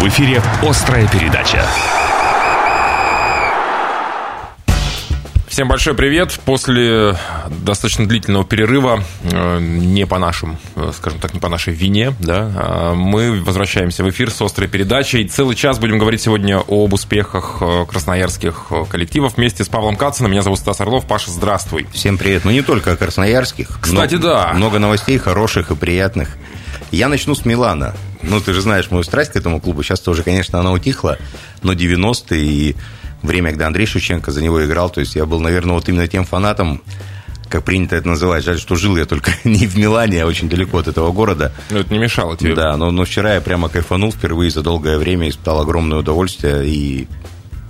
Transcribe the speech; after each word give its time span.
В 0.00 0.08
эфире 0.08 0.42
«Острая 0.62 1.06
передача». 1.08 1.62
Всем 5.46 5.68
большой 5.68 5.92
привет. 5.92 6.40
После 6.46 7.14
достаточно 7.50 8.08
длительного 8.08 8.46
перерыва, 8.46 9.04
э, 9.24 9.58
не 9.60 10.06
по 10.06 10.18
нашим, 10.18 10.56
э, 10.76 10.92
скажем 10.96 11.18
так, 11.18 11.34
не 11.34 11.40
по 11.40 11.50
нашей 11.50 11.74
вине, 11.74 12.14
да, 12.18 12.50
а 12.56 12.94
мы 12.94 13.42
возвращаемся 13.42 14.02
в 14.02 14.08
эфир 14.08 14.30
с 14.30 14.40
острой 14.40 14.68
передачей. 14.68 15.28
Целый 15.28 15.54
час 15.54 15.78
будем 15.78 15.98
говорить 15.98 16.22
сегодня 16.22 16.62
об 16.66 16.94
успехах 16.94 17.58
э, 17.60 17.84
красноярских 17.86 18.68
коллективов 18.88 19.36
вместе 19.36 19.64
с 19.64 19.68
Павлом 19.68 19.96
Кациным. 19.96 20.30
Меня 20.30 20.40
зовут 20.40 20.60
Стас 20.60 20.80
Орлов. 20.80 21.04
Паша, 21.04 21.30
здравствуй. 21.30 21.86
Всем 21.92 22.16
привет. 22.16 22.46
Ну, 22.46 22.52
не 22.52 22.62
только 22.62 22.92
о 22.92 22.96
красноярских. 22.96 23.80
Кстати, 23.82 24.14
но 24.14 24.22
да. 24.22 24.52
Много 24.54 24.78
новостей 24.78 25.18
хороших 25.18 25.72
и 25.72 25.76
приятных. 25.76 26.38
Я 26.90 27.08
начну 27.08 27.34
с 27.34 27.44
Милана. 27.44 27.94
Ну, 28.22 28.40
ты 28.40 28.52
же 28.52 28.60
знаешь 28.60 28.90
мою 28.90 29.02
страсть 29.02 29.32
к 29.32 29.36
этому 29.36 29.60
клубу. 29.60 29.82
Сейчас 29.82 30.00
тоже, 30.00 30.22
конечно, 30.22 30.60
она 30.60 30.72
утихла, 30.72 31.18
но 31.62 31.72
90-е 31.72 32.40
и 32.40 32.76
время, 33.22 33.50
когда 33.50 33.66
Андрей 33.66 33.86
Шевченко 33.86 34.30
за 34.30 34.42
него 34.42 34.64
играл. 34.64 34.90
То 34.90 35.00
есть 35.00 35.16
я 35.16 35.26
был, 35.26 35.40
наверное, 35.40 35.74
вот 35.74 35.88
именно 35.88 36.06
тем 36.06 36.24
фанатом, 36.24 36.82
как 37.48 37.64
принято 37.64 37.96
это 37.96 38.08
называть. 38.08 38.44
Жаль, 38.44 38.58
что 38.58 38.76
жил 38.76 38.96
я 38.96 39.04
только 39.04 39.32
не 39.44 39.66
в 39.66 39.76
Милане, 39.76 40.22
а 40.22 40.26
очень 40.26 40.48
далеко 40.48 40.78
от 40.78 40.88
этого 40.88 41.12
города. 41.12 41.52
Но 41.70 41.80
это 41.80 41.92
не 41.92 41.98
мешало 41.98 42.36
тебе. 42.36 42.54
Да, 42.54 42.76
но, 42.76 42.90
но 42.90 43.04
вчера 43.04 43.34
я 43.34 43.40
прямо 43.40 43.68
кайфанул 43.68 44.12
впервые 44.12 44.50
за 44.50 44.62
долгое 44.62 44.98
время, 44.98 45.28
испытал 45.28 45.60
огромное 45.60 45.98
удовольствие. 45.98 46.66
И 46.66 47.08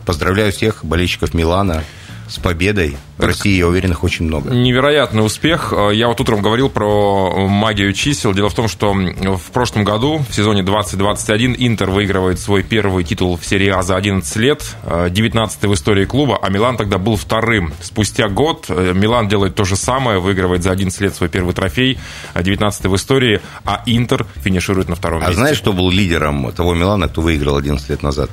поздравляю 0.04 0.52
всех 0.52 0.84
болельщиков 0.84 1.34
Милана 1.34 1.84
с 2.30 2.38
победой. 2.38 2.96
В 3.18 3.24
России, 3.24 3.58
я 3.58 3.66
уверен, 3.68 3.90
их 3.90 4.02
очень 4.02 4.24
много. 4.24 4.50
Невероятный 4.54 5.24
успех. 5.24 5.74
Я 5.92 6.08
вот 6.08 6.20
утром 6.20 6.40
говорил 6.40 6.70
про 6.70 7.46
магию 7.48 7.92
чисел. 7.92 8.32
Дело 8.32 8.48
в 8.48 8.54
том, 8.54 8.68
что 8.68 8.94
в 8.94 9.50
прошлом 9.52 9.84
году, 9.84 10.24
в 10.28 10.34
сезоне 10.34 10.62
2021, 10.62 11.54
Интер 11.58 11.90
выигрывает 11.90 12.40
свой 12.40 12.62
первый 12.62 13.04
титул 13.04 13.36
в 13.36 13.44
серии 13.44 13.68
А 13.68 13.82
за 13.82 13.96
11 13.96 14.36
лет, 14.36 14.64
19 15.10 15.62
в 15.64 15.74
истории 15.74 16.04
клуба, 16.06 16.38
а 16.40 16.48
Милан 16.48 16.76
тогда 16.76 16.96
был 16.98 17.16
вторым. 17.16 17.72
Спустя 17.82 18.28
год 18.28 18.66
э, 18.68 18.92
Милан 18.94 19.28
делает 19.28 19.54
то 19.54 19.64
же 19.64 19.76
самое, 19.76 20.18
выигрывает 20.18 20.62
за 20.62 20.70
11 20.70 21.00
лет 21.00 21.14
свой 21.14 21.28
первый 21.28 21.52
трофей, 21.52 21.98
19 22.34 22.86
в 22.86 22.96
истории, 22.96 23.40
а 23.64 23.82
Интер 23.86 24.26
финиширует 24.42 24.88
на 24.88 24.94
втором 24.94 25.18
А 25.18 25.26
месте. 25.26 25.36
знаешь, 25.36 25.60
кто 25.60 25.72
был 25.72 25.90
лидером 25.90 26.52
того 26.52 26.74
Милана, 26.74 27.08
кто 27.08 27.20
выиграл 27.20 27.56
11 27.56 27.88
лет 27.90 28.02
назад? 28.02 28.30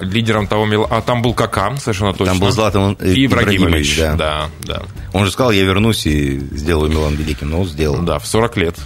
Лидером 0.00 0.46
того 0.46 0.66
Милана... 0.66 0.96
А 0.96 1.00
там 1.00 1.22
был 1.22 1.34
Кака, 1.34 1.76
совершенно 1.78 2.12
точно. 2.12 2.26
Там 2.26 2.40
был 2.40 2.50
Златан 2.50 2.92
И 2.94 3.26
Ибрагимович, 3.26 3.96
Ибрагимович, 3.96 3.98
да. 3.98 4.16
да, 4.16 4.50
да. 4.60 4.82
Он 5.12 5.24
же 5.24 5.30
сказал, 5.30 5.50
я 5.52 5.64
вернусь 5.64 6.06
и 6.06 6.38
сделаю 6.38 6.90
Милан 6.90 7.14
великим. 7.14 7.50
Но 7.50 7.60
он 7.62 7.66
сделал. 7.66 8.02
Да, 8.02 8.18
в 8.18 8.26
40 8.26 8.56
лет. 8.56 8.76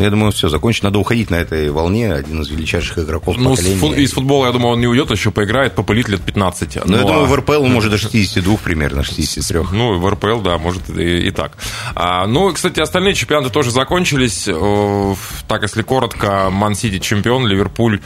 Но 0.00 0.04
я 0.04 0.10
думаю, 0.10 0.32
все, 0.32 0.48
закончить. 0.48 0.82
Надо 0.82 0.98
уходить 0.98 1.28
на 1.28 1.34
этой 1.34 1.68
волне. 1.70 2.10
Один 2.14 2.40
из 2.40 2.48
величайших 2.48 2.98
игроков 3.00 3.36
Ну, 3.36 3.50
поколения. 3.54 4.02
из 4.02 4.12
футбола, 4.12 4.46
я 4.46 4.52
думаю, 4.52 4.72
он 4.72 4.80
не 4.80 4.86
уйдет, 4.86 5.10
еще 5.10 5.30
поиграет, 5.30 5.74
попылит 5.74 6.08
лет 6.08 6.22
15. 6.22 6.76
Но 6.86 6.96
я 6.96 7.02
Ну, 7.02 7.06
думаю, 7.08 7.24
а- 7.24 7.26
в 7.26 7.36
РПЛ 7.36 7.64
он 7.64 7.72
может 7.74 7.90
до 7.90 7.98
62 7.98 8.56
примерно, 8.64 9.02
63. 9.04 9.60
Ну, 9.72 9.98
в 9.98 10.08
РПЛ, 10.08 10.40
да, 10.40 10.56
может 10.56 10.88
и, 10.88 11.26
и 11.26 11.30
так. 11.30 11.52
А, 11.94 12.26
ну, 12.26 12.50
кстати, 12.50 12.80
остальные 12.80 13.12
чемпионаты 13.12 13.52
тоже 13.52 13.70
закончились. 13.72 14.48
Так, 15.46 15.62
если 15.62 15.82
коротко, 15.82 16.48
Ман-Сити 16.50 16.98
чемпион, 16.98 17.46
Ливерпуль 17.46 18.00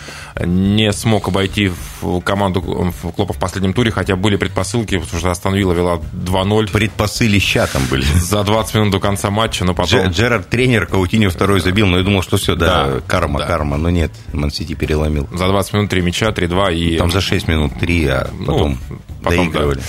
не 0.44 0.92
смог 0.92 1.28
обойти 1.28 1.70
в 2.00 2.20
команду 2.22 2.60
в 2.60 3.12
Клопа 3.12 3.34
в 3.34 3.38
последнем 3.38 3.72
туре, 3.72 3.92
хотя 3.92 4.16
были 4.16 4.34
предпосылки, 4.34 4.98
потому 4.98 5.20
что 5.20 5.30
Астон 5.30 5.54
Вилла 5.54 5.74
вела 5.74 6.00
2-0 6.12 6.72
Предпосылища 6.72 7.68
там 7.72 7.82
были. 7.88 8.02
за 8.02 8.42
20 8.42 8.74
минут 8.74 8.90
до 8.90 8.98
конца 8.98 9.30
матча, 9.30 9.64
но 9.64 9.74
потом... 9.74 10.00
Дже- 10.00 10.10
Джерард 10.10 10.48
тренер, 10.50 10.86
Каутиньо 10.86 11.30
второй 11.30 11.60
забил, 11.60 11.83
но 11.86 11.98
я 11.98 12.04
думал, 12.04 12.22
что 12.22 12.36
все, 12.36 12.54
да, 12.54 12.86
Да, 12.86 13.00
карма, 13.06 13.40
да. 13.40 13.46
карма. 13.46 13.76
Но 13.76 13.90
нет, 13.90 14.10
Мансити 14.32 14.74
переломил. 14.74 15.28
За 15.32 15.46
20 15.48 15.72
минут 15.74 15.90
3 15.90 16.02
мяча, 16.02 16.30
3-2 16.30 16.74
и... 16.74 16.98
Там 16.98 17.10
за 17.10 17.20
6 17.20 17.48
минут 17.48 17.72
3, 17.78 18.06
а 18.08 18.28
потом, 18.46 18.78
Ну, 18.90 18.96
потом, 19.22 19.38
доигрывали. 19.50 19.78
да. 19.78 19.82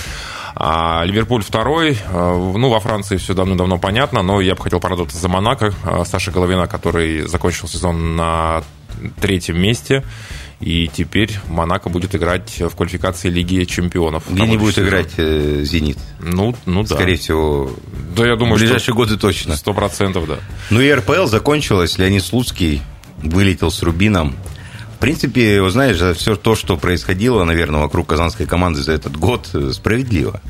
А 0.58 1.02
Ливерпуль 1.04 1.42
второй. 1.42 1.98
Э, 2.10 2.52
Ну, 2.56 2.70
во 2.70 2.80
Франции 2.80 3.16
все 3.18 3.34
давно-давно 3.34 3.78
понятно, 3.78 4.22
но 4.22 4.40
я 4.40 4.54
бы 4.54 4.62
хотел 4.62 4.80
порадоваться 4.80 5.18
за 5.18 5.28
Монако. 5.28 5.74
Э, 5.84 6.04
Саша 6.06 6.30
Головина, 6.30 6.66
который 6.66 7.22
закончил 7.28 7.68
сезон 7.68 8.16
на 8.16 8.62
третьем 9.20 9.60
месте. 9.60 10.02
И 10.60 10.90
теперь 10.92 11.32
Монако 11.48 11.90
будет 11.90 12.14
играть 12.14 12.60
в 12.60 12.74
квалификации 12.74 13.28
Лиги 13.28 13.64
Чемпионов. 13.64 14.24
Где 14.30 14.46
не 14.46 14.56
будет 14.56 14.76
сезон. 14.76 14.88
играть 14.88 15.12
э, 15.18 15.60
«Зенит». 15.64 15.98
Ну, 16.18 16.56
ну 16.64 16.82
да. 16.82 16.94
Скорее 16.94 17.16
всего, 17.16 17.70
Да, 18.16 18.26
я 18.26 18.36
думаю, 18.36 18.56
в 18.56 18.58
ближайшие 18.60 18.84
что 18.84 18.94
годы 18.94 19.18
точно. 19.18 19.54
сто 19.56 19.74
процентов, 19.74 20.26
да. 20.26 20.38
Ну 20.70 20.80
и 20.80 20.90
РПЛ 20.90 21.26
закончилась. 21.26 21.98
Леонид 21.98 22.24
Слуцкий 22.24 22.80
вылетел 23.18 23.70
с 23.70 23.82
Рубином. 23.82 24.34
В 24.94 24.98
принципе, 24.98 25.60
вы 25.60 25.70
знаешь, 25.70 25.98
за 25.98 26.14
все 26.14 26.36
то, 26.36 26.54
что 26.54 26.78
происходило, 26.78 27.44
наверное, 27.44 27.80
вокруг 27.82 28.06
казанской 28.06 28.46
команды 28.46 28.80
за 28.80 28.92
этот 28.92 29.14
год, 29.18 29.50
э, 29.52 29.72
справедливо. 29.74 30.40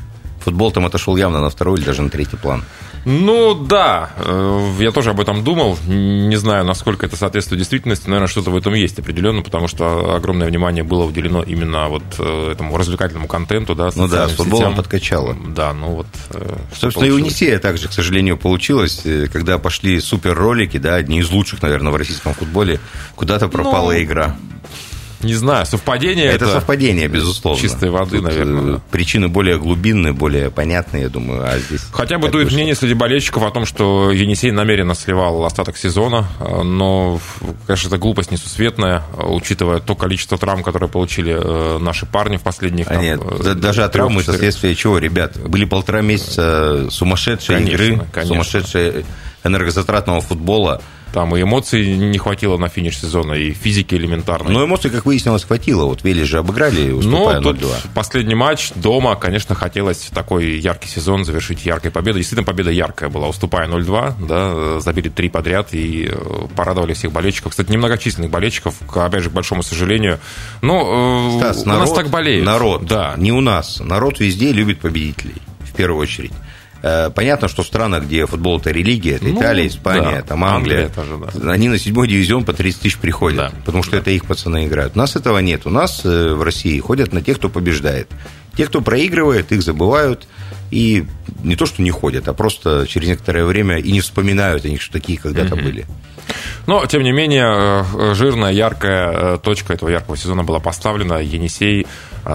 Футбол 0.45 0.71
там 0.71 0.85
отошел 0.85 1.17
явно 1.17 1.41
на 1.41 1.49
второй 1.49 1.79
или 1.79 1.85
даже 1.85 2.01
на 2.01 2.09
третий 2.09 2.37
план. 2.37 2.63
Ну 3.09 3.55
да, 3.55 4.09
э, 4.17 4.71
я 4.79 4.91
тоже 4.91 5.11
об 5.11 5.21
этом 5.21 5.41
думал. 5.41 5.77
Не 5.87 6.35
знаю, 6.35 6.65
насколько 6.65 7.05
это 7.05 7.15
соответствует 7.15 7.59
действительности. 7.59 8.07
Наверное, 8.07 8.27
что-то 8.27 8.51
в 8.51 8.57
этом 8.57 8.73
есть 8.73 8.99
определенно, 8.99 9.41
потому 9.43 9.69
что 9.69 10.13
огромное 10.13 10.45
внимание 10.45 10.83
было 10.83 11.05
уделено 11.05 11.41
именно 11.41 11.87
вот 11.87 12.03
э, 12.19 12.51
этому 12.51 12.75
развлекательному 12.75 13.29
контенту, 13.29 13.75
да, 13.75 13.91
Ну 13.95 14.09
да, 14.09 14.27
с 14.27 14.33
футболом 14.33 14.75
подкачало. 14.75 15.37
Да, 15.55 15.71
ну 15.71 15.91
вот. 15.91 16.07
э, 16.31 16.57
Собственно, 16.77 17.05
и 17.05 17.11
у 17.11 17.13
получилось. 17.13 17.41
Енисея 17.41 17.59
также, 17.59 17.87
к 17.87 17.93
сожалению, 17.93 18.35
получилось, 18.35 19.03
когда 19.31 19.57
пошли 19.57 20.01
суперролики, 20.01 20.75
да, 20.75 20.95
одни 20.95 21.19
из 21.19 21.31
лучших, 21.31 21.61
наверное, 21.61 21.93
в 21.93 21.95
российском 21.95 22.33
футболе, 22.33 22.81
куда-то 23.15 23.47
пропала 23.47 23.93
Ну, 23.93 24.03
игра. 24.03 24.35
Не 25.21 25.33
знаю, 25.33 25.65
совпадение 25.65 26.25
Это, 26.27 26.47
совпадение, 26.47 27.07
безусловно. 27.07 27.59
чистой 27.59 27.89
воды, 27.89 28.17
Тут, 28.17 28.25
наверное, 28.27 28.61
э, 28.61 28.71
да. 28.77 28.81
Причины 28.91 29.27
более 29.29 29.57
глубинные, 29.57 30.13
более 30.13 30.51
понятные, 30.51 31.03
я 31.03 31.09
думаю, 31.09 31.43
а 31.43 31.57
здесь... 31.57 31.81
Хотя 31.91 32.19
бы 32.19 32.29
дует 32.29 32.45
вышло. 32.45 32.55
мнение 32.57 32.75
среди 32.75 32.93
болельщиков 32.93 33.41
о 33.43 33.49
том, 33.51 33.65
что 33.65 34.11
Енисей 34.11 34.51
намеренно 34.51 34.93
сливал 34.93 35.43
остаток 35.43 35.75
сезона, 35.77 36.27
но, 36.39 37.19
конечно, 37.65 37.87
это 37.87 37.97
глупость 37.97 38.29
несусветная, 38.31 39.03
учитывая 39.17 39.79
то 39.79 39.95
количество 39.95 40.37
травм, 40.37 40.61
которые 40.61 40.89
получили 40.89 41.35
э, 41.35 41.77
наши 41.79 42.05
парни 42.05 42.37
в 42.37 42.41
последних... 42.43 42.87
А 42.87 42.93
там, 42.93 43.01
нет, 43.01 43.19
э, 43.23 43.43
да- 43.43 43.53
даже 43.55 43.83
от 43.83 43.91
травмы 43.93 44.21
это 44.21 44.33
следствие 44.37 44.75
чего, 44.75 44.99
ребят? 44.99 45.37
Были 45.37 45.65
полтора 45.65 46.01
месяца 46.01 46.87
сумасшедшей 46.91 47.55
Конечно, 47.55 47.73
игры, 47.75 48.05
конечно. 48.11 48.35
сумасшедшей 48.35 49.05
энергозатратного 49.43 50.21
футбола. 50.21 50.81
Там 51.13 51.35
и 51.35 51.41
эмоций 51.41 51.95
не 51.97 52.17
хватило 52.17 52.57
на 52.57 52.67
финиш 52.69 52.99
сезона, 52.99 53.33
и 53.33 53.51
физики 53.53 53.95
элементарной. 53.95 54.51
Но 54.53 54.65
эмоций, 54.65 54.91
как 54.91 55.05
выяснилось, 55.05 55.43
хватило. 55.45 55.85
Вот 55.85 56.03
Велес 56.03 56.27
же 56.27 56.39
обыграли, 56.39 56.89
Ну, 56.91 56.97
уступая 56.97 57.41
тут 57.41 57.57
0-2. 57.61 57.75
последний 57.93 58.35
матч 58.35 58.71
дома, 58.75 59.15
конечно, 59.15 59.55
хотелось 59.55 60.09
такой 60.13 60.57
яркий 60.59 60.89
сезон 60.89 61.25
завершить 61.25 61.65
яркой 61.65 61.91
победой. 61.91 62.19
Действительно, 62.21 62.45
победа 62.45 62.71
яркая 62.71 63.09
была, 63.09 63.27
уступая 63.27 63.67
0-2, 63.67 64.27
да, 64.27 64.79
забили 64.79 65.09
три 65.09 65.29
подряд 65.29 65.73
и 65.73 66.09
э, 66.11 66.47
порадовали 66.55 66.93
всех 66.93 67.11
болельщиков. 67.11 67.51
Кстати, 67.51 67.71
немногочисленных 67.71 68.29
болельщиков, 68.29 68.75
к, 68.87 68.97
опять 68.97 69.23
же, 69.23 69.29
к 69.29 69.33
большому 69.33 69.63
сожалению. 69.63 70.19
Ну, 70.61 71.35
э, 71.35 71.39
Стас, 71.39 71.63
у 71.63 71.69
нас 71.69 71.91
так 71.91 72.09
болеют. 72.09 72.45
Народ, 72.45 72.85
Да. 72.85 73.15
не 73.17 73.31
у 73.31 73.41
нас. 73.41 73.79
Народ 73.79 74.19
везде 74.19 74.51
любит 74.51 74.79
победителей, 74.79 75.35
в 75.61 75.73
первую 75.73 76.01
очередь. 76.01 76.31
Э, 76.83 77.09
Понятно, 77.13 77.47
что 77.47 77.63
в 77.63 77.67
странах, 77.67 78.03
где 78.03 78.25
футбол 78.25 78.59
это 78.59 78.71
религия, 78.71 79.15
это 79.15 79.25
Ну, 79.25 79.39
Италия, 79.39 79.67
Испания, 79.67 80.17
да, 80.17 80.21
там 80.21 80.43
Англия, 80.43 80.85
Англия 80.85 80.89
тоже, 80.89 81.41
да. 81.43 81.51
они 81.51 81.69
на 81.69 81.77
седьмой 81.77 82.07
дивизион 82.07 82.43
по 82.45 82.53
30 82.53 82.81
тысяч 82.81 82.97
приходят, 82.97 83.37
Да. 83.37 83.51
потому 83.65 83.83
что 83.83 83.97
это 83.97 84.11
их 84.11 84.25
пацаны 84.25 84.65
играют. 84.67 84.93
У 84.95 84.99
нас 84.99 85.15
этого 85.15 85.39
нет. 85.39 85.65
У 85.65 85.69
нас 85.69 86.01
э, 86.05 86.33
в 86.33 86.43
России 86.43 86.79
ходят 86.79 87.13
на 87.13 87.21
тех, 87.21 87.37
кто 87.37 87.49
побеждает. 87.49 88.07
Те, 88.55 88.65
кто 88.65 88.81
проигрывает, 88.81 89.51
их 89.51 89.61
забывают 89.61 90.27
и 90.71 91.05
не 91.43 91.55
то, 91.55 91.65
что 91.65 91.81
не 91.81 91.91
ходят, 91.91 92.27
а 92.27 92.33
просто 92.33 92.85
через 92.87 93.07
некоторое 93.07 93.45
время 93.45 93.77
и 93.77 93.91
не 93.91 94.01
вспоминают 94.01 94.65
о 94.65 94.69
них, 94.69 94.81
что 94.81 94.93
такие 94.93 95.17
когда-то 95.19 95.55
были. 95.55 95.85
Но, 96.65 96.85
тем 96.85 97.03
не 97.03 97.11
менее, 97.13 97.85
э, 97.93 98.13
жирная, 98.13 98.51
яркая 98.51 99.37
точка 99.37 99.73
этого 99.73 99.89
яркого 99.89 100.17
сезона 100.17 100.43
была 100.43 100.59
поставлена. 100.59 101.21
Енисей 101.21 101.87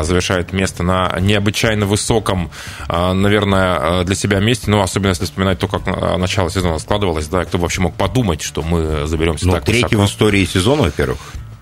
завершает 0.02 0.52
место 0.52 0.82
на 0.82 1.14
необычайно 1.20 1.86
высоком, 1.86 2.50
э, 2.88 3.12
наверное, 3.12 4.00
э, 4.00 4.04
для 4.04 4.14
себя 4.14 4.40
месте. 4.40 4.70
Ну, 4.70 4.80
особенно 4.80 5.10
если 5.10 5.24
вспоминать 5.24 5.58
то, 5.58 5.68
как 5.68 5.86
начало 6.18 6.50
сезона 6.50 6.78
складывалось. 6.78 7.26
Да, 7.28 7.44
кто 7.44 7.58
вообще 7.58 7.80
мог 7.82 7.94
подумать, 7.94 8.42
что 8.42 8.62
мы 8.62 9.06
заберемся 9.06 9.46
Ну, 9.46 9.52
так 9.52 9.64
третий 9.64 9.96
в 9.96 10.00
высоко. 10.00 10.04
истории 10.06 10.44
сезона, 10.44 10.82
во-первых, 10.82 11.18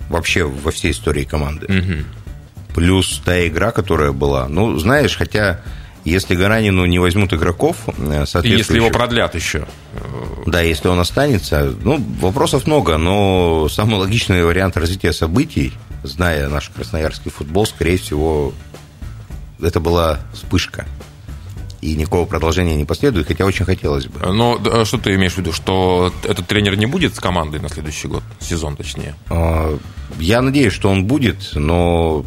вообще 0.09 0.44
во 0.44 0.71
всей 0.71 0.93
истории 0.93 1.25
команды. 1.25 2.05
Плюс 2.75 3.21
та 3.25 3.47
игра, 3.49 3.73
которая 3.73 4.12
была. 4.12 4.49
Ну, 4.49 4.79
знаешь, 4.79 5.17
хотя 5.17 5.61
если 6.05 6.35
Гаранину 6.35 6.87
не 6.87 6.99
возьмут 6.99 7.33
игроков, 7.35 7.76
э, 7.99 8.25
И 8.43 8.49
если 8.49 8.76
его 8.76 8.91
продлят 8.91 9.35
еще. 9.35 9.67
Да, 10.47 10.61
если 10.61 10.88
он 10.88 10.99
останется. 11.00 11.75
Ну, 11.83 12.03
вопросов 12.21 12.67
много, 12.67 12.97
но 12.97 13.69
самый 13.69 13.97
логичный 13.97 14.44
вариант 14.44 14.76
развития 14.76 15.12
событий, 15.12 15.73
зная 16.02 16.49
наш 16.49 16.69
красноярский 16.70 17.31
футбол, 17.31 17.67
скорее 17.67 17.99
всего, 17.99 18.52
это 19.61 19.81
была 19.81 20.20
вспышка. 20.32 20.87
и 21.81 21.94
никакого 21.94 22.26
продолжения 22.26 22.76
не 22.76 22.85
последует, 22.85 23.26
хотя 23.26 23.44
очень 23.47 23.64
хотелось 23.64 24.06
бы. 24.06 24.20
Но 24.32 24.61
э, 24.62 24.85
что 24.85 24.99
ты 24.99 25.14
имеешь 25.14 25.32
в 25.32 25.38
виду, 25.38 25.52
что 25.52 26.12
этот 26.25 26.47
тренер 26.47 26.76
не 26.76 26.87
будет 26.87 27.14
с 27.14 27.20
командой 27.20 27.58
на 27.58 27.70
следующий 27.70 28.06
год, 28.06 28.23
сезон 28.38 28.76
точнее? 28.76 29.14
А, 29.31 29.79
я 30.19 30.43
надеюсь, 30.43 30.75
что 30.75 30.91
он 30.91 31.06
будет, 31.06 31.52
но 31.55 32.25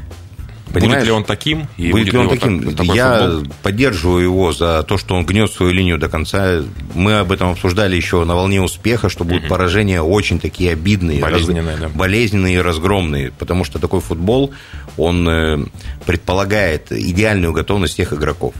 Понимаешь? 0.74 1.02
Будет 1.02 1.06
ли 1.06 1.12
он 1.12 1.24
таким? 1.24 1.68
И 1.78 1.92
будет, 1.92 2.06
будет 2.06 2.14
ли 2.14 2.20
он 2.20 2.30
таким? 2.30 2.76
Так, 2.76 2.86
Я 2.88 3.20
футбол? 3.20 3.54
поддерживаю 3.62 4.24
его 4.24 4.54
за 4.54 4.82
то, 4.82 4.98
что 4.98 5.14
он 5.14 5.24
гнет 5.24 5.52
свою 5.52 5.72
линию 5.72 6.00
до 6.00 6.10
конца. 6.10 6.64
Мы 6.96 7.20
об 7.20 7.32
этом 7.32 7.52
обсуждали 7.52 7.96
еще 7.96 8.26
на 8.26 8.36
волне 8.36 8.60
успеха, 8.60 9.08
что 9.08 9.24
будут 9.24 9.44
угу. 9.44 9.50
поражения 9.50 10.02
очень 10.02 10.40
такие 10.40 10.72
обидные, 10.72 11.22
болезненные, 11.22 11.76
раз... 11.76 11.80
да. 11.80 11.90
болезненные 11.90 12.56
и 12.56 12.58
разгромные, 12.58 13.32
потому 13.38 13.66
что 13.66 13.78
такой 13.78 14.02
футбол, 14.02 14.52
он 14.98 15.30
э, 15.30 15.64
предполагает 16.08 16.92
идеальную 16.92 17.54
готовность 17.54 17.96
тех 17.98 18.12
игроков. 18.12 18.56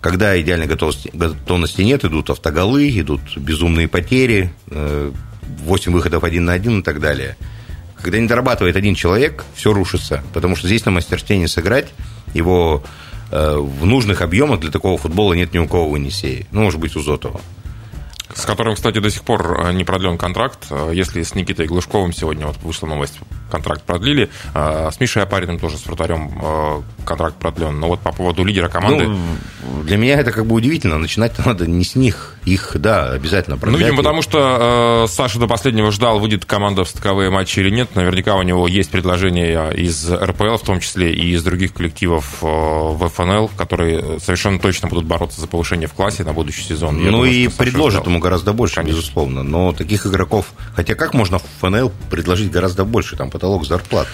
Когда 0.00 0.40
идеальной 0.40 0.68
готовности, 0.68 1.10
готовности 1.12 1.82
нет, 1.82 2.04
идут 2.04 2.30
автоголы, 2.30 2.88
идут 2.90 3.22
безумные 3.36 3.88
потери, 3.88 4.52
8 4.68 5.10
э, 5.90 5.92
выходов 5.92 6.22
один 6.22 6.44
на 6.44 6.52
один 6.52 6.78
и 6.78 6.82
так 6.84 7.00
далее– 7.00 7.36
когда 8.02 8.18
не 8.18 8.26
дорабатывает 8.26 8.76
один 8.76 8.94
человек, 8.94 9.44
все 9.54 9.72
рушится. 9.72 10.22
Потому 10.32 10.56
что 10.56 10.66
здесь 10.68 10.84
на 10.84 10.90
мастерстве 10.90 11.38
не 11.38 11.48
сыграть. 11.48 11.92
Его 12.34 12.84
э, 13.30 13.56
в 13.56 13.86
нужных 13.86 14.22
объемах 14.22 14.60
для 14.60 14.70
такого 14.70 14.98
футбола 14.98 15.32
нет 15.32 15.52
ни 15.54 15.58
у 15.58 15.66
кого 15.66 15.90
в 15.90 15.96
Енисее. 15.96 16.46
Ну, 16.52 16.62
может 16.62 16.80
быть, 16.80 16.96
у 16.96 17.00
Зотова 17.00 17.40
с 18.36 18.44
которым, 18.44 18.74
кстати, 18.74 18.98
до 18.98 19.10
сих 19.10 19.22
пор 19.22 19.66
э, 19.66 19.72
не 19.72 19.84
продлен 19.84 20.18
контракт. 20.18 20.66
Э, 20.70 20.90
если 20.92 21.22
с 21.22 21.34
Никитой 21.34 21.66
Глушковым 21.66 22.12
сегодня 22.12 22.46
вот 22.46 22.58
вышла 22.58 22.86
новость, 22.86 23.18
контракт 23.50 23.82
продлили. 23.82 24.28
Э, 24.54 24.90
с 24.92 25.00
Мишей 25.00 25.22
Апариным 25.22 25.58
тоже, 25.58 25.78
с 25.78 25.86
вратарем 25.86 26.84
контракт 27.04 27.36
продлен. 27.36 27.80
Но 27.80 27.88
вот 27.88 28.00
по 28.00 28.12
поводу 28.12 28.44
лидера 28.44 28.68
команды... 28.68 29.06
Ну, 29.06 29.18
для 29.84 29.96
меня 29.96 30.18
это 30.18 30.32
как 30.32 30.46
бы 30.46 30.54
удивительно. 30.54 30.98
Начинать 30.98 31.38
надо 31.44 31.66
не 31.66 31.84
с 31.84 31.94
них. 31.94 32.34
Их, 32.44 32.72
да, 32.76 33.10
обязательно 33.10 33.56
продлять. 33.56 33.80
Ну, 33.80 33.86
видимо, 33.86 33.98
потому 33.98 34.22
что 34.22 35.04
э, 35.04 35.08
Саша 35.08 35.38
до 35.38 35.46
последнего 35.46 35.90
ждал, 35.90 36.18
выйдет 36.18 36.44
команда 36.44 36.84
в 36.84 36.88
стыковые 36.88 37.30
матчи 37.30 37.60
или 37.60 37.70
нет. 37.70 37.94
Наверняка 37.94 38.36
у 38.36 38.42
него 38.42 38.68
есть 38.68 38.90
предложения 38.90 39.70
из 39.70 40.10
РПЛ, 40.12 40.56
в 40.56 40.62
том 40.62 40.80
числе 40.80 41.12
и 41.12 41.32
из 41.34 41.42
других 41.42 41.72
коллективов 41.72 42.38
э, 42.42 42.46
в 42.46 43.08
ФНЛ, 43.08 43.50
которые 43.56 44.20
совершенно 44.20 44.58
точно 44.58 44.88
будут 44.88 45.06
бороться 45.06 45.40
за 45.40 45.46
повышение 45.46 45.88
в 45.88 45.94
классе 45.94 46.24
на 46.24 46.32
будущий 46.32 46.62
сезон. 46.62 46.98
Я 46.98 47.06
ну 47.06 47.18
думаю, 47.18 47.32
и 47.32 47.48
предложат 47.48 48.06
ему 48.06 48.20
гораздо 48.26 48.52
больше, 48.52 48.76
Конечно. 48.76 48.98
безусловно. 48.98 49.42
Но 49.44 49.72
таких 49.72 50.04
игроков... 50.06 50.52
Хотя 50.74 50.94
как 50.94 51.14
можно 51.14 51.38
в 51.38 51.44
ФНЛ 51.60 51.92
предложить 52.10 52.50
гораздо 52.50 52.84
больше? 52.84 53.16
Там 53.16 53.30
потолок 53.30 53.64
зарплат. 53.64 54.08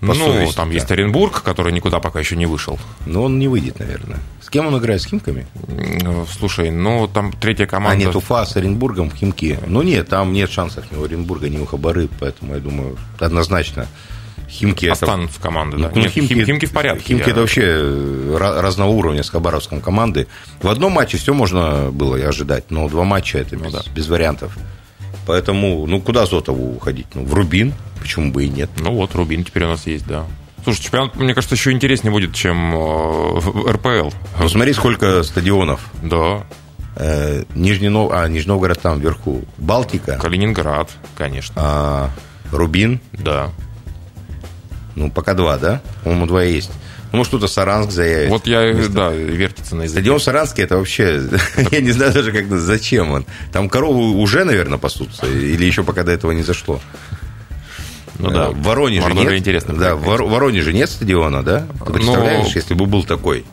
По 0.00 0.06
ну, 0.06 0.14
совести, 0.14 0.56
там 0.56 0.68
да. 0.68 0.74
есть 0.74 0.90
Оренбург, 0.90 1.42
который 1.42 1.74
никуда 1.74 2.00
пока 2.00 2.20
еще 2.20 2.34
не 2.34 2.46
вышел. 2.46 2.78
Но 3.04 3.24
он 3.24 3.38
не 3.38 3.48
выйдет, 3.48 3.80
наверное. 3.80 4.18
С 4.40 4.48
кем 4.48 4.66
он 4.66 4.78
играет? 4.78 5.02
С 5.02 5.04
Химками? 5.04 5.46
Слушай, 6.38 6.70
ну 6.70 7.06
там 7.06 7.32
третья 7.32 7.66
команда... 7.66 8.02
А 8.02 8.06
нет, 8.06 8.16
Уфа 8.16 8.46
с 8.46 8.56
Оренбургом 8.56 9.10
в 9.10 9.14
Химки. 9.14 9.58
Ну 9.66 9.82
нет, 9.82 10.08
там 10.08 10.32
нет 10.32 10.50
шансов 10.50 10.90
ни 10.90 10.96
у 10.96 11.04
Оренбурга, 11.04 11.50
ни 11.50 11.58
у 11.58 11.66
Хабары, 11.66 12.08
поэтому 12.18 12.54
я 12.54 12.60
думаю, 12.60 12.96
однозначно 13.18 13.88
Химки 14.50 14.86
Останутся 14.86 15.36
это... 15.36 15.42
команды, 15.42 15.76
да. 15.78 15.90
Ну, 15.94 16.00
Нет, 16.00 16.10
химки, 16.10 16.44
химки 16.44 16.66
в 16.66 16.72
порядке. 16.72 17.04
Химки 17.04 17.26
я... 17.26 17.30
это 17.30 17.40
вообще 17.40 17.62
э, 17.64 18.36
разного 18.38 18.90
уровня 18.90 19.22
с 19.22 19.30
Хабаровском 19.30 19.80
команды. 19.80 20.26
В 20.60 20.68
одном 20.68 20.92
матче 20.92 21.18
все 21.18 21.32
можно 21.32 21.90
было 21.92 22.16
и 22.16 22.22
ожидать, 22.22 22.70
но 22.70 22.88
два 22.88 23.04
матча 23.04 23.38
это 23.38 23.56
ну, 23.56 23.64
без, 23.64 23.72
да. 23.72 23.82
без 23.94 24.08
вариантов. 24.08 24.56
Поэтому, 25.26 25.86
ну, 25.86 26.00
куда 26.00 26.26
Зотову 26.26 26.74
уходить? 26.74 27.06
Ну, 27.14 27.24
в 27.24 27.32
Рубин, 27.32 27.74
почему 28.00 28.32
бы 28.32 28.44
и 28.44 28.48
нет. 28.48 28.70
Ну, 28.78 28.92
вот, 28.92 29.14
Рубин 29.14 29.44
теперь 29.44 29.64
у 29.64 29.68
нас 29.68 29.86
есть, 29.86 30.06
да. 30.06 30.26
Слушай, 30.64 30.82
чемпионат, 30.82 31.16
мне 31.16 31.34
кажется, 31.34 31.54
еще 31.54 31.70
интереснее 31.70 32.12
будет, 32.12 32.34
чем 32.34 32.74
э, 32.74 33.70
РПЛ. 33.70 34.10
Ну, 34.40 34.48
смотри, 34.48 34.72
сколько 34.72 35.22
стадионов. 35.22 35.80
Да. 36.02 36.44
Э, 36.96 37.44
Нижний, 37.54 37.88
Нов... 37.88 38.10
а, 38.12 38.26
Нижний 38.28 38.48
Новгород 38.48 38.80
там 38.80 38.98
вверху. 38.98 39.44
Балтика. 39.58 40.18
Калининград, 40.18 40.90
конечно. 41.16 41.54
А, 41.56 42.10
Рубин. 42.50 43.00
Да. 43.12 43.50
Ну, 44.94 45.10
пока 45.10 45.34
два, 45.34 45.56
да? 45.58 45.80
По-моему, 46.02 46.26
два 46.26 46.42
есть. 46.42 46.70
Ну, 47.12 47.18
может, 47.18 47.30
кто-то 47.30 47.48
Саранск 47.48 47.90
заявит. 47.90 48.30
Вот 48.30 48.46
я, 48.46 48.70
Вместо... 48.70 48.92
да, 48.92 49.10
вертится 49.10 49.74
на 49.74 49.82
языке. 49.82 50.00
Стадион 50.00 50.20
Саранске, 50.20 50.62
это 50.62 50.76
вообще, 50.76 51.22
я 51.70 51.80
не 51.80 51.90
знаю 51.90 52.12
даже, 52.12 52.30
как, 52.32 52.46
зачем 52.58 53.10
он. 53.10 53.26
Там 53.52 53.68
коровы 53.68 54.16
уже, 54.16 54.44
наверное, 54.44 54.78
пасутся, 54.78 55.26
или 55.26 55.64
еще 55.64 55.82
пока 55.82 56.04
до 56.04 56.12
этого 56.12 56.32
не 56.32 56.42
зашло. 56.42 56.80
Ну 58.18 58.30
да. 58.30 58.50
В 58.50 58.62
Воронеже 58.62 59.12
нет. 59.12 59.32
интересно. 59.32 59.74
Да, 59.74 59.96
в 59.96 60.04
Воронеже 60.04 60.72
нет 60.72 60.90
стадиона, 60.90 61.42
да? 61.42 61.66
Ты 61.86 61.92
представляешь, 61.92 62.48
Но... 62.48 62.52
если 62.54 62.74
бы 62.74 62.86
был 62.86 63.02
такой? 63.02 63.44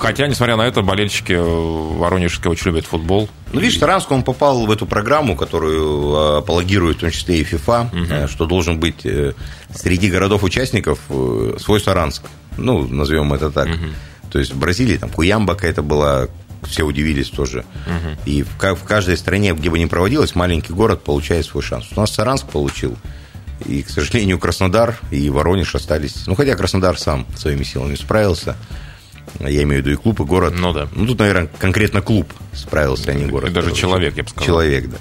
Хотя, 0.00 0.26
несмотря 0.26 0.56
на 0.56 0.62
это, 0.62 0.80
болельщики 0.80 1.34
Воронежского 1.38 2.52
очень 2.52 2.68
любят 2.70 2.86
футбол. 2.86 3.28
Ну, 3.52 3.60
видишь, 3.60 3.76
Таранск, 3.76 4.10
он 4.10 4.22
попал 4.22 4.64
в 4.64 4.70
эту 4.70 4.86
программу, 4.86 5.36
которую 5.36 6.16
а, 6.16 6.38
апологирует 6.38 6.96
в 6.96 7.00
том 7.00 7.10
числе 7.10 7.40
и 7.40 7.44
ФИФА, 7.44 7.90
угу. 7.92 8.28
что 8.28 8.46
должен 8.46 8.80
быть 8.80 9.04
э, 9.04 9.34
среди 9.74 10.10
городов-участников 10.10 11.00
э, 11.10 11.56
свой 11.60 11.80
Саранск. 11.80 12.22
Ну, 12.56 12.88
назовем 12.88 13.34
это 13.34 13.50
так. 13.50 13.68
Угу. 13.68 14.30
То 14.32 14.38
есть 14.38 14.54
в 14.54 14.58
Бразилии 14.58 14.96
там 14.96 15.10
Куямбака 15.10 15.66
это 15.66 15.82
была 15.82 16.28
все 16.62 16.84
удивились 16.84 17.28
тоже. 17.28 17.66
Угу. 17.86 18.20
И 18.24 18.42
в, 18.42 18.56
в 18.58 18.84
каждой 18.84 19.18
стране, 19.18 19.52
где 19.52 19.68
бы 19.68 19.78
ни 19.78 19.84
проводилось, 19.84 20.34
маленький 20.34 20.72
город 20.72 21.04
получает 21.04 21.44
свой 21.44 21.62
шанс. 21.62 21.88
У 21.94 22.00
нас 22.00 22.10
Саранск 22.14 22.46
получил. 22.46 22.96
И, 23.66 23.82
к 23.82 23.90
сожалению, 23.90 24.38
Краснодар 24.38 24.98
и 25.10 25.28
Воронеж 25.28 25.74
остались. 25.74 26.26
Ну, 26.26 26.34
хотя 26.34 26.56
Краснодар 26.56 26.98
сам 26.98 27.26
своими 27.36 27.64
силами 27.64 27.96
справился. 27.96 28.56
Я 29.38 29.62
имею 29.62 29.82
в 29.82 29.86
виду 29.86 29.90
и 29.92 30.02
клуб, 30.02 30.20
и 30.20 30.24
город. 30.24 30.54
Ну 30.56 30.72
да. 30.72 30.88
Ну 30.92 31.06
тут, 31.06 31.18
наверное, 31.18 31.48
конкретно 31.58 32.02
клуб 32.02 32.32
справился, 32.52 33.10
а 33.10 33.14
не 33.14 33.26
город. 33.26 33.50
И 33.50 33.52
даже 33.52 33.72
человек, 33.72 34.16
я 34.16 34.22
бы 34.22 34.28
сказал. 34.28 34.46
Человек, 34.46 34.90
да. 34.90 34.98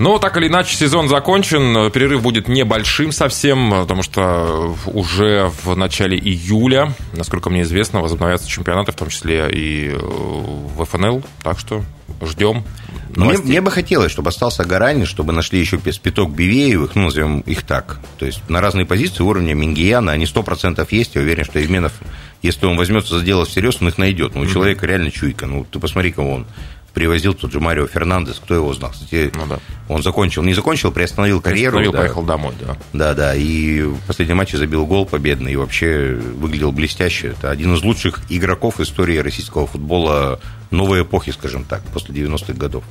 Но 0.00 0.18
так 0.18 0.38
или 0.38 0.48
иначе 0.48 0.76
сезон 0.76 1.10
закончен, 1.10 1.90
перерыв 1.90 2.22
будет 2.22 2.48
небольшим 2.48 3.12
совсем, 3.12 3.70
потому 3.70 4.02
что 4.02 4.74
уже 4.86 5.52
в 5.62 5.76
начале 5.76 6.16
июля, 6.16 6.94
насколько 7.12 7.50
мне 7.50 7.62
известно, 7.62 8.00
возобновятся 8.00 8.48
чемпионаты, 8.48 8.92
в 8.92 8.94
том 8.94 9.10
числе 9.10 9.50
и 9.52 9.94
в 9.94 10.86
ФНЛ, 10.86 11.22
так 11.42 11.58
что 11.58 11.84
ждем. 12.22 12.64
Мне, 13.14 13.36
мне 13.38 13.60
бы 13.60 13.70
хотелось, 13.70 14.10
чтобы 14.10 14.30
остался 14.30 14.64
Гаранин, 14.64 15.04
чтобы 15.04 15.34
нашли 15.34 15.60
еще 15.60 15.78
спиток 15.92 16.30
Бивеевых, 16.30 16.94
ну, 16.94 17.02
назовем 17.02 17.40
их 17.40 17.62
так. 17.62 18.00
То 18.18 18.24
есть 18.24 18.40
на 18.48 18.62
разные 18.62 18.86
позиции 18.86 19.22
уровня 19.22 19.52
Мингияна, 19.52 20.12
они 20.12 20.24
100% 20.24 20.86
есть, 20.92 21.14
я 21.14 21.20
уверен, 21.20 21.44
что 21.44 21.58
Евменов 21.58 21.92
если 22.42 22.66
он 22.66 22.76
возьмется 22.76 23.18
за 23.18 23.24
дело 23.24 23.44
всерьез, 23.44 23.78
он 23.80 23.88
их 23.88 23.98
найдет. 23.98 24.34
Ну, 24.34 24.40
у 24.40 24.44
mm-hmm. 24.44 24.52
человека 24.52 24.86
реально 24.86 25.10
чуйка. 25.10 25.46
Ну, 25.46 25.64
ты 25.70 25.78
посмотри, 25.78 26.12
кого 26.12 26.34
он 26.34 26.46
привозил 26.92 27.34
тот 27.34 27.52
же 27.52 27.60
Марио 27.60 27.86
Фернандес, 27.86 28.40
кто 28.42 28.54
его 28.54 28.72
знал. 28.74 28.90
Кстати, 28.90 29.30
ну, 29.34 29.46
да. 29.46 29.58
он 29.88 30.02
закончил, 30.02 30.42
не 30.42 30.54
закончил, 30.54 30.90
приостановил 30.90 31.40
карьеру. 31.40 31.78
Приостановил, 31.78 31.92
да. 31.92 31.98
поехал 31.98 32.22
домой, 32.22 32.54
да. 32.60 32.76
Да, 32.92 33.14
да, 33.14 33.34
и 33.34 33.82
в 33.82 34.00
последнем 34.06 34.38
матче 34.38 34.56
забил 34.56 34.86
гол 34.86 35.06
победный, 35.06 35.52
и 35.52 35.56
вообще 35.56 36.14
выглядел 36.14 36.72
блестяще. 36.72 37.28
Это 37.28 37.50
один 37.50 37.74
из 37.74 37.82
лучших 37.82 38.20
игроков 38.28 38.80
истории 38.80 39.18
российского 39.18 39.66
футбола 39.66 40.40
новой 40.70 41.02
эпохи, 41.02 41.30
скажем 41.30 41.64
так, 41.64 41.82
после 41.92 42.14
90-х 42.14 42.54
годов. 42.54 42.84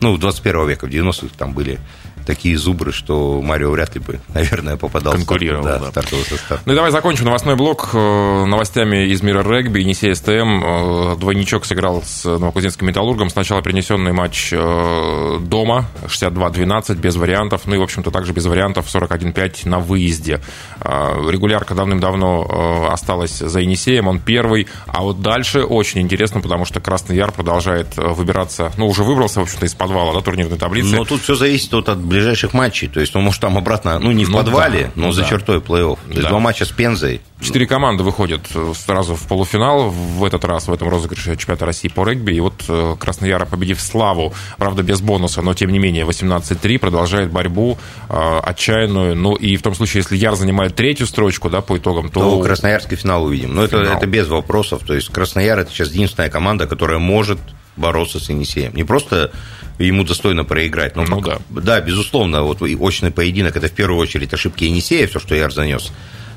Ну, 0.00 0.16
21 0.16 0.68
века, 0.68 0.86
в 0.86 0.90
90-х 0.90 1.34
там 1.36 1.52
были 1.52 1.78
такие 2.26 2.56
зубры, 2.56 2.92
что 2.92 3.40
Марио 3.42 3.70
вряд 3.70 3.94
ли 3.94 4.00
бы, 4.00 4.20
наверное, 4.34 4.76
попадал 4.76 5.12
Конкурировал, 5.12 5.62
в 5.62 5.66
старт, 5.66 5.82
да, 5.82 5.90
стартовый 5.90 6.24
состав. 6.24 6.60
Ну 6.64 6.72
и 6.72 6.76
давай 6.76 6.90
закончим 6.90 7.24
новостной 7.26 7.56
блок 7.56 7.90
э, 7.92 8.44
новостями 8.44 9.08
из 9.08 9.22
мира 9.22 9.42
регби. 9.42 9.80
Енисей 9.80 10.14
СТМ 10.14 10.62
э, 10.64 11.16
двойничок 11.16 11.64
сыграл 11.64 12.02
с 12.02 12.24
новокузнецким 12.24 12.86
металлургом. 12.86 13.30
Сначала 13.30 13.62
перенесенный 13.62 14.12
матч 14.12 14.50
э, 14.52 15.38
дома 15.40 15.86
62-12 16.06 16.94
без 16.96 17.16
вариантов. 17.16 17.62
Ну 17.66 17.74
и, 17.74 17.78
в 17.78 17.82
общем-то, 17.82 18.10
также 18.10 18.32
без 18.32 18.46
вариантов 18.46 18.86
41-5 18.86 19.68
на 19.68 19.78
выезде. 19.78 20.40
Регулярка 20.80 21.74
давным-давно 21.74 22.88
осталась 22.90 23.38
за 23.38 23.60
Енисеем. 23.60 24.08
Он 24.08 24.18
первый. 24.18 24.68
А 24.86 25.02
вот 25.02 25.20
дальше 25.20 25.62
очень 25.62 26.00
интересно, 26.00 26.40
потому 26.40 26.64
что 26.64 26.80
Красный 26.80 27.16
Яр 27.16 27.32
продолжает 27.32 27.96
выбираться, 27.96 28.72
ну, 28.76 28.88
уже 28.88 29.02
выбрался, 29.02 29.40
в 29.40 29.44
общем-то, 29.44 29.66
из 29.66 29.74
подвала 29.74 30.12
да, 30.14 30.20
турнирной 30.20 30.58
таблицы. 30.58 30.94
Но 30.94 31.04
тут 31.04 31.22
все 31.22 31.34
зависит 31.34 31.72
от 31.74 31.88
ближайших 32.10 32.52
матчей. 32.52 32.88
То 32.88 33.00
есть 33.00 33.16
он 33.16 33.22
может 33.22 33.40
там 33.40 33.56
обратно, 33.56 33.98
ну 33.98 34.12
не 34.12 34.24
в 34.24 34.30
ну, 34.30 34.38
подвале, 34.38 34.84
да, 34.84 34.90
но 34.96 35.06
ну, 35.06 35.12
за 35.12 35.22
да. 35.22 35.28
чертой 35.28 35.58
плей-офф. 35.58 35.98
То 36.06 36.10
есть 36.10 36.22
да. 36.22 36.28
два 36.28 36.40
матча 36.40 36.64
с 36.66 36.70
Пензой. 36.70 37.22
Четыре 37.40 37.66
команды 37.66 38.02
выходят 38.04 38.42
сразу 38.74 39.14
в 39.14 39.26
полуфинал 39.26 39.88
в 39.88 40.22
этот 40.24 40.44
раз, 40.44 40.68
в 40.68 40.72
этом 40.72 40.90
розыгрыше 40.90 41.36
чемпионата 41.36 41.64
России 41.64 41.88
по 41.88 42.04
регби. 42.04 42.32
И 42.32 42.40
вот 42.40 42.64
э, 42.68 42.96
Краснояра, 42.98 43.46
победив 43.46 43.80
Славу, 43.80 44.34
правда, 44.58 44.82
без 44.82 45.00
бонуса, 45.00 45.40
но 45.40 45.54
тем 45.54 45.70
не 45.70 45.78
менее 45.78 46.04
18-3, 46.04 46.78
продолжает 46.78 47.30
борьбу 47.30 47.78
э, 48.10 48.40
отчаянную. 48.42 49.16
Ну 49.16 49.36
и 49.36 49.56
в 49.56 49.62
том 49.62 49.74
случае, 49.74 50.02
если 50.02 50.16
Яр 50.16 50.34
занимает 50.34 50.74
третью 50.74 51.06
строчку, 51.06 51.48
да, 51.48 51.62
по 51.62 51.78
итогам, 51.78 52.10
то... 52.10 52.20
То 52.20 52.42
Красноярский 52.42 52.96
финал 52.98 53.24
увидим. 53.24 53.54
Но 53.54 53.64
это, 53.64 53.78
это 53.78 54.06
без 54.06 54.28
вопросов. 54.28 54.82
То 54.86 54.94
есть 54.94 55.08
Краснояр 55.08 55.58
это 55.58 55.70
сейчас 55.70 55.90
единственная 55.92 56.28
команда, 56.28 56.66
которая 56.66 56.98
может 56.98 57.38
бороться 57.80 58.20
с 58.20 58.28
Енисеем. 58.28 58.74
Не 58.74 58.84
просто 58.84 59.32
ему 59.78 60.04
достойно 60.04 60.44
проиграть. 60.44 60.96
Но 60.96 61.04
ну, 61.04 61.20
да. 61.20 61.38
Да, 61.48 61.80
безусловно, 61.80 62.42
вот 62.42 62.62
очный 62.62 63.10
поединок– 63.10 63.56
это 63.56 63.68
в 63.68 63.72
первую 63.72 64.00
очередь 64.00 64.32
ошибки 64.32 64.64
Енисея, 64.64 65.06
все, 65.06 65.18
что 65.18 65.34
Яр 65.34 65.52
занес. 65.52 65.90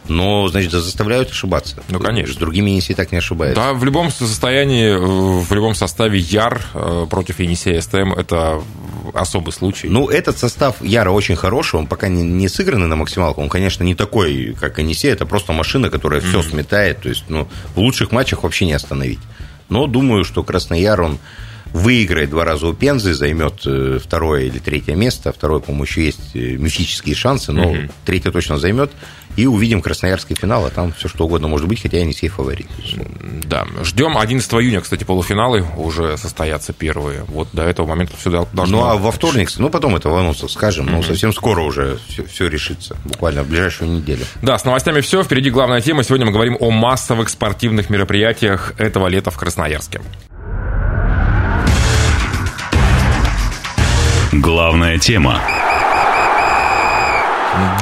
но, 0.09 0.47
значит, 0.47 0.71
заставляют 0.71 1.31
ошибаться. 1.31 1.81
Ну, 1.89 1.99
конечно. 1.99 2.33
С 2.33 2.37
другими 2.37 2.71
Енисей 2.71 2.95
так 2.95 3.11
не 3.11 3.19
ошибается. 3.19 3.61
Да, 3.61 3.73
в 3.73 3.83
любом 3.83 4.11
состоянии, 4.11 4.93
в 4.95 5.53
любом 5.53 5.75
составе 5.75 6.19
Яр 6.19 6.61
э, 6.73 7.05
против 7.09 7.39
Енисея 7.39 7.81
СТМ– 7.81 8.13
это 8.17 8.61
особый 9.13 9.53
случай. 9.53 9.89
Ну, 9.89 10.09
этот 10.09 10.37
состав 10.37 10.81
Яра 10.81 11.11
очень 11.11 11.35
хороший, 11.35 11.75
он 11.75 11.87
пока 11.87 12.07
не, 12.07 12.23
не 12.23 12.47
сыгранный 12.47 12.87
на 12.87 12.95
максималку, 12.95 13.41
он, 13.41 13.49
конечно, 13.49 13.83
не 13.83 13.95
такой, 13.95 14.55
как 14.59 14.79
Енисей, 14.79 15.11
это 15.11 15.25
просто 15.25 15.53
машина, 15.53 15.89
которая 15.89 16.21
все 16.21 16.39
mm-hmm. 16.39 16.49
сметает, 16.49 17.01
то 17.01 17.09
есть, 17.09 17.25
ну, 17.27 17.47
в 17.75 17.79
лучших 17.79 18.11
матчах 18.11 18.43
вообще 18.43 18.65
не 18.65 18.73
остановить. 18.73 19.19
Но 19.69 19.87
думаю, 19.87 20.23
что 20.23 20.43
Краснояр, 20.43 21.01
он 21.01 21.19
выиграет 21.73 22.29
два 22.29 22.45
раза 22.45 22.67
у 22.67 22.73
Пензы, 22.73 23.13
займет 23.13 23.65
э, 23.65 23.99
второе 24.01 24.43
или 24.43 24.59
третье 24.59 24.95
место. 24.95 25.33
Второе, 25.33 25.59
по-моему, 25.59 25.85
еще 25.85 26.05
есть 26.05 26.35
э, 26.35 26.55
мифические 26.55 27.15
шансы, 27.15 27.51
но 27.51 27.71
угу. 27.71 27.77
третье 28.05 28.31
точно 28.31 28.59
займет. 28.59 28.91
И 29.35 29.47
увидим 29.47 29.81
красноярский 29.81 30.35
финал, 30.35 30.65
а 30.65 30.69
там 30.69 30.93
все 30.93 31.07
что 31.07 31.25
угодно 31.25 31.47
может 31.47 31.67
быть, 31.67 31.81
хотя 31.81 31.97
я 31.97 32.05
не 32.05 32.13
сей 32.13 32.29
фаворит. 32.29 32.67
Да, 33.45 33.65
ждем 33.83 34.17
11 34.17 34.53
июня, 34.53 34.81
кстати, 34.81 35.03
полуфиналы 35.03 35.65
уже 35.75 36.17
состоятся 36.17 36.73
первые. 36.73 37.23
Вот 37.27 37.49
до 37.53 37.63
этого 37.63 37.87
момента 37.87 38.13
все 38.17 38.29
должно... 38.29 38.65
Ну, 38.65 38.85
а 38.85 38.95
во 38.95 39.11
вторник, 39.11 39.49
ну, 39.57 39.69
потом 39.69 39.95
это 39.95 40.09
в 40.09 40.15
анонсах 40.15 40.51
скажем, 40.51 40.85
но 40.85 41.01
совсем 41.01 41.33
скоро 41.33 41.61
уже 41.61 41.99
все, 42.07 42.25
все 42.25 42.47
решится, 42.47 42.95
буквально 43.05 43.43
в 43.43 43.47
ближайшую 43.47 43.91
неделю. 43.91 44.25
Да, 44.41 44.57
с 44.57 44.65
новостями 44.65 45.01
все. 45.01 45.23
Впереди 45.23 45.49
главная 45.49 45.81
тема. 45.81 46.03
Сегодня 46.03 46.25
мы 46.25 46.31
говорим 46.31 46.57
о 46.59 46.69
массовых 46.69 47.29
спортивных 47.29 47.89
мероприятиях 47.89 48.73
этого 48.77 49.07
лета 49.07 49.31
в 49.31 49.37
Красноярске. 49.37 50.01
Главная 54.31 54.97
тема. 54.97 55.41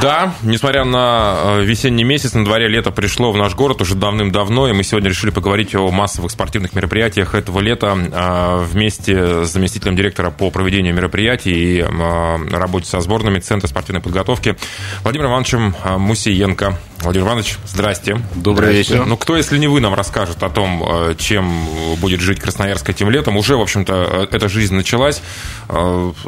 Да, 0.02 0.34
несмотря 0.44 0.84
на 0.84 1.36
э, 1.36 1.64
весенний 1.64 2.04
месяц, 2.04 2.34
на 2.34 2.44
дворе 2.44 2.68
лето 2.68 2.92
пришло 2.92 3.32
в 3.32 3.38
наш 3.38 3.56
город 3.56 3.82
уже 3.82 3.96
давным-давно, 3.96 4.68
и 4.68 4.74
мы 4.74 4.84
сегодня 4.84 5.10
решили 5.10 5.32
поговорить 5.32 5.76
о 5.76 5.90
массовых 5.92 6.32
спортивных 6.32 6.74
мероприятиях 6.74 7.36
этого 7.36 7.60
лета 7.60 7.96
э, 7.96 8.66
вместе 8.66 9.46
с 9.46 9.50
заместителем 9.50 9.96
директора 9.96 10.30
по 10.32 10.52
проведению 10.52 10.94
мероприятий 10.94 11.52
и 11.52 11.82
э, 11.82 12.58
работе 12.58 12.88
со 12.88 13.00
сборными 13.00 13.40
Центра 13.40 13.68
спортивной 13.68 14.02
подготовки 14.02 14.58
Владимиром 15.04 15.32
Ивановичем 15.32 15.76
Мусиенко. 15.98 16.78
Владимир 17.02 17.28
Иванович, 17.28 17.58
здрасте. 17.66 18.22
Добрый 18.36 18.74
вечер. 18.74 19.06
Ну, 19.06 19.18
кто, 19.18 19.36
если 19.36 19.58
не 19.58 19.68
вы, 19.68 19.82
нам 19.82 19.94
расскажет 19.96 20.44
о 20.44 20.50
том, 20.50 21.16
чем 21.18 21.66
будет 21.98 22.22
жить 22.22 22.40
Красноярск 22.40 22.90
этим 22.90 23.10
летом? 23.10 23.38
Уже, 23.38 23.58
в 23.58 23.62
общем-то, 23.62 24.28
эта 24.32 24.48
жизнь 24.48 24.76
началась. 24.76 25.22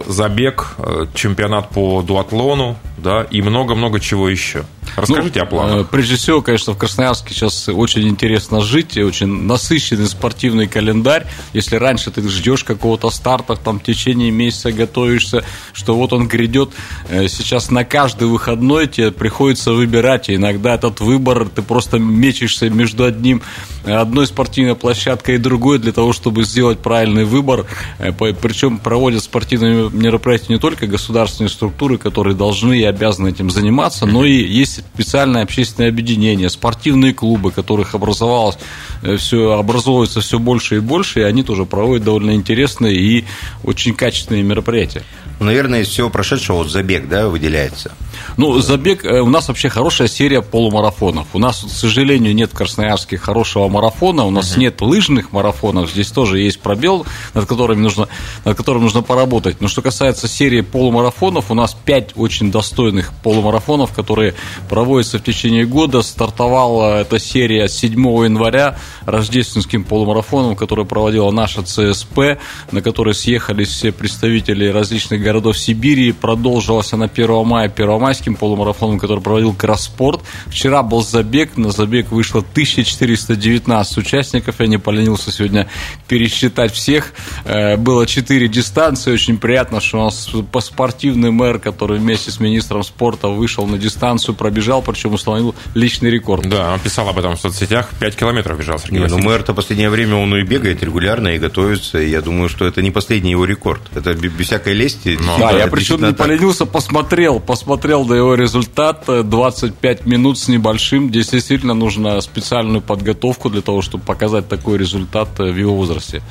Забег, 0.07 0.75
чемпионат 1.13 1.69
по 1.69 2.01
дуатлону, 2.01 2.77
да, 2.97 3.23
и 3.23 3.41
много-много 3.41 3.99
чего 3.99 4.29
еще. 4.29 4.65
Расскажите 4.95 5.39
ну, 5.39 5.45
о 5.45 5.49
планах. 5.49 5.81
Э, 5.81 5.83
прежде 5.89 6.15
всего, 6.15 6.41
конечно, 6.41 6.73
в 6.73 6.77
Красноярске 6.77 7.33
сейчас 7.33 7.67
очень 7.67 8.07
интересно 8.07 8.61
жить, 8.61 8.97
очень 8.97 9.27
насыщенный 9.27 10.07
спортивный 10.07 10.67
календарь. 10.67 11.25
Если 11.53 11.75
раньше 11.75 12.11
ты 12.11 12.27
ждешь 12.27 12.63
какого-то 12.63 13.09
старта, 13.09 13.55
там 13.55 13.79
в 13.79 13.83
течение 13.83 14.31
месяца 14.31 14.71
готовишься, 14.71 15.43
что 15.73 15.95
вот 15.95 16.13
он 16.13 16.27
грядет, 16.27 16.69
э, 17.09 17.27
сейчас 17.27 17.71
на 17.71 17.83
каждый 17.83 18.27
выходной 18.27 18.87
тебе 18.87 19.11
приходится 19.11 19.73
выбирать, 19.73 20.29
и 20.29 20.35
иногда 20.35 20.62
этот 20.69 20.99
выбор, 20.99 21.47
ты 21.49 21.61
просто 21.61 21.99
мечешься 21.99 22.69
между 22.69 23.03
одним, 23.03 23.41
одной 23.85 24.27
спортивной 24.27 24.75
площадкой 24.75 25.35
и 25.35 25.37
другой 25.37 25.79
для 25.79 25.91
того, 25.91 26.13
чтобы 26.13 26.43
сделать 26.43 26.79
правильный 26.79 27.25
выбор. 27.25 27.65
Э, 27.99 28.11
Причем 28.13 28.77
проводят 28.77 29.23
спортивные 29.23 29.89
мероприятия 29.89 30.53
не 30.53 30.59
только 30.59 30.87
государственные 30.87 31.49
структуры, 31.49 31.97
которые 31.97 32.35
должны 32.35 32.79
и 32.79 32.83
обязаны 32.83 33.29
этим 33.29 33.49
заниматься, 33.49 34.05
но 34.05 34.25
и 34.25 34.33
есть 34.33 34.83
специальное 34.93 35.43
общественное 35.43 35.89
объединение, 35.89 36.49
спортивные 36.49 37.13
клубы, 37.13 37.51
которых 37.51 37.95
образовалось 37.95 38.57
э, 39.01 39.17
все, 39.17 39.51
образовывается 39.51 40.21
все 40.21 40.39
больше 40.39 40.77
и 40.77 40.79
больше, 40.79 41.21
и 41.21 41.23
они 41.23 41.43
тоже 41.43 41.65
проводят 41.65 42.05
довольно 42.05 42.31
интересные 42.31 42.95
и 42.95 43.25
очень 43.63 43.93
качественные 43.93 44.43
мероприятия. 44.43 45.03
Наверное, 45.39 45.81
из 45.81 45.89
всего 45.89 46.09
прошедшего 46.09 46.57
вот 46.57 46.69
забег, 46.69 47.07
да, 47.07 47.27
выделяется. 47.27 47.91
Ну, 48.37 48.59
забег, 48.59 49.03
э, 49.05 49.19
у 49.19 49.29
нас 49.29 49.47
вообще 49.47 49.69
хорошая 49.69 50.07
серия 50.07 50.41
полумарафонов. 50.41 51.27
У 51.33 51.39
нас, 51.39 51.63
к 51.63 51.69
сожалению, 51.69 52.33
нет 52.35 52.51
в 52.51 52.55
Красноярске 52.55 53.17
хорошего 53.17 53.67
марафона, 53.67 54.25
у 54.25 54.31
нас 54.31 54.55
uh-huh. 54.55 54.59
нет 54.59 54.81
лыжных 54.81 55.31
марафонов, 55.31 55.89
здесь 55.89 56.09
тоже 56.11 56.39
есть 56.39 56.59
пробел, 56.59 57.05
над 57.33 57.45
которым 57.45 57.81
нужно, 57.81 58.07
над 58.45 58.57
которым 58.57 58.83
нужно 58.83 59.01
поработать. 59.01 59.61
Но 59.61 59.67
что 59.67 59.81
касается 59.81 60.27
серии 60.27 60.61
полумарафонов, 60.61 61.51
у 61.51 61.53
нас 61.53 61.75
пять 61.85 62.11
очень 62.15 62.51
достойных 62.51 63.11
полумарафонов, 63.23 63.93
которые 63.93 64.35
проводятся 64.69 65.19
в 65.19 65.23
течение 65.23 65.65
года. 65.65 66.01
Стартовала 66.01 67.01
эта 67.01 67.19
серия 67.19 67.67
7 67.67 67.93
января 68.23 68.77
рождественским 69.05 69.83
полумарафоном, 69.83 70.55
который 70.55 70.85
проводила 70.85 71.31
наша 71.31 71.63
ЦСП, 71.63 72.39
на 72.71 72.81
который 72.81 73.13
съехались 73.13 73.69
все 73.69 73.91
представители 73.91 74.67
различных 74.67 75.22
городов 75.23 75.57
Сибири. 75.57 76.11
Продолжилась 76.11 76.93
она 76.93 77.05
1 77.05 77.45
мая 77.45 77.69
первомайским 77.69 78.35
полумарафоном, 78.35 78.99
который 78.99 79.21
проводил 79.21 79.53
Кросспорт. 79.53 80.21
Вчера 80.47 80.83
был 80.83 81.03
забег, 81.03 81.57
на 81.57 81.71
забег 81.71 82.11
вышло 82.11 82.41
1419 82.41 83.97
участников. 83.97 84.59
Я 84.59 84.67
не 84.67 84.77
поленился 84.77 85.31
сегодня 85.31 85.67
пересчитать 86.07 86.73
всех. 86.73 87.13
Э, 87.45 87.77
было 87.77 88.05
4 88.05 88.47
дистанции. 88.47 89.13
Очень 89.13 89.37
приятно, 89.37 89.81
что 89.81 89.99
у 89.99 90.03
нас 90.03 90.29
спортивный 90.59 91.31
мэр, 91.31 91.59
который 91.59 91.99
вместе 91.99 92.31
с 92.31 92.39
министром 92.39 92.83
спорта 92.83 93.29
вышел 93.29 93.65
на 93.65 93.77
дистанцию, 93.77 94.35
пробежал, 94.35 94.81
причем 94.81 95.13
установил 95.13 95.55
личный 95.73 96.09
рекорд. 96.09 96.47
Да, 96.47 96.73
он 96.73 96.79
писал 96.79 97.07
об 97.09 97.17
этом 97.17 97.35
в 97.35 97.39
соцсетях. 97.39 97.89
5 97.99 98.15
километров 98.15 98.57
бежал 98.57 98.79
Сергей 98.79 98.99
не, 98.99 99.07
ну 99.07 99.17
мэр-то 99.17 99.53
последнее 99.53 99.89
время 99.89 100.15
он 100.15 100.35
и 100.35 100.43
бегает 100.43 100.83
регулярно, 100.83 101.29
и 101.29 101.37
готовится. 101.37 101.99
И 101.99 102.09
я 102.09 102.21
думаю, 102.21 102.49
что 102.49 102.65
это 102.65 102.81
не 102.81 102.91
последний 102.91 103.31
его 103.31 103.45
рекорд. 103.45 103.81
Это 103.95 104.13
без 104.13 104.33
всякой 104.45 104.73
лести. 104.73 105.12
Но, 105.21 105.37
да, 105.37 105.51
я 105.51 105.67
причем 105.67 105.97
не 105.97 106.13
так. 106.13 106.17
поленился, 106.17 106.65
посмотрел, 106.65 107.39
посмотрел 107.39 108.05
до 108.05 108.15
его 108.15 108.35
результата. 108.35 109.23
25 109.23 110.05
минут 110.05 110.37
с 110.37 110.47
небольшим. 110.47 111.09
Здесь 111.09 111.29
действительно 111.29 111.73
нужно 111.73 112.19
специальную 112.21 112.81
подготовку 112.81 113.49
для 113.49 113.61
того, 113.61 113.81
чтобы 113.81 114.03
показать 114.03 114.47
такой 114.47 114.77
результат 114.77 115.39
в 115.39 115.55
его 115.55 115.75
возрасте. 115.75 116.21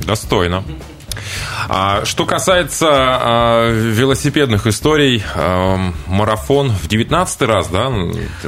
Достойно. 0.00 0.62
А, 1.68 2.04
что 2.04 2.26
касается 2.26 2.88
а, 2.90 3.70
велосипедных 3.70 4.66
историй, 4.66 5.22
а, 5.34 5.92
марафон 6.06 6.70
в 6.70 6.86
19 6.88 7.42
раз, 7.42 7.68
да? 7.68 7.90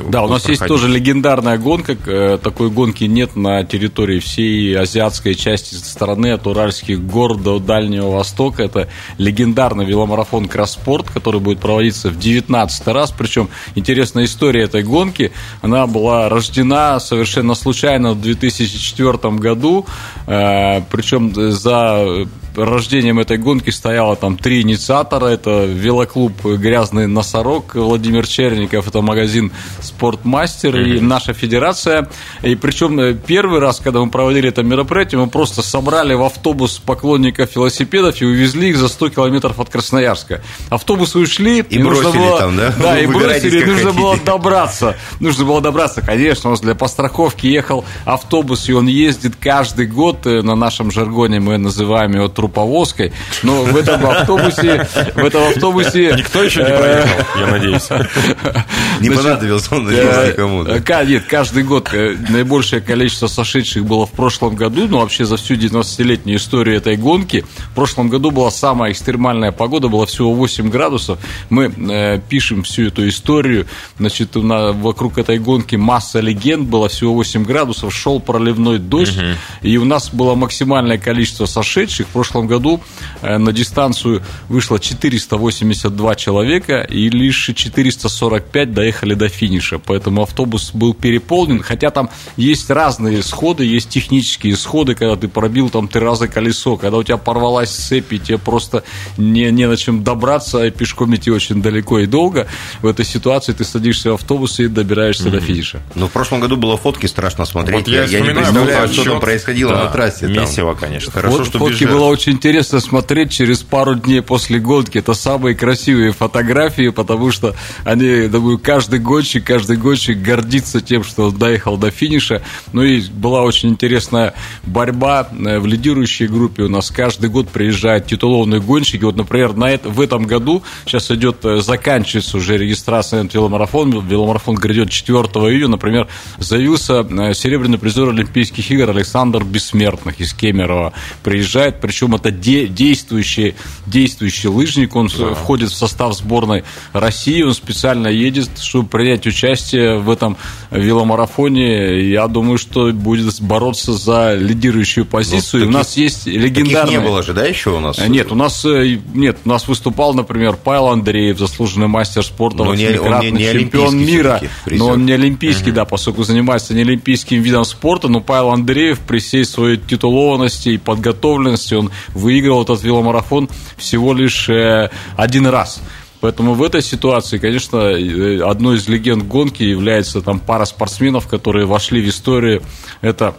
Да, 0.09 0.23
у 0.23 0.29
нас 0.29 0.43
проходить. 0.43 0.49
есть 0.49 0.67
тоже 0.67 0.89
легендарная 0.89 1.59
гонка. 1.59 1.97
Э, 2.07 2.39
такой 2.43 2.71
гонки 2.71 3.05
нет 3.05 3.37
на 3.37 3.65
территории 3.65 4.21
всей 4.21 4.77
азиатской 4.77 5.35
части 5.35 5.75
страны, 5.75 6.33
от 6.33 6.47
Уральских 6.47 7.05
гор 7.05 7.37
до 7.37 7.59
Дальнего 7.59 8.11
Востока. 8.11 8.63
Это 8.63 8.89
легендарный 9.19 9.85
веломарафон 9.85 10.49
Кросспорт, 10.49 11.11
который 11.11 11.41
будет 11.41 11.59
проводиться 11.59 12.11
в 12.11 12.19
19 12.19 12.87
раз. 12.89 13.13
Причем 13.17 13.49
интересная 13.75 14.25
история 14.25 14.65
этой 14.65 14.83
гонки. 14.83 15.33
Она 15.63 15.87
была 15.87 16.29
рождена 16.29 17.01
совершенно 17.01 17.55
случайно 17.55 18.13
в 18.13 18.21
2004 18.21 19.35
году. 19.37 19.87
Э, 20.27 20.83
Причем 20.91 21.35
за 21.35 22.27
рождением 22.59 23.19
этой 23.19 23.39
гонки 23.39 23.71
стояло 23.71 24.17
там 24.17 24.37
три 24.37 24.63
инициатора. 24.63 25.27
Это 25.27 25.65
велоклуб 25.65 26.45
«Грязный 26.45 27.07
носорог» 27.07 27.75
Владимир 27.75 28.27
Черников, 28.27 28.89
это 28.89 29.01
магазин 29.01 29.53
«Спортмастер» 29.81 30.79
и 30.81 31.01
наша 31.01 31.33
федерация. 31.33 32.09
И 32.43 32.55
причем 32.55 32.99
э, 33.01 33.15
первый 33.15 33.61
раз, 33.61 33.81
когда 33.81 34.01
мы 34.01 34.11
проводили 34.11 34.49
это 34.49 34.63
мероприятие, 34.63 35.21
мы 35.21 35.29
просто 35.29 35.63
собрали 35.63 36.15
в 36.15 36.23
автобус 36.23 36.79
поклонников 36.79 37.55
велосипедов 37.55 38.21
и 38.21 38.25
увезли 38.25 38.71
их 38.71 38.77
за 38.77 38.89
100 38.89 39.11
километров 39.11 39.59
от 39.61 39.71
Красноярска. 39.71 40.43
Автобусы 40.71 41.19
ушли. 41.19 41.61
И, 41.69 41.83
бросили 41.83 42.19
было, 42.19 42.39
там, 42.39 42.57
да? 42.57 42.75
Да, 42.79 42.93
Вы 42.95 43.03
и 43.03 43.07
бросили, 43.07 43.65
нужно 43.65 43.85
хотите. 43.87 44.01
было 44.01 44.17
добраться. 44.17 44.97
Нужно 45.21 45.45
было 45.45 45.61
добраться, 45.61 46.03
конечно, 46.03 46.51
у 46.51 46.53
нас 46.53 46.61
для 46.61 46.75
постраховки 46.75 47.47
ехал 47.47 47.85
автобус, 48.05 48.69
и 48.69 48.73
он 48.73 48.87
ездит 48.87 49.37
каждый 49.37 49.87
год, 49.87 50.27
э, 50.27 50.43
на 50.43 50.55
нашем 50.55 50.91
жаргоне 50.91 51.41
мы 51.41 51.59
называем 51.59 52.15
его 52.15 52.29
труповозкой, 52.49 53.13
но 53.43 53.63
в 53.63 53.77
этом 53.77 54.05
автобусе... 54.07 54.87
В 55.15 55.25
этом 55.25 55.49
автобусе... 55.49 56.15
Никто 56.17 56.43
еще 56.43 56.61
не 56.61 56.71
проехал, 56.71 57.25
я 57.39 57.47
надеюсь. 57.47 57.89
Не 59.01 59.11
понадобился 59.11 59.77
он 59.77 59.89
э, 59.89 60.31
никому. 60.31 60.65
Нет, 60.65 61.25
каждый 61.29 61.63
год 61.63 61.91
э, 61.93 62.17
наибольшее 62.29 62.81
количество 62.81 63.29
сошедших 63.29 63.85
было 63.85 64.07
в 64.07 64.11
прошлом 64.11 64.57
году, 64.57 64.89
но 64.89 65.01
вообще 65.01 65.25
за 65.25 65.37
всю 65.37 65.55
90-летнюю 65.55 66.37
историю 66.39 66.77
этой 66.77 66.97
гонки. 66.97 67.45
В 67.71 67.75
прошлом 67.75 68.09
году 68.09 68.31
была 68.31 68.51
самая 68.51 68.93
экстремальная 68.93 69.53
погода, 69.53 69.89
было 69.89 70.07
всего 70.07 70.33
8 70.35 70.69
градусов. 70.71 71.19
Мы 71.51 71.67
э, 71.67 72.21
пишем 72.29 72.63
всю 72.65 72.89
эту 72.89 73.09
историю. 73.09 73.67
Значит, 73.99 74.35
на, 74.35 74.73
вокруг 74.73 75.19
этой 75.19 75.39
гонки 75.39 75.77
масса 75.77 76.21
легенд, 76.21 76.69
было 76.69 76.89
всего 76.89 77.15
8 77.15 77.45
градусов, 77.45 77.95
шел 77.95 78.21
проливной 78.21 78.79
дождь, 78.79 79.19
и 79.63 79.77
у 79.77 79.85
нас 79.85 80.11
было 80.11 80.35
максимальное 80.35 80.99
количество 80.99 81.47
сошедших. 81.47 82.07
В 82.09 82.13
прошлом 82.29 82.47
году 82.47 82.81
э, 83.23 83.39
на 83.39 83.53
дистанцию 83.53 84.23
вышло 84.49 84.79
482 84.79 86.15
человека, 86.15 86.81
и 86.81 87.09
лишь 87.09 87.51
445 87.55 88.73
до 88.73 88.75
доехали 88.75 89.15
до 89.15 89.29
финиша. 89.29 89.79
Поэтому 89.79 90.23
автобус 90.23 90.71
был 90.73 90.95
переполнен. 90.95 91.63
Хотя 91.63 91.91
там 91.91 92.11
есть 92.37 92.71
разные 92.71 93.23
сходы, 93.23 93.65
есть 93.65 93.89
технические 93.89 94.57
сходы, 94.57 94.95
когда 94.95 95.17
ты 95.17 95.29
пробил 95.29 95.71
там 95.71 95.89
три 95.89 96.01
раза 96.01 96.29
колесо, 96.29 96.77
когда 96.77 96.99
у 96.99 97.03
тебя 97.03 97.17
порвалась 97.17 97.71
цепь, 97.71 98.13
и 98.13 98.19
тебе 98.19 98.39
просто 98.39 98.83
не, 99.17 99.51
не 99.51 99.67
на 99.67 99.77
чем 99.77 100.05
добраться, 100.05 100.65
и 100.65 100.71
пешком 100.71 101.15
идти 101.15 101.31
очень 101.31 101.63
далеко 101.63 102.01
и 102.01 102.07
долго. 102.07 102.47
В 102.83 102.87
этой 102.87 103.05
ситуации 103.05 103.53
ты 103.53 103.65
садишься 103.65 104.11
в 104.11 104.15
автобус 104.15 104.61
и 104.61 104.69
добираешься 104.69 105.29
mm-hmm. 105.29 105.31
до 105.31 105.41
финиша. 105.41 105.83
Ну, 105.95 106.07
в 106.07 106.11
прошлом 106.11 106.41
году 106.41 106.57
было 106.57 106.77
фотки 106.77 107.07
страшно 107.07 107.45
смотреть. 107.45 107.87
Вот 107.87 107.89
я, 107.89 108.05
я 108.05 108.21
не 108.21 108.31
представляю, 108.31 108.89
что 108.89 109.05
там 109.05 109.21
происходило 109.21 109.73
да, 109.73 109.85
на 109.85 109.91
трассе. 109.91 110.27
Месиво, 110.27 110.75
конечно. 110.75 111.13
Хорошо, 111.13 111.39
Фот, 111.39 111.47
что 111.47 111.59
Фотки 111.59 111.85
без 111.85 111.93
было 111.93 112.07
очень 112.19 112.33
интересно 112.33 112.81
смотреть 112.81 113.31
через 113.31 113.63
пару 113.63 113.95
дней 113.95 114.23
после 114.23 114.59
гонки. 114.59 114.99
Это 114.99 115.15
самые 115.15 115.55
красивые 115.55 116.11
фотографии, 116.11 116.89
потому 116.89 117.31
что 117.31 117.55
они, 117.85 118.27
думаю, 118.27 118.59
каждый 118.59 118.99
гонщик, 118.99 119.45
каждый 119.45 119.77
гонщик 119.77 120.21
гордится 120.21 120.81
тем, 120.81 121.05
что 121.05 121.31
доехал 121.31 121.77
до 121.77 121.93
финиша. 121.93 122.43
Ну 122.73 122.83
и 122.83 123.03
была 123.03 123.43
очень 123.43 123.69
интересная 123.69 124.35
борьба 124.65 125.29
э, 125.31 125.61
в 125.61 125.67
лидирующей 125.67 126.27
группе. 126.27 126.65
У 126.65 126.69
нас 126.69 126.91
каждый 126.91 127.31
год 127.31 127.51
приезжают 127.51 128.07
титулованные 128.07 128.61
гонщики. 128.61 129.05
Вот, 129.05 129.15
например, 129.15 129.55
на 129.55 129.71
это, 129.71 129.89
в 129.89 130.01
этом 130.01 130.25
году 130.25 130.65
сейчас 130.87 131.13
идет, 131.13 131.45
э, 131.45 131.61
заканчивается 131.61 132.37
уже 132.39 132.59
регистрация 132.59 133.23
на 133.23 133.29
веломарафон. 133.33 134.05
Веломарафон 134.09 134.57
грядет 134.57 134.91
4 134.91 135.19
июня. 135.53 135.69
Например, 135.69 136.09
заявился 136.39 137.07
э, 137.09 137.33
серебряный 137.33 137.79
призер 137.79 138.09
Олимпийских 138.09 138.69
игр 138.73 138.91
Александр 138.91 139.45
Бессмертных 139.45 140.21
из 140.21 140.33
Кемерово. 140.33 140.93
Приезжает, 141.23 141.81
причем 141.81 142.08
это 142.17 142.31
де- 142.31 142.67
действующий, 142.67 143.55
действующий 143.87 144.49
лыжник. 144.49 144.97
Он 144.97 145.09
да. 145.19 145.35
входит 145.35 145.71
в 145.71 145.75
состав 145.75 146.15
сборной 146.15 146.65
России. 146.93 147.43
Он 147.43 147.55
специально 147.55 148.09
едет, 148.09 148.51
чтобы 148.61 148.89
принять 148.89 149.27
участие 149.27 149.99
в 149.99 150.11
этом 150.11 150.37
веломарафоне. 150.71 152.11
Я 152.11 152.29
думаю, 152.29 152.59
что 152.59 152.93
будет 152.93 153.41
бороться 153.41 153.93
за 153.93 154.35
лидирующую 154.35 155.05
позицию. 155.07 155.67
Ну, 155.67 155.67
таких, 155.67 155.75
у 155.75 155.79
нас 155.79 155.97
есть 155.97 156.27
легендарный... 156.27 156.93
не 156.93 157.01
было 157.01 157.23
же, 157.23 157.33
да, 157.33 157.45
еще 157.45 157.71
у 157.71 157.81
нас? 157.81 157.99
Нет, 158.07 158.33
у 158.33 158.35
нас, 158.35 158.65
э, 158.65 158.99
нет, 159.15 159.39
у 159.45 159.49
нас 159.49 159.69
выступал, 159.69 160.15
например, 160.15 160.57
Павел 160.63 160.89
Андреев, 160.89 161.39
заслуженный 161.39 161.89
мастер 161.89 162.25
спорта, 162.25 162.65
но 162.65 162.75
не, 162.75 162.99
он 162.99 163.21
не, 163.21 163.31
не 163.31 163.53
чемпион 163.53 163.99
мира. 163.99 164.41
Но 164.67 164.89
он 164.89 165.07
не 165.07 165.13
олимпийский, 165.13 165.71
угу. 165.71 165.77
да, 165.77 165.85
поскольку 165.85 166.23
занимается 166.25 166.75
не 166.75 166.83
олимпийским 166.83 167.43
видом 167.43 167.65
спорта, 167.65 168.09
но 168.09 168.21
Павел 168.21 168.51
Андреев 168.51 169.01
при 169.01 169.19
всей 169.19 169.45
своей 169.45 169.77
титулованности 169.77 170.71
и 170.71 170.79
подготовленности, 170.79 171.75
он 171.75 171.91
выиграл 172.09 172.63
этот 172.63 172.83
веломарафон 172.83 173.49
всего 173.77 174.13
лишь 174.13 174.49
э, 174.49 174.91
один 175.17 175.47
раз. 175.47 175.83
Поэтому 176.21 176.55
в 176.55 176.63
этой 176.63 176.83
ситуации, 176.83 177.39
конечно, 177.39 177.77
э, 177.77 178.41
одной 178.43 178.77
из 178.77 178.89
легенд 178.89 179.25
гонки 179.25 179.63
является 179.63 180.21
там 180.21 180.41
пара 180.41 180.65
спортсменов, 180.65 181.29
которые 181.29 181.67
вошли 181.67 182.03
в 182.03 182.09
историю. 182.09 182.63
Это 183.01 183.37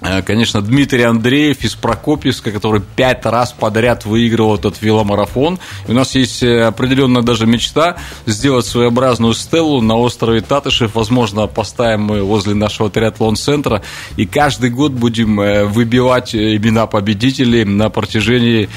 конечно, 0.00 0.60
Дмитрий 0.60 1.02
Андреев 1.02 1.64
из 1.64 1.74
Прокопьевска, 1.74 2.50
который 2.50 2.82
пять 2.96 3.24
раз 3.24 3.52
подряд 3.52 4.04
выигрывал 4.04 4.56
этот 4.56 4.80
веломарафон. 4.82 5.58
И 5.88 5.90
у 5.90 5.94
нас 5.94 6.14
есть 6.14 6.42
э, 6.42 6.64
определенная 6.64 7.22
даже 7.22 7.46
мечта 7.46 7.96
сделать 8.26 8.66
своеобразную 8.66 9.32
стеллу 9.34 9.80
на 9.80 9.96
острове 9.96 10.42
Татышев. 10.42 10.94
Возможно, 10.94 11.46
поставим 11.46 12.02
мы 12.02 12.22
возле 12.22 12.54
нашего 12.54 12.90
триатлон-центра. 12.90 13.82
И 14.16 14.26
каждый 14.26 14.70
год 14.70 14.92
будем 14.92 15.40
э, 15.40 15.64
выбивать 15.64 16.34
имена 16.34 16.86
победителей 16.86 17.64
на 17.64 17.88
протяжении 17.88 18.68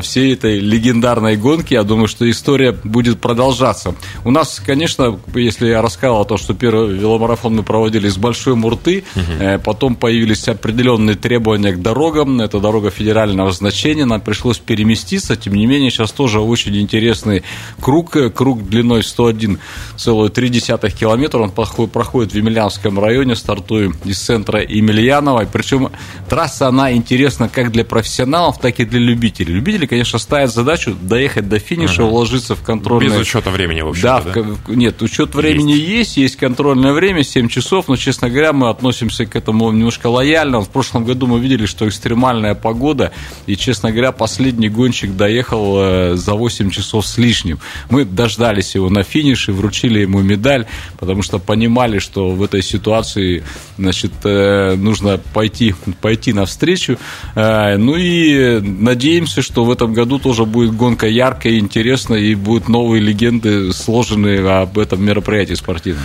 всей 0.00 0.34
этой 0.34 0.58
легендарной 0.58 1.36
гонки. 1.36 1.74
Я 1.74 1.82
думаю, 1.84 2.08
что 2.08 2.28
история 2.28 2.72
будет 2.72 3.20
продолжаться. 3.20 3.94
У 4.24 4.30
нас, 4.30 4.60
конечно, 4.64 5.18
если 5.34 5.68
я 5.68 5.82
рассказывал 5.82 6.22
о 6.22 6.24
том, 6.24 6.38
что 6.38 6.54
первый 6.54 6.94
веломарафон 6.96 7.56
мы 7.56 7.62
проводили 7.62 8.08
с 8.08 8.16
Большой 8.16 8.54
Мурты, 8.54 9.04
угу. 9.14 9.60
потом 9.62 9.94
появились 9.94 10.48
определенные 10.66 11.14
требования 11.14 11.72
к 11.72 11.80
дорогам. 11.80 12.40
Это 12.40 12.58
дорога 12.58 12.90
федерального 12.90 13.52
значения. 13.52 14.04
Нам 14.04 14.20
пришлось 14.20 14.58
переместиться. 14.58 15.36
Тем 15.36 15.54
не 15.54 15.64
менее, 15.64 15.90
сейчас 15.90 16.10
тоже 16.10 16.40
очень 16.40 16.76
интересный 16.76 17.44
круг. 17.80 18.16
Круг 18.34 18.68
длиной 18.68 19.02
101,3 19.02 20.90
километра. 20.90 21.38
Он 21.38 21.52
проходит 21.52 22.32
в 22.32 22.36
Емельянском 22.36 22.98
районе. 22.98 23.36
Стартуем 23.36 23.94
из 24.04 24.18
центра 24.18 24.60
Емельянова. 24.60 25.44
И 25.44 25.46
причем 25.46 25.90
трасса, 26.28 26.66
она 26.66 26.92
интересна 26.92 27.48
как 27.48 27.70
для 27.70 27.84
профессионалов, 27.84 28.58
так 28.58 28.80
и 28.80 28.84
для 28.84 28.98
любителей. 28.98 29.54
Любители, 29.54 29.86
конечно, 29.86 30.18
ставят 30.18 30.52
задачу 30.52 30.96
доехать 31.00 31.48
до 31.48 31.60
финиша, 31.60 32.02
угу. 32.02 32.14
уложиться 32.14 32.56
в 32.56 32.62
контрольное... 32.62 33.10
Без 33.10 33.20
учета 33.20 33.50
времени, 33.50 33.82
в 33.82 33.88
общем-то, 33.88 34.22
да, 34.24 34.42
да? 34.42 34.74
Нет, 34.74 35.00
учет 35.00 35.36
времени 35.36 35.72
есть. 35.72 35.86
есть, 35.88 36.16
есть 36.16 36.36
контрольное 36.36 36.92
время, 36.92 37.22
7 37.22 37.48
часов, 37.48 37.86
но, 37.86 37.96
честно 37.96 38.28
говоря, 38.28 38.52
мы 38.52 38.68
относимся 38.68 39.26
к 39.26 39.36
этому 39.36 39.70
немножко 39.70 40.08
лояльно 40.08 40.45
реально, 40.46 40.60
в 40.60 40.68
прошлом 40.68 41.04
году 41.04 41.26
мы 41.26 41.40
видели, 41.40 41.66
что 41.66 41.88
экстремальная 41.88 42.54
погода, 42.54 43.10
и, 43.46 43.56
честно 43.56 43.90
говоря, 43.90 44.12
последний 44.12 44.68
гонщик 44.68 45.16
доехал 45.16 45.76
э, 45.78 46.14
за 46.16 46.34
8 46.34 46.70
часов 46.70 47.06
с 47.06 47.18
лишним. 47.18 47.58
Мы 47.90 48.04
дождались 48.04 48.74
его 48.76 48.88
на 48.90 49.02
финише, 49.02 49.52
вручили 49.52 50.00
ему 50.00 50.20
медаль, 50.22 50.66
потому 50.98 51.22
что 51.22 51.38
понимали, 51.38 51.98
что 51.98 52.30
в 52.30 52.42
этой 52.42 52.62
ситуации, 52.62 53.42
значит, 53.78 54.12
э, 54.24 54.76
нужно 54.76 55.18
пойти, 55.34 55.74
пойти 56.00 56.32
навстречу. 56.32 56.96
Э, 57.34 57.76
ну 57.76 57.96
и 57.96 58.60
надеемся, 58.60 59.42
что 59.42 59.64
в 59.64 59.70
этом 59.70 59.92
году 59.92 60.18
тоже 60.18 60.44
будет 60.44 60.76
гонка 60.76 61.08
яркая 61.08 61.54
и 61.54 61.58
интересная, 61.58 62.20
и 62.20 62.34
будут 62.34 62.68
новые 62.68 63.02
легенды 63.02 63.72
сложены 63.72 64.38
об 64.46 64.78
этом 64.78 65.04
мероприятии 65.04 65.54
спортивном. 65.54 66.04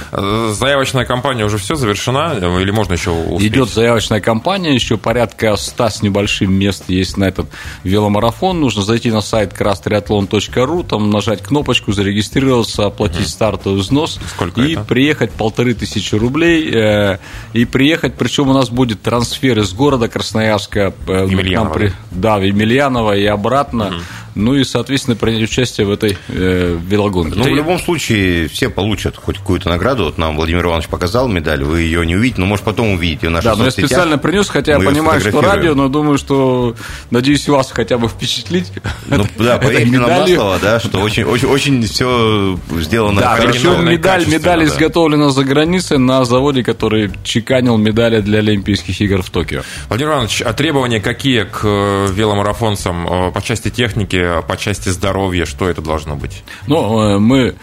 Заявочная 0.54 1.06
кампания 1.06 1.45
уже 1.45 1.58
все 1.58 1.75
завершена, 1.75 2.38
или 2.62 2.71
можно 2.71 2.93
еще 2.93 3.12
успеть? 3.12 3.51
Идет 3.51 3.69
заявочная 3.69 4.19
кампания 4.19 4.31
компания, 4.32 4.74
еще 4.74 4.96
порядка 4.96 5.58
100 5.58 5.89
с 5.89 6.02
небольшим 6.02 6.54
мест 6.54 6.86
есть 6.88 7.17
на 7.17 7.26
этот 7.26 7.48
веломарафон. 7.84 8.62
Нужно 8.62 8.82
зайти 8.82 9.12
на 9.12 9.20
сайт 9.20 9.52
краstriathlon.ru, 9.60 10.88
там 10.88 11.10
нажать 11.10 11.44
кнопочку, 11.44 11.91
зарегистрироваться, 11.91 12.86
оплатить 12.86 13.24
угу. 13.24 13.28
стартовый 13.28 13.82
взнос 13.82 14.22
Сколько 14.34 14.62
и 14.62 14.72
это? 14.72 14.86
приехать 14.86 15.34
полторы 15.34 15.74
тысячи 15.74 16.15
рублей. 16.15 16.72
Э, 16.74 17.17
и 17.52 17.65
приехать, 17.65 18.15
причем 18.15 18.48
у 18.48 18.54
нас 18.54 18.70
будет 18.70 19.02
трансфер 19.02 19.60
из 19.60 19.74
города 19.74 20.08
Красноярска. 20.08 20.94
Э, 21.10 21.28
Емельянова. 21.30 21.74
При... 21.74 21.91
Да, 22.12 22.38
в 22.38 22.44
Емельяново 22.44 23.17
и 23.17 23.26
обратно. 23.26 23.88
Угу 23.88 23.96
ну 24.36 24.56
и, 24.56 24.63
соответственно, 24.63 25.15
принять 25.15 25.44
участие 25.44 25.88
в 25.88 25.91
этой 25.91 26.17
э, 26.28 26.80
велогонке. 26.88 27.38
Ну, 27.38 27.44
в 27.44 27.56
любом 27.56 27.80
случае, 27.80 28.48
все 28.48 28.70
получат 28.70 29.17
хоть 29.17 29.38
какую-то 29.38 29.70
награду. 29.70 30.06
Вот 30.06 30.17
нам 30.17 30.36
Владимир 30.36 30.65
Иванович 30.65 30.88
показал 30.88 31.28
медаль, 31.28 31.63
вы 31.63 31.82
ее 31.82 32.06
не 32.06 32.15
увидите, 32.15 32.41
но, 32.41 32.48
может, 32.48 32.65
потом 32.65 32.91
увидите 32.91 33.28
в 33.28 33.32
наших 33.32 33.52
Да, 33.52 33.58
но 33.58 33.65
я 33.65 33.72
специально 33.72 34.17
принес, 34.17 34.50
хотя 34.50 34.74
я 34.74 34.80
понимаю, 34.80 35.22
что 35.22 35.41
радио, 35.41 35.76
но 35.76 35.89
думаю, 35.89 36.17
что, 36.17 36.76
надеюсь, 37.10 37.48
вас 37.48 37.72
хотя 37.72 37.98
бы 37.98 38.08
впечатлить. 38.08 38.72
Ну, 39.08 39.26
да, 39.38 39.58
поверьте 39.58 40.00
нам 40.00 40.10
на 40.10 40.28
слово, 40.28 40.60
да, 40.62 40.80
что 40.80 41.00
очень, 41.00 41.24
очень, 41.24 41.48
очень 41.48 41.84
все 41.84 42.58
сделано 42.80 43.22
да, 43.22 43.38
причем 43.41 43.86
медаль, 43.86 44.28
медаль 44.28 44.65
изготовлена 44.65 45.30
за 45.30 45.44
границей 45.44 45.98
на 45.98 46.24
заводе, 46.26 46.63
который 46.63 47.12
чеканил 47.24 47.78
медали 47.78 48.22
для 48.22 48.39
Олимпийских 48.39 49.00
игр 49.02 49.22
в 49.22 49.30
Токио. 49.30 49.62
Владимир 49.89 50.13
Иванович, 50.13 50.41
а 50.41 50.54
требования 50.54 51.00
какие 51.00 51.44
к 51.44 51.62
э, 51.63 52.08
веломарафонцам 52.12 53.08
э, 53.08 53.32
по 53.32 53.41
части 53.41 53.70
техники, 53.70 54.20
по 54.47 54.57
части 54.57 54.89
здоровья, 54.89 55.45
что 55.45 55.69
это 55.69 55.81
должно 55.81 56.15
быть? 56.15 56.43
Ну, 56.67 57.01
э, 57.01 57.19
мы 57.19 57.55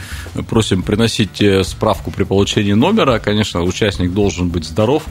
просим 0.49 0.83
приносить 0.83 1.41
э, 1.41 1.65
справку 1.65 2.11
при 2.11 2.25
получении 2.25 2.73
номера. 2.73 3.19
Конечно, 3.19 3.63
участник 3.63 4.13
должен 4.13 4.49
быть 4.49 4.65
здоров. 4.65 5.05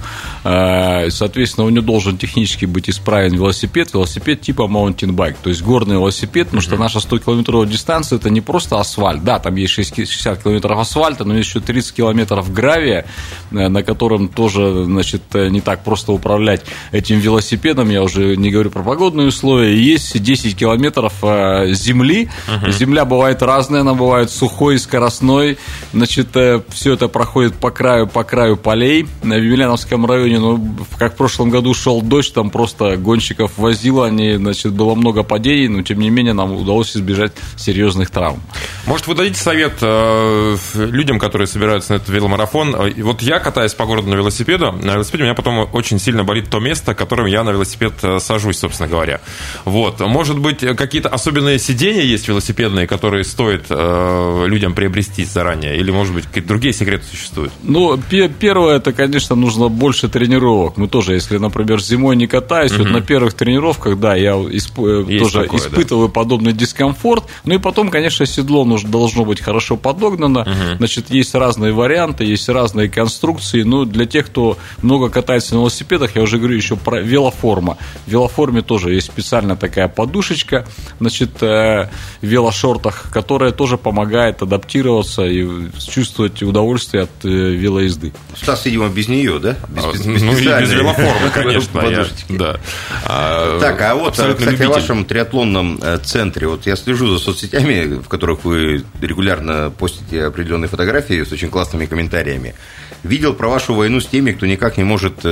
Э, 0.44 1.10
соответственно, 1.10 1.66
у 1.66 1.70
него 1.70 1.86
должен 1.86 2.18
технически 2.18 2.66
быть 2.66 2.90
исправен 2.90 3.34
велосипед. 3.34 3.94
Велосипед 3.94 4.42
типа 4.42 4.64
mountain 4.64 5.16
bike, 5.16 5.38
то 5.42 5.50
есть 5.50 5.62
горный 5.62 5.96
велосипед, 5.96 6.48
потому 6.48 6.62
что 6.62 6.78
наша 6.78 7.00
100-километровая 7.00 7.68
дистанция– 7.68 8.18
это 8.20 8.30
не 8.30 8.42
просто 8.42 8.80
асфальт. 8.80 9.24
Да, 9.24 9.40
там 9.40 9.56
есть 9.56 9.74
60 9.74 10.44
километров 10.44 10.80
асфальта, 10.80 11.24
но 11.26 11.36
есть 11.36 11.50
еще 11.50 11.60
30 11.60 11.94
километров 11.94 12.52
гравия, 12.54 13.06
на 13.52 13.84
котором 13.84 14.28
тоже, 14.28 14.84
значит, 14.86 15.22
не 15.34 15.62
так 15.62 15.84
просто 15.84 16.12
управлять 16.12 16.64
этим 16.92 17.20
велосипедом. 17.20 17.90
Я 17.90 18.04
уже 18.04 18.36
не 18.36 18.52
говорю 18.52 18.72
про 18.72 18.84
погодные 18.84 19.28
условия. 19.28 19.78
Есть 19.78 20.22
10 20.22 20.58
километров 20.58 21.14
Э, 21.38 21.74
земли. 21.74 22.30
Угу. 22.48 22.72
Земля 22.72 23.06
бывает 23.06 23.42
разная, 23.42 23.82
она 23.82 23.94
бывает 23.94 24.32
сухой, 24.32 24.80
скоростной. 24.80 25.58
Значит, 25.94 26.36
э, 26.36 26.62
все 26.70 26.94
это 26.94 27.08
проходит 27.08 27.54
по 27.56 27.70
краю, 27.70 28.08
по 28.08 28.24
краю 28.24 28.58
полей. 28.58 29.08
В 29.22 29.26
Емельяновском 29.26 30.06
районе, 30.06 30.40
ну, 30.40 30.76
как 30.98 31.14
в 31.14 31.16
прошлом 31.16 31.50
году 31.50 31.74
шел 31.74 32.02
дождь, 32.02 32.34
там 32.34 32.50
просто 32.50 32.98
гонщиков 32.98 33.52
возило, 33.58 34.08
они, 34.08 34.36
значит, 34.36 34.74
было 34.74 34.96
много 34.96 35.24
падений, 35.24 35.68
но 35.68 35.84
тем 35.84 36.00
не 36.00 36.10
менее 36.10 36.34
нам 36.34 36.54
удалось 36.54 36.96
избежать 36.96 37.34
серьезных 37.56 38.10
травм. 38.10 38.42
Может, 38.86 39.08
вы 39.08 39.16
дадите 39.16 39.40
совет 39.40 39.74
э, 39.82 40.58
людям, 40.76 41.20
которые 41.20 41.48
собираются 41.48 41.94
на 41.94 41.98
этот 41.98 42.10
веломарафон? 42.10 42.76
Вот 42.98 43.22
я 43.22 43.40
катаюсь 43.40 43.74
по 43.74 43.86
городу 43.86 44.10
на 44.10 44.16
велосипеде, 44.16 44.72
на 44.72 44.94
велосипеде 44.94 45.24
у 45.24 45.26
меня 45.28 45.36
потом 45.36 45.70
очень 45.72 46.00
сильно 46.00 46.24
болит 46.24 46.50
то 46.50 46.60
место, 46.60 46.96
которым 46.96 47.28
я 47.28 47.44
на 47.44 47.52
велосипед 47.52 47.94
сажусь, 48.20 48.58
собственно 48.58 48.90
говоря. 48.90 49.22
Вот. 49.66 50.00
Может 50.00 50.40
быть, 50.40 50.60
какие-то 50.76 51.10
особенности 51.10 51.27
особенные 51.28 51.60
сиденья 51.60 52.04
есть 52.04 52.30
велосипедные, 52.30 52.88
которые 52.88 53.26
стоит 53.26 53.66
э, 53.70 54.44
людям 54.48 54.74
приобрести 54.74 55.26
заранее? 55.26 55.78
Или, 55.78 55.92
может 55.92 56.14
быть, 56.14 56.26
какие-то 56.26 56.48
другие 56.48 56.74
секреты 56.74 57.04
существуют? 57.04 57.52
Ну, 57.64 58.00
первое, 58.40 58.78
это, 58.78 58.94
конечно, 58.94 59.36
нужно 59.36 59.68
больше 59.68 60.08
тренировок. 60.08 60.78
Мы 60.78 60.88
тоже, 60.88 61.16
если, 61.16 61.38
например, 61.38 61.82
зимой 61.82 62.16
не 62.16 62.28
катаюсь, 62.28 62.72
угу. 62.72 62.84
вот 62.84 62.92
на 62.92 63.02
первых 63.02 63.34
тренировках, 63.34 64.00
да, 64.00 64.16
я 64.16 64.36
исп... 64.36 64.80
Э, 64.80 65.04
тоже 65.20 65.42
такое, 65.42 65.60
испытываю 65.60 66.08
да. 66.08 66.14
подобный 66.14 66.54
дискомфорт. 66.54 67.26
Ну 67.44 67.56
и 67.56 67.58
потом, 67.58 67.90
конечно, 67.90 68.26
седло 68.26 68.64
нужно, 68.64 68.90
должно 68.90 69.26
быть 69.26 69.42
хорошо 69.42 69.76
подогнано. 69.76 70.42
Угу. 70.42 70.78
Значит, 70.78 71.10
есть 71.10 71.36
разные 71.36 71.74
варианты, 71.74 72.24
есть 72.24 72.48
разные 72.48 72.88
конструкции. 72.88 73.64
Ну, 73.64 73.84
для 73.84 74.06
тех, 74.06 74.28
кто 74.28 74.58
много 74.82 75.10
катается 75.10 75.56
на 75.56 75.60
велосипедах, 75.60 76.16
я 76.16 76.22
уже 76.22 76.38
говорю 76.38 76.56
еще 76.56 76.78
про 76.78 77.02
велоформа. 77.02 77.78
В 78.06 78.12
велоформе 78.12 78.62
тоже 78.62 78.94
есть 78.94 79.08
специально 79.08 79.58
такая 79.58 79.90
подушечка, 79.90 80.66
значит, 81.02 81.17
э, 81.24 81.90
в 82.22 82.26
велошортах, 82.26 83.08
которая 83.12 83.52
тоже 83.52 83.78
помогает 83.78 84.42
адаптироваться 84.42 85.26
и 85.26 85.70
чувствовать 85.80 86.42
удовольствие 86.44 87.04
от 87.04 87.10
э, 87.24 87.30
велоезды. 87.30 88.14
Стас, 88.36 88.66
видимо, 88.66 88.90
без 88.90 89.08
нее, 89.08 89.40
да? 89.40 89.56
Без, 89.70 89.86
без, 89.86 90.06
без 90.06 90.22
ну, 90.22 90.38
и 90.38 90.62
без 90.62 90.72
велоформы, 90.72 91.30
конечно. 91.34 91.80
Я, 91.82 92.06
да. 92.30 92.60
А, 93.06 93.60
так, 93.60 93.82
а 93.82 93.96
вот, 93.96 94.14
кстати, 94.14 94.42
любитель. 94.42 94.66
о 94.66 94.70
вашем 94.70 95.06
триатлонном 95.06 95.80
э, 95.82 95.98
центре. 96.04 96.48
Вот 96.48 96.66
я 96.66 96.76
слежу 96.76 97.08
за 97.08 97.20
соцсетями, 97.20 98.00
в 98.00 98.08
которых 98.08 98.44
вы 98.46 98.84
регулярно 99.02 99.72
постите 99.78 100.26
определенные 100.26 100.70
фотографии 100.70 101.24
с 101.24 101.32
очень 101.32 101.50
классными 101.50 101.86
комментариями. 101.86 102.56
Видел 103.04 103.34
про 103.34 103.50
вашу 103.50 103.74
войну 103.74 104.00
с 104.00 104.06
теми, 104.06 104.32
кто 104.32 104.46
никак 104.46 104.78
не 104.78 104.84
может 104.84 105.26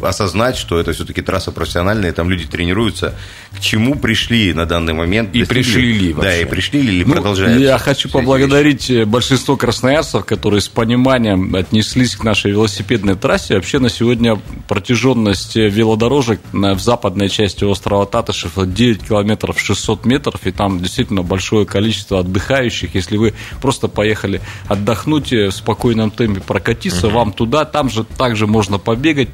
осознать, 0.00 0.56
что 0.56 0.78
это 0.78 0.92
все-таки 0.92 1.22
трасса 1.22 1.52
профессиональная, 1.52 2.12
там 2.12 2.30
люди 2.30 2.46
тренируются. 2.46 3.14
К 3.56 3.60
чему 3.60 3.94
пришли 3.94 4.52
на 4.54 4.66
данный 4.66 4.92
момент? 4.92 5.34
И 5.34 5.44
пришли 5.44 5.92
ли 5.92 6.12
вообще? 6.12 6.30
Да, 6.30 6.36
и 6.38 6.44
пришли 6.44 6.82
ли 6.82 6.96
или 6.96 7.04
ну, 7.04 7.14
продолжают? 7.14 7.60
Я 7.60 7.78
хочу 7.78 8.08
поблагодарить 8.08 8.88
вещи? 8.88 9.04
большинство 9.04 9.56
красноярцев, 9.56 10.24
которые 10.24 10.60
с 10.60 10.68
пониманием 10.68 11.54
отнеслись 11.54 12.16
к 12.16 12.24
нашей 12.24 12.52
велосипедной 12.52 13.16
трассе. 13.16 13.54
Вообще 13.54 13.78
на 13.78 13.90
сегодня 13.90 14.40
протяженность 14.68 15.56
велодорожек 15.56 16.40
в 16.52 16.78
западной 16.78 17.28
части 17.28 17.64
острова 17.64 18.06
Татышев 18.06 18.52
9 18.56 19.08
километров 19.08 19.60
600 19.60 20.06
метров, 20.06 20.46
и 20.46 20.52
там 20.52 20.80
действительно 20.80 21.22
большое 21.22 21.66
количество 21.66 22.20
отдыхающих. 22.20 22.94
Если 22.94 23.16
вы 23.16 23.34
просто 23.60 23.88
поехали 23.88 24.40
отдохнуть 24.68 25.32
в 25.32 25.50
спокойном 25.50 26.10
темпе, 26.10 26.40
прокатиться, 26.40 27.08
угу. 27.08 27.16
вам 27.16 27.32
туда, 27.32 27.64
там 27.64 27.90
же 27.90 28.04
также 28.04 28.46
можно 28.46 28.78
побегать, 28.78 29.28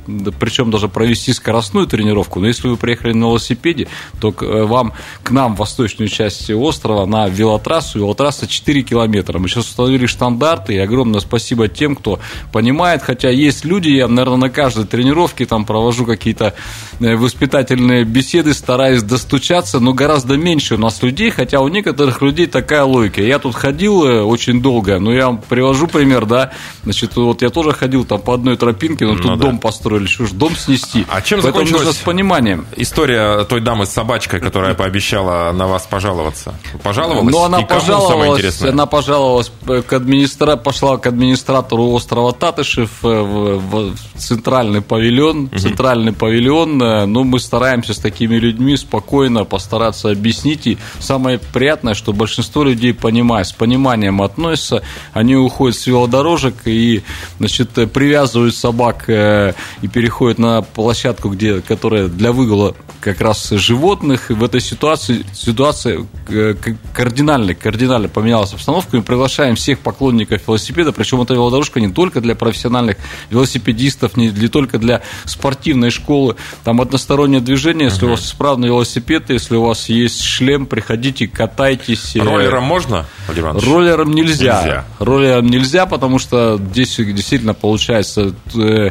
причем 0.48 0.70
даже 0.70 0.88
провести 0.88 1.34
скоростную 1.34 1.86
тренировку. 1.86 2.40
Но 2.40 2.46
если 2.46 2.68
вы 2.68 2.78
приехали 2.78 3.12
на 3.12 3.26
велосипеде, 3.26 3.86
то 4.18 4.34
э, 4.40 4.62
вам 4.64 4.94
к 5.22 5.30
нам 5.30 5.54
в 5.54 5.58
восточную 5.58 6.08
часть 6.08 6.50
острова 6.50 7.04
на 7.04 7.28
велотрассу. 7.28 7.98
Велотрасса 7.98 8.46
4 8.46 8.82
километра. 8.82 9.38
Мы 9.38 9.48
сейчас 9.48 9.66
установили 9.66 10.06
стандарты, 10.06 10.74
и 10.74 10.78
огромное 10.78 11.20
спасибо 11.20 11.68
тем, 11.68 11.96
кто 11.96 12.18
понимает. 12.50 13.02
Хотя 13.02 13.28
есть 13.28 13.66
люди, 13.66 13.90
я, 13.90 14.08
наверное, 14.08 14.38
на 14.38 14.50
каждой 14.50 14.86
тренировке 14.86 15.44
там 15.44 15.66
провожу 15.66 16.06
какие-то 16.06 16.54
э, 17.00 17.16
воспитательные 17.16 18.04
беседы, 18.04 18.54
стараюсь 18.54 19.02
достучаться, 19.02 19.80
но 19.80 19.92
гораздо 19.92 20.38
меньше 20.38 20.76
у 20.76 20.78
нас 20.78 21.02
людей, 21.02 21.28
хотя 21.28 21.60
у 21.60 21.68
некоторых 21.68 22.22
людей 22.22 22.46
такая 22.46 22.84
логика. 22.84 23.20
Я 23.20 23.38
тут 23.38 23.54
ходил 23.54 24.06
э, 24.06 24.22
очень 24.22 24.62
долго, 24.62 24.98
но 24.98 25.12
я 25.12 25.26
вам 25.26 25.42
привожу 25.46 25.88
пример, 25.88 26.24
да, 26.24 26.52
значит, 26.84 27.16
вот 27.16 27.42
я 27.42 27.50
тоже 27.50 27.72
ходил 27.72 28.06
там 28.06 28.22
по 28.22 28.32
одной 28.32 28.56
тропинке, 28.56 29.04
но 29.04 29.12
ну, 29.12 29.18
тут 29.18 29.38
да. 29.38 29.44
дом 29.44 29.58
построили, 29.58 30.06
что 30.06 30.24
ж, 30.24 30.37
дом 30.38 30.56
снести. 30.56 31.04
А 31.08 31.20
чем 31.20 31.42
Поэтому 31.42 31.66
закончилась 31.66 31.96
с 31.96 32.00
пониманием? 32.00 32.66
история 32.76 33.44
той 33.44 33.60
дамы 33.60 33.86
с 33.86 33.90
собачкой, 33.90 34.40
которая 34.40 34.74
пообещала 34.74 35.52
на 35.52 35.66
вас 35.66 35.86
пожаловаться? 35.86 36.54
Пожаловалась? 36.82 37.32
Ну, 37.32 37.42
она 37.42 37.60
пожаловалась, 37.62 38.62
она 38.62 38.86
пожаловалась 38.86 39.50
к 39.86 39.92
администра... 39.92 40.56
пошла 40.56 40.96
к 40.96 41.06
администратору 41.06 41.88
острова 41.90 42.32
Татышев 42.32 42.90
э, 43.02 43.08
в, 43.08 43.58
в 43.58 43.96
центральный 44.16 44.80
павильон. 44.80 45.44
Угу. 45.44 45.58
Центральный 45.58 46.12
павильон. 46.12 46.82
Э, 46.82 47.06
ну, 47.06 47.24
мы 47.24 47.40
стараемся 47.40 47.94
с 47.94 47.98
такими 47.98 48.36
людьми 48.36 48.76
спокойно 48.76 49.44
постараться 49.44 50.10
объяснить. 50.10 50.66
И 50.66 50.78
самое 51.00 51.38
приятное, 51.38 51.94
что 51.94 52.12
большинство 52.12 52.62
людей 52.62 52.94
понимает, 52.94 53.46
с 53.48 53.52
пониманием 53.52 54.22
относятся. 54.22 54.82
Они 55.12 55.36
уходят 55.36 55.76
с 55.76 55.86
велодорожек 55.86 56.54
и, 56.66 57.02
значит, 57.38 57.70
привязывают 57.92 58.54
собак 58.54 59.04
э, 59.08 59.54
и 59.82 59.88
переходят 59.88 60.27
на 60.36 60.60
площадку, 60.60 61.30
где, 61.30 61.62
которая 61.62 62.08
для 62.08 62.32
выгула 62.32 62.74
как 63.00 63.20
раз 63.20 63.48
животных. 63.50 64.30
И 64.30 64.34
в 64.34 64.44
этой 64.44 64.60
ситуации 64.60 65.24
ситуация 65.32 66.06
э, 66.28 66.54
кардинально, 66.92 67.54
кардинально 67.54 68.08
поменялась 68.08 68.52
обстановка. 68.52 68.96
Мы 68.96 69.02
приглашаем 69.02 69.56
всех 69.56 69.78
поклонников 69.78 70.46
велосипеда, 70.46 70.92
причем 70.92 71.22
эта 71.22 71.34
велодорожка 71.34 71.80
не 71.80 71.92
только 71.92 72.20
для 72.20 72.34
профессиональных 72.34 72.96
велосипедистов, 73.30 74.16
не, 74.16 74.28
не 74.28 74.48
только 74.48 74.78
для 74.78 75.02
спортивной 75.24 75.90
школы. 75.90 76.36
Там 76.64 76.80
одностороннее 76.80 77.40
движение. 77.40 77.86
Если 77.86 78.02
uh-huh. 78.02 78.08
у 78.08 78.10
вас 78.10 78.26
исправный 78.26 78.68
велосипед, 78.68 79.30
если 79.30 79.56
у 79.56 79.62
вас 79.62 79.88
есть 79.88 80.22
шлем, 80.22 80.66
приходите, 80.66 81.28
катайтесь. 81.28 82.16
Э, 82.16 82.20
Роллером 82.20 82.64
можно, 82.64 83.06
Владимир 83.26 83.54
Роллером 83.54 84.12
нельзя. 84.12 84.62
нельзя. 84.62 84.84
Роллером 84.98 85.46
нельзя, 85.46 85.86
потому 85.86 86.18
что 86.18 86.58
здесь 86.58 86.96
действительно 86.96 87.54
получается 87.54 88.34
э, 88.54 88.90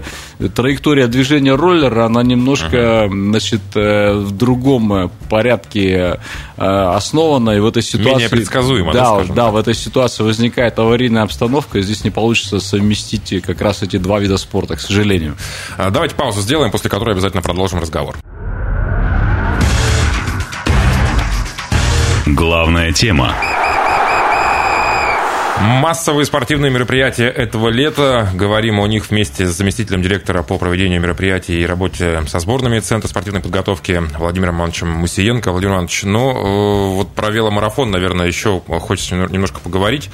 траектория 0.54 1.08
движения 1.08 1.56
роллера, 1.56 2.06
она 2.06 2.23
немножко, 2.23 3.04
ага. 3.04 3.10
значит, 3.10 3.62
э, 3.76 4.13
в 4.13 4.32
другом 4.32 5.12
порядке 5.30 6.19
э, 6.58 6.62
основана, 6.62 7.52
и 7.52 7.60
в 7.60 7.65
этой 7.65 7.82
ситуации... 7.82 8.12
Менее 8.12 8.30
предсказуемо, 8.30 8.93
да, 8.93 9.19
да, 9.19 9.34
да, 9.34 9.52
в 9.52 9.56
этой 9.56 9.73
ситуации 9.73 10.23
возникает 10.23 10.78
аварийная 10.80 11.23
обстановка, 11.23 11.80
и 11.80 11.82
здесь 11.82 12.04
не 12.04 12.12
получится 12.12 12.60
совместить 12.60 13.41
как 13.45 13.62
раз 13.62 13.82
эти 13.82 13.97
два 13.97 14.19
вида 14.19 14.38
спорта, 14.38 14.76
к 14.76 14.80
сожалению. 14.80 15.36
А, 15.78 15.89
давайте 15.89 16.15
паузу 16.15 16.41
сделаем, 16.41 16.71
после 16.71 16.89
которой 16.89 17.12
обязательно 17.12 17.41
продолжим 17.41 17.80
разговор. 17.80 18.15
Главная 22.26 22.91
тема. 22.91 23.57
Массовые 25.60 26.26
спортивные 26.26 26.72
мероприятия 26.72 27.28
этого 27.28 27.70
лета. 27.70 28.30
Говорим 28.34 28.80
о 28.80 28.88
них 28.88 29.10
вместе 29.10 29.48
с 29.48 29.56
заместителем 29.56 30.02
директора 30.02 30.43
по 30.43 30.58
проведению 30.58 31.02
мероприятий 31.02 31.62
и 31.62 31.65
работе 31.65 32.22
со 32.28 32.39
сборными 32.39 32.80
Центра 32.80 33.08
спортивной 33.08 33.41
подготовки 33.41 34.02
Владимиром 34.17 34.58
Ивановичем 34.58 34.89
Мусиенко. 34.89 35.52
Владимир 35.52 35.74
Иванович, 35.76 36.04
ну, 36.04 36.32
э, 36.32 36.96
вот 36.96 37.10
про 37.13 37.32
веломарафон, 37.32 37.89
наверное, 37.89 38.28
еще 38.28 38.60
хочется 38.60 39.15
немножко 39.15 39.60
поговорить. 39.60 40.10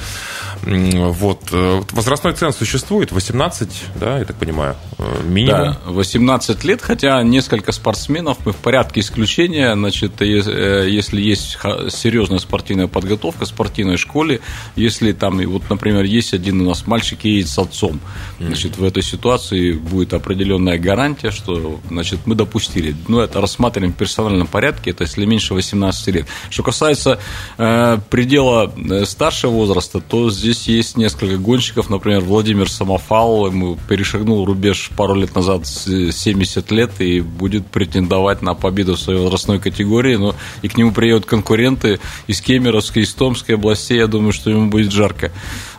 Вот. 0.61 1.41
Э, 1.51 1.81
возрастной 1.91 2.33
ценз 2.33 2.55
существует, 2.55 3.11
18, 3.11 3.69
да, 3.95 4.19
я 4.19 4.25
так 4.25 4.37
понимаю, 4.37 4.75
э, 4.97 5.23
минимум? 5.25 5.73
Да, 5.73 5.77
18 5.85 6.63
лет, 6.63 6.81
хотя 6.81 7.21
несколько 7.21 7.73
спортсменов, 7.73 8.37
мы 8.45 8.53
в 8.53 8.57
порядке 8.57 9.01
исключения, 9.01 9.73
значит, 9.73 10.21
если 10.21 11.21
есть 11.21 11.57
серьезная 11.89 12.39
спортивная 12.39 12.87
подготовка 12.87 13.43
в 13.43 13.47
спортивной 13.47 13.97
школе, 13.97 14.39
если 14.75 15.11
там 15.11 15.32
там, 15.33 15.41
и 15.41 15.45
вот, 15.45 15.63
например, 15.69 16.03
есть 16.03 16.33
один 16.33 16.61
у 16.61 16.65
нас 16.65 16.87
мальчик 16.87 17.23
едет 17.23 17.49
с 17.49 17.57
отцом. 17.57 17.99
Значит, 18.39 18.77
в 18.77 18.83
этой 18.83 19.03
ситуации 19.03 19.73
будет 19.73 20.13
определенная 20.13 20.77
гарантия, 20.77 21.31
что, 21.31 21.79
значит, 21.89 22.19
мы 22.25 22.35
допустили. 22.35 22.95
Ну, 23.07 23.19
это 23.19 23.41
рассматриваем 23.41 23.93
в 23.93 23.95
персональном 23.95 24.47
порядке, 24.47 24.91
это 24.91 25.03
если 25.03 25.25
меньше 25.25 25.53
18 25.53 26.07
лет. 26.15 26.27
Что 26.49 26.63
касается 26.63 27.19
э, 27.57 27.97
предела 28.09 28.71
э, 28.75 29.05
старшего 29.05 29.51
возраста, 29.51 29.99
то 29.99 30.29
здесь 30.29 30.67
есть 30.67 30.97
несколько 30.97 31.37
гонщиков, 31.37 31.89
например, 31.89 32.21
Владимир 32.21 32.69
Самофал, 32.69 33.47
ему 33.47 33.77
перешагнул 33.89 34.45
рубеж 34.45 34.91
пару 34.95 35.15
лет 35.15 35.35
назад 35.35 35.65
70 35.65 36.71
лет 36.71 37.01
и 37.01 37.21
будет 37.21 37.65
претендовать 37.67 38.41
на 38.41 38.53
победу 38.53 38.95
в 38.95 38.99
своей 38.99 39.19
возрастной 39.19 39.59
категории, 39.59 40.15
но 40.15 40.35
и 40.61 40.67
к 40.67 40.77
нему 40.77 40.91
приедут 40.91 41.25
конкуренты 41.25 41.99
из 42.27 42.41
Кемеровской, 42.41 43.03
из 43.03 43.13
Томской 43.13 43.55
областей, 43.55 43.97
я 43.97 44.07
думаю, 44.07 44.33
что 44.33 44.49
ему 44.49 44.69
будет 44.69 44.91
жарко 44.91 45.22
человека 45.23 45.31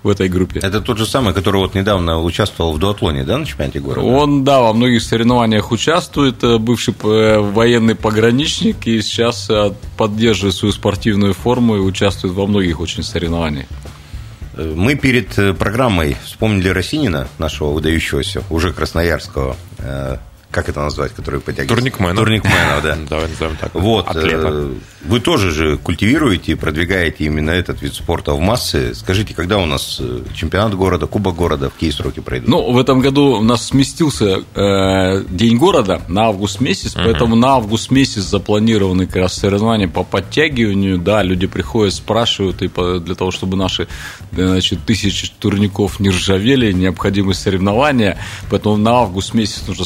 в 0.02 0.08
этой 0.08 0.28
группе. 0.28 0.60
Это 0.60 0.80
тот 0.80 0.98
же 0.98 1.06
самый, 1.06 1.34
который 1.34 1.58
вот 1.58 1.74
недавно 1.74 2.20
участвовал 2.20 2.72
в 2.72 2.78
дуатлоне, 2.78 3.24
да, 3.24 3.38
на 3.38 3.46
чемпионате 3.46 3.80
города? 3.80 4.06
Он, 4.06 4.44
да, 4.44 4.60
во 4.60 4.72
многих 4.72 5.02
соревнованиях 5.02 5.72
участвует, 5.72 6.42
э, 6.44 6.58
бывший 6.58 6.94
э, 7.02 7.38
военный 7.38 7.94
пограничник, 7.94 8.86
и 8.86 9.02
сейчас 9.02 9.48
э, 9.50 9.72
поддерживает 9.96 10.54
свою 10.54 10.72
спортивную 10.72 11.34
форму 11.34 11.76
и 11.76 11.80
участвует 11.80 12.34
во 12.34 12.46
многих 12.46 12.80
очень 12.80 13.02
соревнованиях. 13.02 13.66
Мы 14.56 14.94
перед 14.94 15.58
программой 15.58 16.16
вспомнили 16.24 16.68
Росинина, 16.68 17.26
нашего 17.38 17.72
выдающегося, 17.72 18.44
уже 18.50 18.72
красноярского 18.72 19.56
как 20.54 20.68
это 20.68 20.80
назвать, 20.80 21.12
которые 21.12 21.40
подтягиваются? 21.40 21.74
Турникменов. 21.74 22.16
Турникменов, 22.16 22.82
да. 22.82 22.96
Давай 23.10 23.28
назовем 23.28 23.56
так. 23.56 23.74
Вот, 23.74 24.06
Атлета. 24.06 24.50
э, 24.52 24.74
вы 25.02 25.18
тоже 25.20 25.50
же 25.50 25.76
культивируете 25.78 26.52
и 26.52 26.54
продвигаете 26.54 27.24
именно 27.24 27.50
этот 27.50 27.82
вид 27.82 27.92
спорта 27.92 28.34
в 28.34 28.40
массы. 28.40 28.94
Скажите, 28.94 29.34
когда 29.34 29.58
у 29.58 29.66
нас 29.66 29.98
э, 30.00 30.22
чемпионат 30.32 30.74
города, 30.74 31.06
Кубок 31.06 31.34
города, 31.34 31.70
в 31.70 31.74
какие 31.74 31.90
сроки 31.90 32.20
пройдут? 32.20 32.48
Ну, 32.48 32.72
в 32.72 32.78
этом 32.78 33.00
году 33.00 33.38
у 33.38 33.42
нас 33.42 33.66
сместился 33.66 34.44
э, 34.54 35.24
День 35.28 35.58
города 35.58 36.02
на 36.06 36.26
август 36.26 36.60
месяц, 36.60 36.94
поэтому 36.94 37.34
на 37.34 37.48
август 37.54 37.90
месяц 37.90 38.22
запланированы 38.22 39.06
как 39.06 39.16
раз 39.16 39.34
соревнования 39.34 39.88
по 39.88 40.04
подтягиванию. 40.04 40.98
Да, 40.98 41.24
люди 41.24 41.48
приходят, 41.48 41.94
спрашивают, 41.94 42.62
и 42.62 42.68
по- 42.68 43.00
для 43.00 43.16
того, 43.16 43.32
чтобы 43.32 43.56
наши 43.56 43.88
э, 44.32 44.46
значит, 44.46 44.78
тысячи 44.86 45.32
турников 45.38 45.98
не 45.98 46.10
ржавели, 46.10 46.70
необходимы 46.72 47.34
соревнования. 47.34 48.18
Поэтому 48.50 48.76
на 48.76 48.92
август 49.00 49.34
месяц 49.34 49.64
нужно 49.66 49.84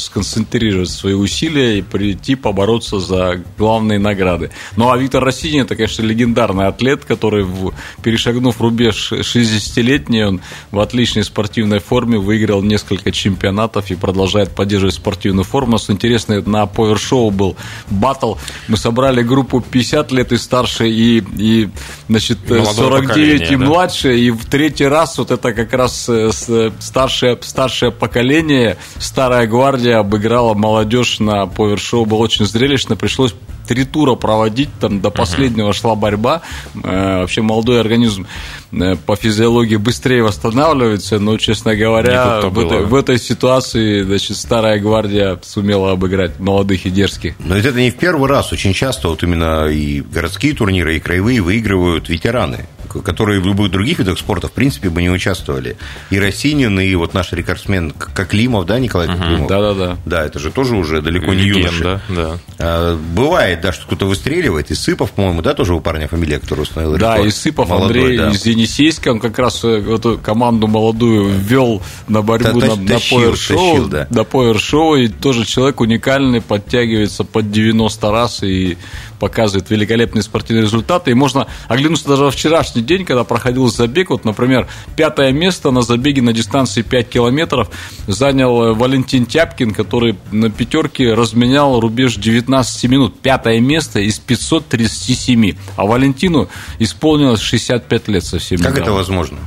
сконцентрировать 0.59 0.90
свои 0.90 1.14
усилия 1.14 1.79
и 1.79 1.83
прийти 1.83 2.35
побороться 2.35 2.99
за 2.99 3.40
главные 3.57 3.99
награды. 3.99 4.51
Ну, 4.77 4.90
а 4.90 4.99
Виктор 4.99 5.23
Россинин, 5.25 5.62
это, 5.64 5.77
конечно, 5.77 6.03
легендарный 6.03 6.66
атлет, 6.66 7.05
который, 7.05 7.44
в- 7.44 7.73
перешагнув 8.03 8.61
рубеж 8.61 9.12
60-летний, 9.12 10.25
он 10.25 10.40
в 10.71 10.81
отличной 10.81 11.25
спортивной 11.25 11.79
форме 11.79 12.18
выиграл 12.18 12.62
несколько 12.62 13.12
чемпионатов 13.12 13.90
и 13.90 13.94
продолжает 13.94 14.51
поддерживать 14.51 14.94
спортивную 14.94 15.44
форму. 15.44 15.68
У 15.68 15.73
нас 15.73 15.90
интересно, 15.90 16.42
на 16.47 16.66
повер-шоу 16.66 17.31
был 17.31 17.57
батл. 17.90 18.35
Мы 18.68 18.77
собрали 18.77 19.23
группу 19.23 19.61
50 19.61 20.12
лет 20.12 20.33
и 20.33 20.37
старше, 20.38 20.88
и, 20.88 21.23
и 21.37 21.68
значит, 22.09 22.38
И 22.51 22.55
молодое 22.55 22.75
49 22.75 23.51
и 23.51 23.57
да. 23.57 23.64
младше. 23.64 24.18
И 24.18 24.31
в 24.31 24.44
третий 24.47 24.87
раз 24.87 25.18
вот 25.18 25.31
это 25.31 25.53
как 25.53 25.73
раз 25.73 26.09
э, 26.09 26.31
с- 26.33 26.73
старшее, 26.81 27.38
старшее 27.42 27.92
поколение, 27.92 28.77
старая 28.99 29.47
гвардия 29.47 29.99
обыграла 29.99 30.48
молодежь 30.55 31.21
на 31.21 31.47
повер-шоу. 31.47 32.05
Было 32.05 32.19
очень 32.19 32.47
зрелищно. 32.47 32.97
Пришлось 32.97 33.35
три 33.69 33.85
тура 33.85 34.15
проводить, 34.15 34.71
там 34.81 35.01
до 35.01 35.11
последнего 35.11 35.73
шла 35.73 35.95
борьба. 35.95 36.41
Э, 36.83 37.19
Вообще 37.21 37.43
молодой 37.43 37.81
организм 37.81 38.27
э, 38.73 38.97
по 38.97 39.15
физиологии 39.15 39.77
быстрее 39.77 40.23
восстанавливается, 40.23 41.19
но, 41.19 41.37
честно 41.37 41.77
говоря, 41.77 42.41
в 42.49 42.59
этой, 42.59 42.85
в 42.85 42.95
этой 42.95 43.19
ситуации 43.19 44.03
значит, 44.03 44.37
старая 44.37 44.81
гвардия 44.81 45.39
сумела 45.43 45.93
обыграть 45.93 46.41
молодых 46.41 46.87
и 46.87 46.91
дерзких. 46.91 47.35
Но 47.39 47.57
ведь 47.57 47.67
это 47.67 47.79
не 47.79 47.91
в 47.91 47.97
первый 47.97 48.29
раз. 48.29 48.53
Очень 48.53 48.73
часто 48.73 49.09
вот 49.09 49.23
именно 49.23 49.67
и 49.67 50.01
городские 50.01 50.55
турниры, 50.55 50.97
и 50.97 51.01
краевые 51.01 51.43
выигрывают 51.43 52.09
ветераны, 52.09 52.67
которые 53.05 53.41
в 53.41 53.47
любых 53.47 53.71
других 53.71 53.99
видах 53.99 54.19
спорта, 54.19 54.49
в 54.49 54.53
принципе, 54.53 54.89
бы 54.89 55.03
не 55.03 55.11
участвовали. 55.11 55.77
И 56.11 56.19
Росинин, 56.19 56.81
и 56.81 56.95
вот 56.95 57.13
наш 57.13 57.33
рекордсмен 57.33 57.91
Коклимов, 57.91 58.65
да, 58.65 58.79
Николай 58.79 59.09
Коклимов? 59.09 59.49
Да-да-да. 59.49 59.99
Да, 60.07 60.25
это 60.25 60.39
же 60.39 60.51
тоже 60.51 60.75
уже 60.75 61.03
далеко 61.03 61.35
не 61.35 61.43
юноша. 61.43 61.69
Легенда, 61.69 62.01
да. 62.09 62.39
А, 62.59 62.97
Бывает, 62.97 63.58
да, 63.61 63.73
что 63.73 63.87
кто-то 63.87 64.07
выстреливает. 64.07 64.71
И 64.71 64.75
Сыпов, 64.75 65.12
по-моему, 65.12 65.42
да, 65.42 65.55
тоже 65.55 65.75
у 65.75 65.81
парня 65.81 66.09
фамилия, 66.09 66.38
который 66.38 66.61
установил 66.62 66.97
Да, 66.99 67.14
рекорд. 67.14 67.29
и 67.29 67.31
Сыпов 67.31 67.68
Молодой, 67.68 67.87
Андрей 68.01 68.18
да. 68.18 68.31
из 68.31 68.47
Енисейска, 68.47 69.09
он 69.11 69.21
как 69.21 69.38
раз 69.38 69.64
э, 69.64 69.68
эту 69.94 70.18
команду 70.18 70.66
молодую 70.66 71.29
ввел 71.38 71.83
на 72.09 72.23
борьбу 72.23 72.61
Та- 72.61 72.66
на, 72.66 72.75
та- 72.75 72.81
на 72.83 72.87
тащил, 72.88 73.18
повер-шоу. 73.18 73.57
тащил, 73.73 73.88
да. 73.88 74.07
На 74.11 74.25
повер-шоу, 74.25 74.97
и 74.97 75.09
тоже 75.09 75.44
человек 75.44 75.81
уникальный, 75.81 76.40
подтягивается 76.40 77.25
под 77.25 77.51
90 77.51 78.11
раз 78.11 78.42
и 78.42 78.77
показывает 79.21 79.68
великолепные 79.71 80.23
спортивные 80.23 80.62
результаты. 80.62 81.11
И 81.11 81.14
можно 81.14 81.49
оглянуться 81.66 82.09
даже 82.09 82.23
во 82.25 82.31
вчерашний 82.31 82.83
день, 82.83 83.05
когда 83.05 83.25
проходил 83.25 83.68
забег. 83.68 84.11
Вот, 84.11 84.25
например, 84.25 84.68
пятое 84.97 85.33
место 85.33 85.71
на 85.73 85.83
забеге 85.83 86.23
на 86.23 86.33
дистанции 86.33 86.83
5 86.83 87.09
километров 87.09 87.68
занял 88.07 88.62
э, 88.62 88.73
Валентин 88.75 89.27
Тяпкин, 89.27 89.73
который 89.73 90.16
на 90.31 90.51
пятерке 90.51 91.14
разменял 91.14 91.81
рубеж 91.81 92.14
19 92.16 92.85
минут. 92.90 93.18
Пятое 93.21 93.48
место 93.61 94.01
из 94.01 94.19
537. 94.19 95.57
А 95.77 95.85
Валентину 95.85 96.49
исполнилось 96.79 97.41
65 97.41 98.09
лет 98.09 98.25
совсем 98.25 98.59
Как 98.59 98.73
недавно. 98.73 98.83
это 98.83 98.93
возможно? 98.93 99.39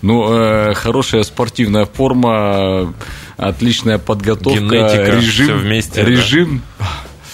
Ну, 0.00 0.32
э, 0.34 0.74
хорошая 0.74 1.22
спортивная 1.22 1.84
форма, 1.86 2.92
отличная 3.36 3.98
подготовка, 3.98 4.60
Генетика, 4.60 5.16
режим, 5.16 5.58
вместе, 5.58 6.02
да. 6.02 6.10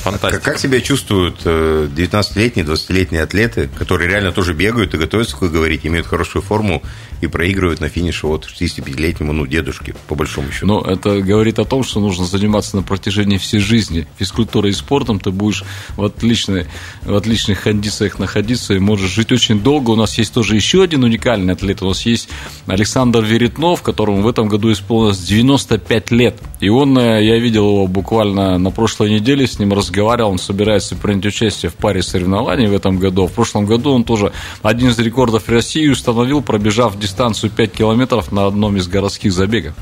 Фантастика. 0.02 0.40
Как, 0.40 0.42
как 0.42 0.58
себя 0.58 0.80
чувствуют 0.80 1.40
э, 1.44 1.88
19-летние, 1.94 2.64
20-летние 2.64 3.22
атлеты, 3.22 3.68
которые 3.76 4.08
реально 4.08 4.32
тоже 4.32 4.54
бегают 4.54 4.94
и 4.94 4.98
готовятся, 4.98 5.32
как 5.32 5.42
вы 5.42 5.48
говорите, 5.50 5.88
имеют 5.88 6.06
хорошую 6.06 6.42
форму 6.42 6.82
и 7.20 7.26
проигрывают 7.26 7.80
на 7.80 7.88
финише 7.88 8.26
вот 8.26 8.46
65-летнему, 8.46 9.32
ну, 9.32 9.46
дедушке, 9.46 9.94
по 10.06 10.14
большому 10.14 10.52
счету? 10.52 10.66
Но 10.66 10.80
это 10.80 11.20
говорит 11.20 11.58
о 11.58 11.64
том, 11.64 11.82
что 11.82 12.00
нужно 12.00 12.24
заниматься 12.24 12.76
на 12.76 12.82
протяжении 12.82 13.38
всей 13.38 13.58
жизни 13.58 14.06
физкультурой 14.18 14.70
и 14.70 14.74
спортом. 14.74 15.18
Ты 15.18 15.30
будешь 15.30 15.64
в, 15.96 16.04
отличной, 16.04 16.66
в 17.02 17.14
отличных 17.14 17.62
кондициях 17.62 18.18
находиться 18.18 18.74
и 18.74 18.78
можешь 18.78 19.10
жить 19.10 19.32
очень 19.32 19.60
долго. 19.60 19.90
У 19.90 19.96
нас 19.96 20.16
есть 20.18 20.32
тоже 20.32 20.54
еще 20.54 20.82
один 20.82 21.04
уникальный 21.04 21.54
атлет. 21.54 21.82
У 21.82 21.88
нас 21.88 22.06
есть 22.06 22.28
Александр 22.66 23.24
Веретнов, 23.24 23.82
которому 23.82 24.22
в 24.22 24.28
этом 24.28 24.48
году 24.48 24.72
исполнилось 24.72 25.18
95 25.18 26.10
лет. 26.12 26.40
И 26.60 26.68
он, 26.68 26.96
э, 26.98 27.24
я 27.24 27.38
видел 27.38 27.66
его 27.66 27.86
буквально 27.86 28.58
на 28.58 28.70
прошлой 28.70 29.10
неделе, 29.10 29.46
с 29.46 29.58
ним 29.58 29.72
разговаривал, 29.72 29.87
он 30.26 30.38
собирается 30.38 30.96
принять 30.96 31.26
участие 31.26 31.70
в 31.70 31.74
паре 31.74 32.02
соревнований 32.02 32.66
в 32.66 32.74
этом 32.74 32.98
году. 32.98 33.26
В 33.26 33.32
прошлом 33.32 33.66
году 33.66 33.92
он 33.92 34.04
тоже 34.04 34.32
один 34.62 34.90
из 34.90 34.98
рекордов 34.98 35.48
России 35.48 35.88
установил, 35.88 36.42
пробежав 36.42 36.98
дистанцию 36.98 37.50
5 37.50 37.72
километров 37.72 38.32
на 38.32 38.46
одном 38.46 38.76
из 38.76 38.88
городских 38.88 39.32
забегов. 39.32 39.74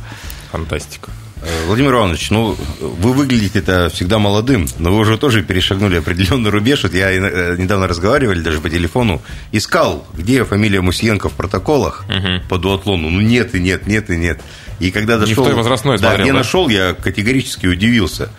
Фантастика. 0.53 1.11
Э, 1.42 1.66
Владимир 1.66 1.92
Иванович, 1.92 2.31
ну, 2.31 2.57
вы 2.81 3.12
выглядите 3.12 3.59
это 3.59 3.88
всегда 3.90 4.19
молодым, 4.19 4.66
но 4.79 4.90
вы 4.92 4.99
уже 4.99 5.19
тоже 5.19 5.42
перешагнули 5.42 5.97
определенный 5.99 6.51
рубеж. 6.51 6.83
Вот 6.83 6.95
я 6.95 7.11
э, 7.11 7.57
недавно 7.57 7.87
разговаривали 7.87 8.40
даже 8.40 8.61
по 8.61 8.71
телефону, 8.71 9.23
искал, 9.53 10.07
где 10.14 10.45
фамилия 10.45 10.81
Мусиенко 10.81 11.29
в 11.29 11.35
протоколах 11.35 12.05
по 12.49 12.59
дуатлону. 12.59 13.11
Ну, 13.11 13.21
нет 13.21 13.55
и 13.55 13.61
нет, 13.61 13.87
нет 13.87 14.11
и 14.11 14.16
нет. 14.16 14.40
И 14.81 14.90
когда 14.90 15.16
Не 15.16 15.25
в 15.25 15.29
дошел... 15.29 15.45
той 15.45 15.55
возрастной 15.55 15.99
Да, 15.99 16.09
смотрел, 16.09 16.29
да? 16.29 16.33
нашел, 16.35 16.69
я 16.69 16.95
категорически 16.95 17.66
удивился. 17.66 18.31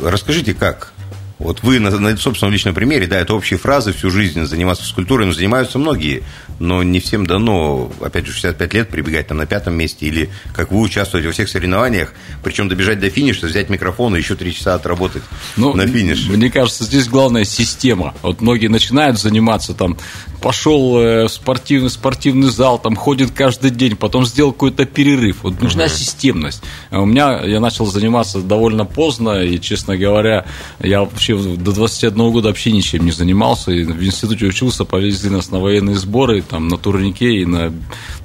Расскажите, 0.00 0.54
как? 0.54 0.93
Вот 1.38 1.62
вы 1.62 1.80
на, 1.80 1.90
на 1.90 2.16
собственном 2.16 2.52
личном 2.52 2.74
примере, 2.74 3.06
да, 3.06 3.18
это 3.18 3.34
общие 3.34 3.58
фразы, 3.58 3.92
всю 3.92 4.10
жизнь 4.10 4.44
заниматься 4.44 4.84
физкультурой, 4.84 5.26
но 5.26 5.32
занимаются 5.32 5.78
многие, 5.78 6.22
но 6.60 6.82
не 6.82 7.00
всем 7.00 7.26
дано, 7.26 7.90
опять 8.00 8.26
же, 8.26 8.32
65 8.32 8.74
лет 8.74 8.88
прибегать 8.88 9.26
там 9.26 9.38
на 9.38 9.46
пятом 9.46 9.74
месте, 9.74 10.06
или 10.06 10.30
как 10.54 10.70
вы 10.70 10.80
участвуете 10.80 11.28
во 11.28 11.32
всех 11.34 11.48
соревнованиях, 11.48 12.14
причем 12.42 12.68
добежать 12.68 13.00
до 13.00 13.10
финиша, 13.10 13.46
взять 13.46 13.68
микрофон 13.68 14.14
и 14.14 14.18
еще 14.18 14.36
три 14.36 14.54
часа 14.54 14.74
отработать 14.74 15.22
Ну, 15.56 15.74
на 15.74 15.86
финише. 15.86 16.30
Мне 16.30 16.50
кажется, 16.50 16.84
здесь 16.84 17.08
главная 17.08 17.44
система. 17.44 18.14
Вот 18.22 18.40
многие 18.40 18.68
начинают 18.68 19.18
заниматься 19.18 19.74
там, 19.74 19.98
пошел 20.40 20.98
э, 20.98 21.24
в 21.24 21.28
спортивный, 21.28 21.90
спортивный 21.90 22.50
зал, 22.50 22.78
там 22.78 22.96
ходит 22.96 23.32
каждый 23.32 23.70
день, 23.70 23.96
потом 23.96 24.24
сделал 24.24 24.52
какой-то 24.52 24.84
перерыв. 24.84 25.38
Вот 25.42 25.60
нужна 25.60 25.88
системность. 25.88 26.62
А 26.90 27.00
у 27.00 27.06
меня 27.06 27.40
я 27.40 27.60
начал 27.60 27.86
заниматься 27.86 28.40
довольно 28.40 28.84
поздно, 28.84 29.42
и, 29.42 29.58
честно 29.60 29.96
говоря, 29.96 30.44
я 30.80 31.00
вообще 31.00 31.33
до 31.36 31.72
21 31.72 32.30
года 32.30 32.48
вообще 32.48 32.72
ничем 32.72 33.04
не 33.04 33.12
занимался. 33.12 33.72
И 33.72 33.84
в 33.84 34.02
институте 34.02 34.46
учился, 34.46 34.84
повезли 34.84 35.30
нас 35.30 35.50
на 35.50 35.60
военные 35.60 35.96
сборы, 35.96 36.42
там, 36.42 36.68
на 36.68 36.76
турнике 36.76 37.36
и 37.36 37.44
на, 37.44 37.72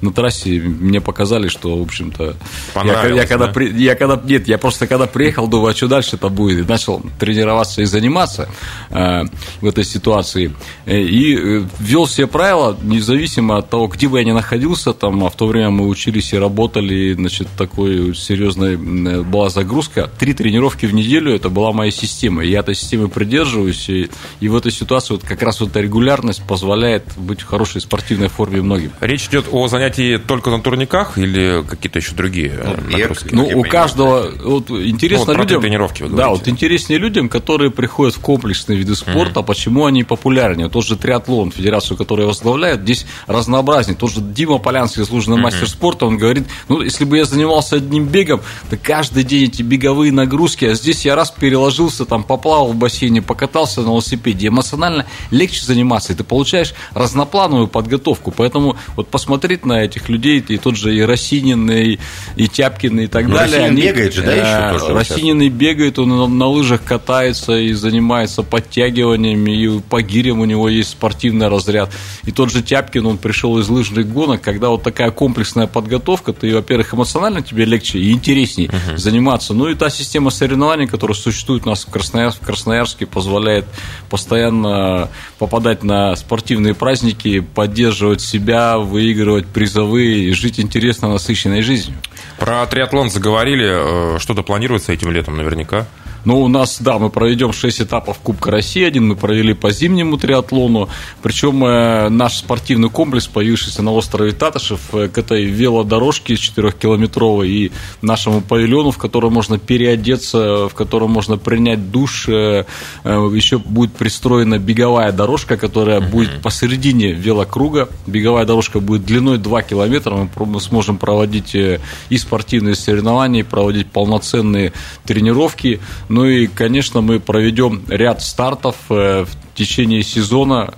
на 0.00 0.12
трассе. 0.12 0.60
Мне 0.60 1.00
показали, 1.00 1.48
что, 1.48 1.76
в 1.78 1.82
общем-то, 1.82 2.36
я, 2.84 3.06
я 3.08 3.26
когда 3.26 3.46
да? 3.46 3.52
при- 3.52 3.72
я 3.82 3.94
когда 3.94 4.20
нет, 4.22 4.48
я 4.48 4.58
просто 4.58 4.86
когда 4.86 5.06
приехал, 5.06 5.48
думаю, 5.48 5.72
а 5.72 5.76
что 5.76 5.88
дальше 5.88 6.16
это 6.16 6.28
будет, 6.28 6.64
и 6.64 6.68
начал 6.68 7.02
тренироваться 7.18 7.82
и 7.82 7.84
заниматься 7.84 8.48
э, 8.90 9.24
в 9.60 9.66
этой 9.66 9.84
ситуации 9.84 10.54
Э, 10.86 11.00
и 11.00 11.36
э, 11.36 11.62
ввел 11.78 12.06
все 12.06 12.26
правила, 12.26 12.76
независимо 12.82 13.58
от 13.58 13.70
того, 13.70 13.86
где 13.86 14.08
бы 14.08 14.18
я 14.18 14.24
ни 14.24 14.32
находился, 14.32 14.92
там, 14.92 15.24
а 15.24 15.30
в 15.30 15.36
то 15.36 15.46
время 15.46 15.70
мы 15.70 15.88
учились 15.88 16.32
и 16.32 16.38
работали, 16.38 17.12
значит, 17.14 17.48
такой 17.56 18.14
серьезная 18.14 18.74
м, 18.74 19.22
была 19.30 19.50
загрузка. 19.50 20.10
Три 20.18 20.32
тренировки 20.32 20.86
в 20.86 20.94
неделю 20.94 21.34
это 21.34 21.48
была 21.48 21.72
моя 21.72 21.90
система, 21.90 22.44
и 22.44 22.50
я 22.50 22.60
этой 22.60 22.74
системы 22.90 23.08
придерживаюсь, 23.08 23.88
и, 23.88 24.10
и 24.40 24.48
в 24.48 24.56
этой 24.56 24.72
ситуации 24.72 25.14
вот 25.14 25.22
как 25.22 25.40
раз 25.42 25.60
вот 25.60 25.70
эта 25.70 25.80
регулярность 25.80 26.42
позволяет 26.42 27.04
быть 27.16 27.40
в 27.42 27.46
хорошей 27.46 27.80
спортивной 27.80 28.28
форме 28.28 28.62
многим. 28.62 28.90
Речь 29.00 29.28
идет 29.28 29.46
о 29.52 29.68
занятии 29.68 30.16
только 30.16 30.50
на 30.50 30.60
турниках 30.60 31.16
или 31.16 31.62
какие-то 31.68 32.00
еще 32.00 32.14
другие 32.16 32.52
я- 32.90 32.98
нагрузки? 32.98 33.28
Ну, 33.32 33.48
у 33.54 33.62
каждого 33.62 34.28
вот 34.42 34.70
интересно 34.70 35.26
Ну, 35.26 35.38
вот 35.38 35.38
людям. 35.38 35.60
тренировки 35.62 36.04
да, 36.08 36.30
вот 36.30 36.48
интереснее 36.48 36.98
людям, 36.98 37.28
которые 37.28 37.70
приходят 37.70 38.16
в 38.16 38.20
комплексные 38.20 38.76
виды 38.76 38.96
спорта, 38.96 39.42
почему 39.42 39.86
они 39.86 40.02
популярнее. 40.02 40.68
Тот 40.68 40.84
же 40.84 40.96
триатлон, 40.96 41.52
федерацию, 41.52 41.96
которую 41.96 42.26
возглавляет, 42.26 42.80
здесь 42.80 43.06
разнообразнее. 43.28 43.96
Тот 43.96 44.10
же 44.12 44.20
Дима 44.20 44.58
Полянский, 44.58 45.02
заслуженный 45.02 45.36
мастер 45.36 45.68
спорта, 45.68 46.06
он 46.06 46.18
говорит, 46.18 46.48
ну, 46.68 46.80
если 46.80 47.04
бы 47.04 47.18
я 47.18 47.24
занимался 47.24 47.76
одним 47.76 48.06
бегом, 48.06 48.40
то 48.68 48.76
каждый 48.76 49.22
день 49.22 49.44
эти 49.44 49.62
беговые 49.62 50.10
нагрузки, 50.10 50.64
а 50.64 50.74
здесь 50.74 51.04
я 51.04 51.14
раз 51.14 51.30
переложился, 51.30 52.04
там, 52.04 52.24
поплавал 52.24 52.72
бассейне, 52.80 53.22
покатался 53.22 53.82
на 53.82 53.90
велосипеде. 53.90 54.48
Эмоционально 54.48 55.06
легче 55.30 55.64
заниматься, 55.64 56.12
и 56.12 56.16
ты 56.16 56.24
получаешь 56.24 56.74
разноплановую 56.94 57.68
подготовку. 57.68 58.32
Поэтому 58.36 58.76
вот 58.96 59.08
посмотреть 59.08 59.64
на 59.64 59.84
этих 59.84 60.08
людей, 60.08 60.40
и 60.40 60.56
тот 60.58 60.76
же 60.76 60.96
и 60.96 61.00
Росинин, 61.02 61.70
и, 61.70 61.98
и 62.36 62.48
Тяпкин, 62.48 63.00
и 63.00 63.06
так 63.06 63.28
Ну, 63.28 63.34
далее. 63.34 63.58
Росинин 63.58 63.72
они, 63.72 63.82
бегает 63.82 64.14
же, 64.14 64.22
да, 64.22 64.32
еще 64.32 64.76
э, 64.76 64.78
тоже 64.78 64.94
Росинин 64.94 65.42
и 65.42 65.48
бегает, 65.48 65.98
он 65.98 66.08
на, 66.08 66.26
на 66.26 66.46
лыжах 66.46 66.82
катается 66.82 67.56
и 67.56 67.72
занимается 67.72 68.42
подтягиваниями, 68.42 69.52
и 69.52 69.80
по 69.80 70.02
гирям 70.02 70.40
у 70.40 70.44
него 70.44 70.68
есть 70.68 70.90
спортивный 70.90 71.48
разряд. 71.48 71.92
И 72.24 72.32
тот 72.32 72.50
же 72.50 72.62
Тяпкин, 72.62 73.06
он 73.06 73.18
пришел 73.18 73.58
из 73.58 73.68
лыжных 73.68 74.10
гонок, 74.10 74.40
когда 74.40 74.70
вот 74.70 74.82
такая 74.82 75.10
комплексная 75.10 75.66
подготовка, 75.66 76.32
ты, 76.32 76.54
во-первых, 76.54 76.94
эмоционально 76.94 77.42
тебе 77.42 77.64
легче 77.64 77.98
и 77.98 78.12
интересней 78.12 78.70
заниматься. 78.96 79.54
Ну 79.54 79.68
и 79.68 79.74
та 79.74 79.90
система 79.90 80.30
соревнований, 80.30 80.86
которая 80.86 81.16
существует 81.16 81.66
у 81.66 81.70
нас 81.70 81.84
в 81.84 81.90
Красноярске, 81.90 82.42
в 82.42 82.46
Красноярске 82.46 82.69
позволяет 83.04 83.66
постоянно 84.08 85.08
попадать 85.38 85.82
на 85.82 86.16
спортивные 86.16 86.74
праздники, 86.74 87.40
поддерживать 87.40 88.20
себя, 88.20 88.78
выигрывать 88.78 89.46
призовые 89.46 90.24
и 90.24 90.32
жить 90.32 90.60
интересно, 90.60 91.08
насыщенной 91.08 91.62
жизнью. 91.62 91.96
Про 92.38 92.66
триатлон 92.66 93.10
заговорили. 93.10 94.16
Э, 94.16 94.18
Что-то 94.18 94.42
планируется 94.42 94.92
этим 94.92 95.10
летом 95.10 95.36
наверняка. 95.36 95.86
Ну, 96.24 96.40
у 96.40 96.48
нас, 96.48 96.80
да, 96.80 96.98
мы 96.98 97.10
проведем 97.10 97.52
6 97.52 97.82
этапов 97.82 98.18
Кубка 98.18 98.50
России. 98.50 98.84
Один 98.84 99.08
мы 99.08 99.16
провели 99.16 99.54
по 99.54 99.70
зимнему 99.70 100.18
триатлону. 100.18 100.88
Причем 101.22 101.64
э, 101.64 102.08
наш 102.08 102.38
спортивный 102.38 102.90
комплекс, 102.90 103.26
появившийся 103.26 103.82
на 103.82 103.92
острове 103.92 104.32
Татышев, 104.32 104.80
э, 104.94 105.08
к 105.08 105.18
этой 105.18 105.44
велодорожке 105.44 106.34
4-километровой 106.34 107.48
и 107.48 107.72
нашему 108.02 108.40
павильону, 108.40 108.90
в 108.90 108.98
котором 108.98 109.32
можно 109.32 109.58
переодеться, 109.58 110.68
в 110.68 110.74
котором 110.74 111.10
можно 111.10 111.38
принять 111.38 111.90
душ, 111.90 112.28
э, 112.28 112.64
э, 113.04 113.30
еще 113.34 113.58
будет 113.58 113.92
пристроена 113.92 114.58
беговая 114.58 115.12
дорожка, 115.12 115.56
которая 115.56 116.00
будет 116.00 116.42
посередине 116.42 117.12
велокруга. 117.12 117.88
Беговая 118.06 118.44
дорожка 118.44 118.80
будет 118.80 119.04
длиной 119.04 119.38
2 119.38 119.62
километра. 119.62 120.14
Мы 120.14 120.46
Мы 120.46 120.60
сможем 120.60 120.98
проводить 120.98 121.54
э, 121.54 121.80
и 122.08 122.18
спортивные 122.18 122.74
соревнования, 122.74 123.40
и 123.40 123.44
проводить 123.44 123.90
полноценные 123.90 124.72
тренировки. 125.04 125.80
Ну 126.10 126.24
и, 126.24 126.48
конечно, 126.48 127.02
мы 127.02 127.20
проведем 127.20 127.84
ряд 127.88 128.20
стартов 128.20 128.74
э, 128.90 129.24
в 129.24 129.54
течение 129.54 130.02
сезона. 130.02 130.68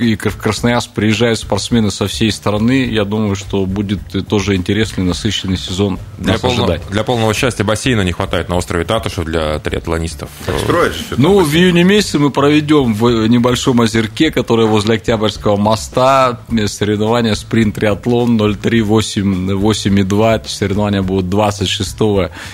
И 0.00 0.16
в 0.16 0.36
Красноярск 0.38 0.90
приезжают 0.92 1.38
спортсмены 1.38 1.90
со 1.90 2.06
всей 2.06 2.32
страны. 2.32 2.86
Я 2.86 3.04
думаю, 3.04 3.36
что 3.36 3.66
будет 3.66 4.00
тоже 4.28 4.56
интересный, 4.56 5.04
насыщенный 5.04 5.58
сезон 5.58 5.98
Для, 6.18 6.32
нас 6.32 6.40
полного- 6.40 6.72
ожидать. 6.74 6.90
для 6.90 7.04
полного 7.04 7.34
счастья 7.34 7.64
бассейна 7.64 8.00
не 8.00 8.12
хватает 8.12 8.48
на 8.48 8.56
острове 8.56 8.84
Татышев 8.84 9.26
для 9.26 9.58
триатлонистов. 9.58 10.30
Же 10.46 10.92
что-то. 10.92 11.20
Ну, 11.20 11.40
в 11.40 11.54
июне 11.54 11.84
месяце 11.84 12.18
мы 12.18 12.30
проведем 12.30 12.94
в 12.94 13.26
небольшом 13.26 13.80
озерке, 13.80 14.30
которое 14.30 14.66
возле 14.66 14.94
Октябрьского 14.94 15.56
моста, 15.56 16.40
соревнования 16.66 17.34
спринт-триатлон 17.34 18.38
03-8-2. 18.38 20.48
Соревнования 20.48 21.02
будут 21.02 21.28
26 21.28 21.96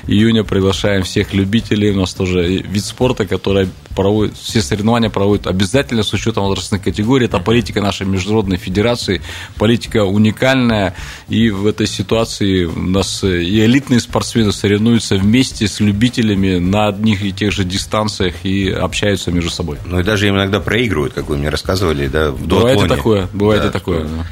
июня. 0.06 0.42
Приглашаем 0.44 1.02
всех 1.04 1.32
любителей. 1.34 1.92
У 1.92 1.96
нас 2.00 2.14
тоже 2.14 2.46
вид 2.46 2.84
спорта, 2.84 3.26
который 3.26 3.68
проводит, 3.96 4.36
все 4.36 4.62
соревнования 4.62 5.10
проводят 5.10 5.48
обязательно 5.48 6.04
с 6.04 6.12
учетом 6.12 6.44
возрастных 6.44 6.82
категорий. 6.82 7.26
Это 7.26 7.40
политика 7.40 7.80
нашей 7.80 8.06
международной 8.06 8.58
федерации, 8.58 9.22
политика 9.56 10.04
уникальная. 10.04 10.94
И 11.28 11.50
в 11.50 11.66
этой 11.66 11.88
ситуации 11.88 12.64
у 12.64 12.78
нас 12.78 13.24
э, 13.24 13.42
и 13.42 13.64
элитные 13.64 13.98
спортсмены 13.98 14.52
соревнуются 14.52 15.16
вместе 15.16 15.66
с 15.66 15.80
любителями 15.80 16.58
на 16.58 16.88
одних 16.88 17.24
и 17.24 17.32
тех 17.32 17.50
же 17.50 17.64
дистанциях 17.64 18.34
и 18.44 18.70
общаются 18.70 19.32
между 19.32 19.50
собой. 19.50 19.78
Ну 19.86 19.98
и 19.98 20.04
даже 20.04 20.28
им 20.28 20.36
иногда 20.36 20.60
проигрывают, 20.60 21.14
как 21.14 21.28
вы 21.28 21.38
мне 21.38 21.48
рассказывали, 21.48 22.06
да, 22.06 22.30
в 22.30 22.46
Бывает 22.46 22.84
и 22.84 22.88
такое, 22.88 23.28
бывает 23.32 23.62
Да, 23.62 23.68
и 23.68 23.72
такое. 23.72 24.04
да. 24.04 24.26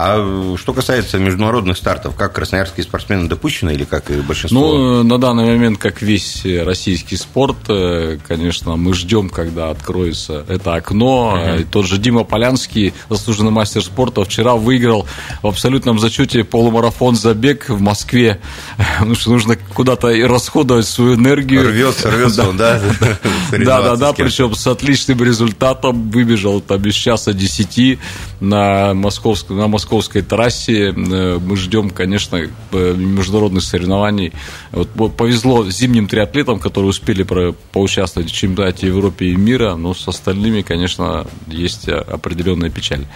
А 0.00 0.54
что 0.56 0.72
касается 0.74 1.18
международных 1.18 1.76
стартов, 1.76 2.14
как 2.14 2.32
красноярские 2.32 2.84
спортсмены 2.84 3.28
допущены 3.28 3.72
или 3.72 3.82
как 3.82 4.12
и 4.12 4.20
большинство? 4.20 4.60
Ну, 4.60 5.00
э, 5.00 5.02
на 5.02 5.18
данный 5.18 5.44
момент, 5.44 5.78
как 5.78 6.02
весь 6.02 6.44
российский 6.44 7.16
спорт, 7.16 7.56
э, 7.68 8.18
конечно, 8.28 8.76
мы 8.76 8.94
ждем, 8.94 9.28
когда 9.28 9.70
откроется 9.70 10.44
это 10.46 10.76
окно. 10.76 11.36
Э, 11.36 11.64
Тот 11.68 11.86
же 11.86 11.98
Дима 11.98 12.22
Полянский, 12.22 12.94
заслуженный 13.10 13.50
мастер 13.50 13.82
спорта, 13.82 14.22
вчера 14.22 14.54
выиграл 14.54 15.04
в 15.42 15.48
абсолютном 15.48 15.98
зачете 15.98 16.44
полумарафон 16.44 17.16
забег 17.16 17.68
в 17.68 17.80
Москве. 17.80 18.38
Потому 18.98 19.16
что 19.16 19.30
нужно 19.30 19.56
куда-то 19.56 20.10
и 20.10 20.22
расходовать 20.22 20.86
свою 20.86 21.16
энергию. 21.16 21.68
рвется, 21.68 22.08
рвется 22.08 22.48
он, 22.48 22.56
да? 22.56 22.80
Да, 23.50 23.82
да, 23.82 23.96
да, 23.96 24.12
причем 24.12 24.54
с 24.54 24.66
отличным 24.66 25.24
результатом 25.24 26.10
выбежал 26.10 26.60
там 26.60 26.78
без 26.80 26.94
часа 26.94 27.32
10 27.32 27.98
на 28.40 28.94
московской, 28.94 29.56
на 29.56 29.66
московской 29.88 30.22
трассе. 30.22 30.92
Э, 30.96 31.38
Мы 31.38 31.56
ждем, 31.56 31.90
конечно, 31.90 32.36
э, 32.72 32.94
международных 32.96 33.62
соревнований. 33.62 34.32
Вот 34.72 34.90
по- 34.90 35.08
повезло 35.08 35.68
зимним 35.70 36.06
триатлетам, 36.08 36.58
которые 36.60 36.90
успели 36.90 37.24
поучаствовать 37.72 38.30
в 38.30 38.34
чемпионате 38.34 38.88
Европы 38.88 39.26
и 39.26 39.36
мира, 39.36 39.76
но 39.76 39.94
с 39.94 40.06
остальными, 40.08 40.62
конечно, 40.62 41.26
есть 41.46 41.88
э, 41.88 41.92
определенная 41.94 42.70
печаль. 42.70 43.06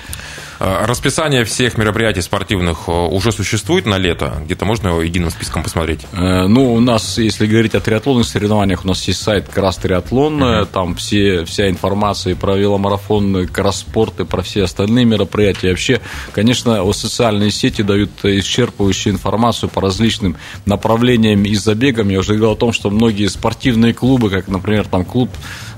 Э, 0.60 0.84
Расписание 0.86 1.44
всех 1.44 1.78
мероприятий 1.78 2.22
спортивных 2.22 2.88
э, 2.88 2.92
уже 2.92 3.32
существует 3.32 3.86
на 3.86 3.98
лето? 3.98 4.34
Где-то 4.44 4.64
можно 4.64 4.88
его 4.88 5.02
единым 5.02 5.30
списком 5.30 5.62
посмотреть? 5.62 6.00
Э, 6.12 6.46
Ну, 6.46 6.74
у 6.74 6.80
нас, 6.80 7.18
если 7.18 7.46
говорить 7.46 7.74
о 7.74 7.80
триатлонных 7.80 8.26
соревнованиях, 8.26 8.84
у 8.84 8.88
нас 8.88 9.02
есть 9.08 9.22
сайт 9.22 9.48
Крас 9.48 9.76
Триатлон, 9.76 10.42
э, 10.42 10.66
там 10.66 10.94
все, 10.96 11.44
вся 11.44 11.68
информация 11.68 12.32
и 12.32 12.34
про 12.34 12.56
веломарафон, 12.56 13.36
и 13.38 13.46
кросспорт, 13.46 14.20
и 14.20 14.24
про 14.24 14.42
все 14.42 14.64
остальные 14.64 15.04
мероприятия. 15.04 15.68
И 15.68 15.70
вообще, 15.70 16.00
конечно, 16.32 16.92
социальные 16.92 17.50
сети 17.50 17.82
дают 17.82 18.10
исчерпывающую 18.22 19.12
информацию 19.12 19.68
по 19.70 19.80
различным 19.80 20.36
направлениям 20.66 21.44
и 21.44 21.54
забегам. 21.54 22.08
Я 22.08 22.18
уже 22.20 22.34
говорил 22.34 22.52
о 22.52 22.56
том, 22.56 22.72
что 22.72 22.90
многие 22.90 23.28
спортивные 23.28 23.94
клубы, 23.94 24.30
как, 24.30 24.48
например, 24.48 24.86
там 24.86 25.04
клуб 25.04 25.30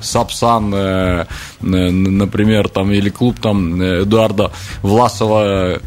Сапсан, 0.04 0.72
э, 0.74 1.26
э, 1.60 1.64
например, 1.64 2.68
там, 2.68 2.92
или 2.92 3.10
клуб 3.10 3.38
там 3.40 3.80
э, 3.80 4.02
Эдуарда 4.02 4.52
Власова 4.82 5.80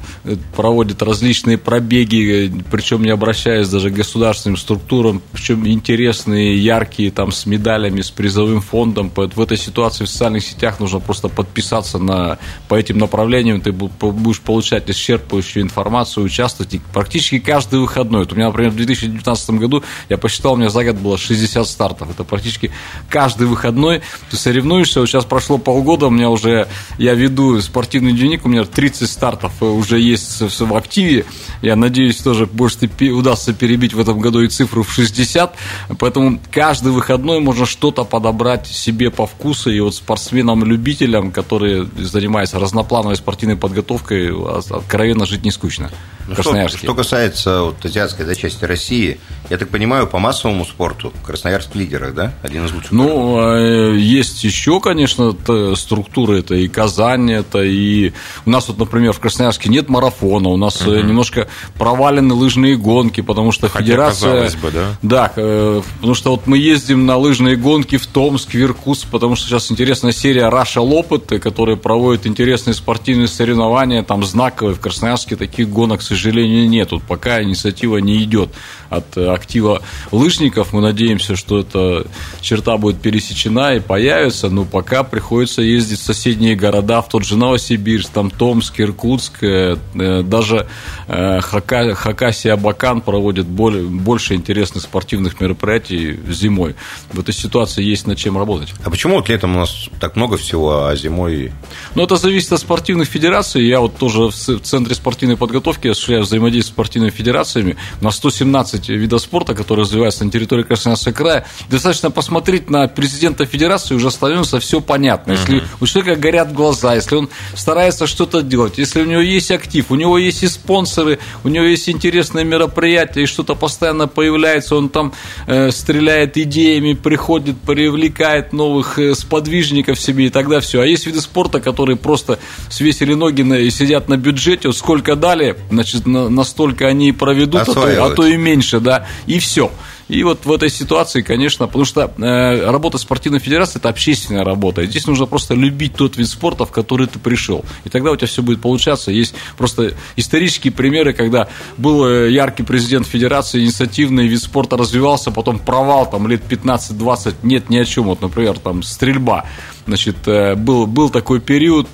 проводит 0.56 1.02
различные 1.02 1.58
пробеги, 1.58 2.52
причем 2.72 3.04
не 3.04 3.10
обращаясь 3.10 3.70
даже 3.70 3.90
к 3.90 3.94
государственным 3.94 4.58
структурам, 4.58 5.22
причем 5.32 5.68
интересные, 5.68 6.58
яркие, 6.58 7.12
там, 7.12 7.32
с 7.32 7.46
медалями, 7.46 8.02
с 8.02 8.12
призовым 8.12 8.62
фондом. 8.62 9.12
В 9.16 9.42
этой 9.42 9.58
ситуации 9.58 10.06
в 10.06 10.10
социальных 10.10 10.44
сетях 10.44 10.80
нужно 10.80 11.00
просто 11.00 11.30
подписаться 11.30 12.00
на, 12.00 12.38
по 12.68 12.76
этим 12.76 12.98
направлениям, 12.98 13.62
ты 13.62 13.72
будешь 13.72 14.42
получать 14.42 14.90
исчерпывающую 14.90 15.62
информацию, 15.62 16.26
участвовать 16.26 16.74
и 16.74 16.82
практически 16.94 17.40
каждый 17.40 17.80
выходной. 17.80 18.22
Вот 18.22 18.34
у 18.34 18.36
меня, 18.36 18.48
например, 18.48 18.72
в 18.72 18.76
2019 18.76 19.50
году, 19.52 19.84
я 20.10 20.18
посчитал, 20.18 20.54
у 20.54 20.58
меня 20.58 20.70
за 20.70 20.84
год 20.84 20.96
было 20.96 21.18
60 21.18 21.68
стартов. 21.68 22.10
Это 22.10 22.24
практически 22.24 22.72
каждый 23.10 23.48
выходной 23.48 24.02
ты 24.30 24.38
соревнуешься. 24.38 25.00
Вот 25.00 25.08
сейчас 25.08 25.26
прошло 25.26 25.58
полгода, 25.58 26.08
у 26.08 26.10
меня 26.10 26.30
уже, 26.30 26.68
я 26.98 27.14
веду 27.14 27.60
спортивный 27.62 28.12
дневник, 28.12 28.46
у 28.46 28.50
меня 28.50 28.64
30 28.64 29.10
стартов 29.10 29.62
уже 29.62 30.00
есть 30.00 30.42
в 30.42 30.76
активе. 30.76 31.26
Я 31.62 31.76
надеюсь, 31.76 32.18
тоже 32.18 32.48
может 32.52 33.02
и 33.02 33.12
удастся 33.12 33.54
перебить 33.54 33.94
в 33.94 34.00
этом 34.00 34.20
году 34.20 34.42
и 34.42 34.48
цифру 34.48 34.84
в 34.84 34.92
60. 34.92 35.56
Поэтому 36.00 36.40
каждый 36.52 36.92
выходной 36.92 37.40
можно 37.40 37.66
что-то 37.66 38.04
подобрать 38.04 38.68
себе 38.68 39.10
по 39.10 39.26
вкусу. 39.26 39.72
И 39.72 39.80
вот 39.80 39.96
спортсменам-любителям, 39.96 41.32
которые 41.32 41.88
занимаются 41.98 42.60
разноплановой 42.60 43.16
спортивной 43.16 43.56
подготовкой, 43.56 44.30
а- 44.32 44.62
откровенно 44.70 45.26
жить 45.26 45.44
не 45.44 45.52
скучно. 45.52 45.92
В 46.28 46.30
Ну, 46.30 46.36
что, 46.36 46.44
Красноярске. 46.44 46.80
что 46.80 46.94
касается 46.94 47.62
вот, 47.62 47.86
азиатской 47.86 48.26
да, 48.26 48.36
части 48.36 48.66
России, 48.66 49.20
я 49.50 49.58
так 49.58 49.70
понимаю, 49.70 50.08
по 50.08 50.20
массовому 50.20 50.66
спорту 50.66 51.14
Красноярск 51.26 51.74
в 51.74 51.76
лидерах, 51.76 52.14
да? 52.14 52.34
Один 52.44 52.66
из 52.66 52.74
лучших. 52.74 52.92
Ну, 52.92 53.40
э, 53.40 53.98
есть 53.98 54.44
еще, 54.44 54.82
конечно, 54.82 55.36
структуры. 55.76 56.40
Это 56.40 56.56
и 56.56 56.68
Казань, 56.68 57.32
это 57.32 57.64
и... 57.64 58.12
У 58.46 58.50
нас 58.50 58.68
вот, 58.68 58.78
например, 58.78 59.14
в 59.14 59.20
Красноярске 59.20 59.70
нет 59.70 59.88
марафона, 59.88 60.50
у 60.50 60.58
нас 60.58 60.82
э, 60.86 61.02
немножко 61.02 61.48
провалены 61.78 62.34
лыжные 62.34 62.76
гонки, 62.76 63.22
потому 63.22 63.54
что 63.54 63.70
Хотя, 63.70 63.86
федерация... 63.86 64.32
казалось 64.32 64.56
бы, 64.56 64.72
да. 64.72 64.98
Да, 65.02 65.34
э, 65.36 65.82
потому 65.96 66.14
что 66.14 66.32
вот 66.32 66.46
мы 66.46 66.58
ездим 66.58 67.06
на 67.06 67.16
лыжные 67.16 67.56
гонки 67.56 67.98
в 67.98 68.06
Томск, 68.06 68.50
в 68.50 68.56
Иркутск, 68.56 69.08
потому 69.10 69.36
что 69.38 69.48
сейчас 69.48 69.72
интересная 69.72 70.12
серия 70.12 70.50
Раша 70.50 70.82
Лопот, 70.82 71.28
которая 71.42 71.78
проводит 71.78 72.28
интересные 72.28 72.74
спортивные 72.74 73.28
соревнования, 73.28 74.04
там 74.04 74.26
знаковые 74.26 74.76
в 74.76 74.82
Красноярске 74.82 75.38
таких 75.38 75.70
гонок, 75.70 76.00
к 76.00 76.04
сожалению, 76.04 76.17
нет. 76.26 76.92
Вот 76.92 77.04
пока 77.04 77.42
инициатива 77.42 77.98
не 77.98 78.24
идет 78.24 78.50
от 78.90 79.18
актива 79.18 79.82
лыжников. 80.12 80.74
Мы 80.74 80.82
надеемся, 80.82 81.36
что 81.36 81.60
эта 81.60 82.06
черта 82.42 82.78
будет 82.78 83.02
пересечена 83.02 83.76
и 83.76 83.80
появится, 83.80 84.50
но 84.50 84.66
пока 84.66 85.04
приходится 85.04 85.62
ездить 85.62 86.00
в 86.00 86.04
соседние 86.04 86.56
города, 86.56 87.02
в 87.02 87.10
тот 87.10 87.26
же 87.26 87.38
Новосибирск, 87.38 88.10
там 88.12 88.30
Томск, 88.30 88.80
Иркутск, 88.80 89.44
э, 89.44 89.76
даже 90.24 90.68
э, 91.08 91.42
Хака, 91.42 91.96
Хакасия 91.96 92.54
Абакан 92.54 93.02
проводит 93.02 93.46
больше 93.46 94.36
интересных 94.36 94.84
спортивных 94.84 95.40
мероприятий 95.42 96.20
зимой. 96.30 96.76
В 97.12 97.20
этой 97.20 97.34
ситуации 97.34 97.84
есть 97.84 98.08
над 98.08 98.18
чем 98.18 98.38
работать. 98.38 98.74
А 98.84 98.90
почему 98.90 99.16
вот 99.16 99.30
летом 99.30 99.56
у 99.56 99.60
нас 99.60 99.90
так 100.00 100.16
много 100.16 100.38
всего, 100.38 100.86
а 100.86 100.96
зимой... 100.96 101.52
Ну, 101.96 102.04
это 102.04 102.16
зависит 102.16 102.52
от 102.54 102.60
спортивных 102.60 103.08
федераций. 103.08 103.66
Я 103.66 103.80
вот 103.80 103.98
тоже 103.98 104.28
в 104.28 104.32
Центре 104.32 104.96
спортивной 104.96 105.38
подготовки 105.38 105.94
осуществляю 106.08 106.24
взаимодействие 106.24 106.72
с 106.72 106.74
спортивными 106.74 107.12
федерациями. 107.12 107.76
На 108.02 108.12
117 108.12 108.90
видов 108.90 109.22
спорта, 109.22 109.54
которые 109.54 109.84
развиваются 109.84 110.24
на 110.24 110.32
территории 110.32 110.64
Красноярского 110.64 111.14
края, 111.14 111.46
достаточно 111.70 112.12
посмотреть 112.12 112.70
на 112.70 112.88
президента 112.88 113.46
федерации, 113.46 113.96
уже 113.96 114.12
становится 114.12 114.60
все 114.60 114.82
понятно. 114.82 115.34
Если 115.34 115.64
у 115.82 115.86
человека 115.86 116.20
горят 116.20 116.54
глаза, 116.54 116.96
если 116.96 117.16
он 117.16 117.30
старается 117.56 118.08
что-то 118.08 118.42
делать, 118.42 118.78
если 118.78 119.02
у 119.02 119.06
него 119.06 119.22
есть 119.22 119.52
актив, 119.52 119.86
у 119.90 119.96
него 119.96 120.18
есть 120.18 120.44
и 120.44 120.48
спонсоры, 120.48 121.20
у 121.44 121.50
него 121.50 121.66
есть 121.66 121.90
интересные 121.90 122.46
мероприятия, 122.46 123.24
и 123.24 123.26
что-то 123.26 123.56
постоянно 123.56 124.08
появляется, 124.08 124.76
он 124.76 124.90
там 124.90 125.14
э, 125.48 125.72
стреляет 125.72 126.38
идеями, 126.38 126.94
приходит, 126.94 127.58
привлекает 127.58 128.54
новых 128.54 129.00
э, 129.00 129.16
сподвижников 129.16 130.00
себе, 130.00 130.28
и 130.28 130.30
тогда 130.30 130.60
все. 130.60 130.82
А 130.82 130.86
есть 130.86 131.06
виды 131.06 131.22
спорта, 131.22 131.60
которые 131.60 131.98
просто 131.98 132.40
свесили 132.70 133.14
ноги 133.14 133.42
на, 133.42 133.56
и 133.56 133.70
сидят 133.70 134.10
на 134.10 134.18
бюджете, 134.18 134.68
вот 134.68 134.78
сколько 134.78 135.16
дали, 135.18 135.58
значит, 135.70 135.97
на, 136.06 136.30
настолько 136.30 136.88
они 136.88 137.12
проведут, 137.12 137.62
а 137.62 137.66
то, 137.66 138.06
а 138.06 138.10
то 138.12 138.26
и 138.26 138.38
меньше, 138.38 138.80
да, 138.80 139.06
и 139.26 139.40
все. 139.40 139.72
И 140.10 140.24
вот 140.24 140.46
в 140.46 140.52
этой 140.52 140.70
ситуации, 140.70 141.22
конечно, 141.22 141.68
потому 141.68 141.84
что 141.84 142.12
э, 142.18 142.70
работа 142.70 142.98
спортивной 142.98 143.40
федерации– 143.40 143.78
это 143.80 143.90
общественная 143.90 144.46
работа. 144.46 144.82
И 144.82 144.88
здесь 144.88 145.06
нужно 145.06 145.26
просто 145.26 145.54
любить 145.54 145.96
тот 145.96 146.16
вид 146.18 146.28
спорта, 146.30 146.66
в 146.66 146.72
который 146.72 147.08
ты 147.08 147.20
пришел. 147.20 147.66
И 147.84 147.90
тогда 147.90 148.12
у 148.12 148.16
тебя 148.16 148.28
все 148.28 148.42
будет 148.42 148.62
получаться. 148.62 149.12
Есть 149.12 149.36
просто 149.58 149.94
исторические 150.16 150.72
примеры, 150.72 151.14
когда 151.14 151.50
был 151.78 152.06
э, 152.06 152.32
яркий 152.32 152.64
президент 152.64 153.06
федерации, 153.06 153.64
инициативный 153.64 154.28
вид 154.28 154.42
спорта 154.42 154.78
развивался, 154.78 155.32
потом 155.32 155.60
провал, 155.60 156.10
там 156.10 156.28
лет 156.28 156.42
15-20, 156.50 157.36
нет 157.44 157.70
ни 157.70 157.78
о 157.78 157.84
чем. 157.84 158.06
Вот, 158.06 158.22
например, 158.22 158.60
там 158.60 158.84
стрельба. 158.84 159.46
Значит, 159.88 160.26
э, 160.26 160.56
был, 160.56 160.88
был 160.88 161.10
такой 161.10 161.42
период, 161.42 161.90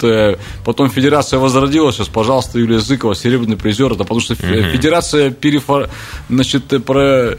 потом 0.64 0.90
федерация 0.90 1.40
возродилась, 1.40 1.96
сейчас, 1.96 2.10
пожалуйста, 2.10 2.60
Юлия 2.60 2.80
Зыкова, 2.80 3.16
серебряный 3.16 3.58
призер, 3.58 3.94
это 3.94 4.04
потому 4.04 4.20
что 4.20 4.36
федерация 4.36 5.32
перефор... 5.32 5.90
значит, 6.30 6.66
про 6.86 7.38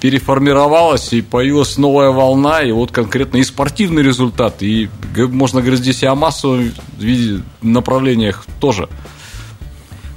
переформировалась 0.00 1.12
и 1.12 1.22
появилась 1.22 1.78
новая 1.78 2.10
волна, 2.10 2.62
и 2.62 2.72
вот 2.72 2.90
конкретно 2.90 3.38
и 3.38 3.44
спортивный 3.44 4.02
результат, 4.02 4.62
и 4.62 4.88
можно 5.16 5.60
говорить 5.60 5.80
здесь 5.80 6.02
и 6.02 6.06
о 6.06 6.14
массовом 6.14 6.72
направлениях 7.62 8.46
тоже. 8.60 8.88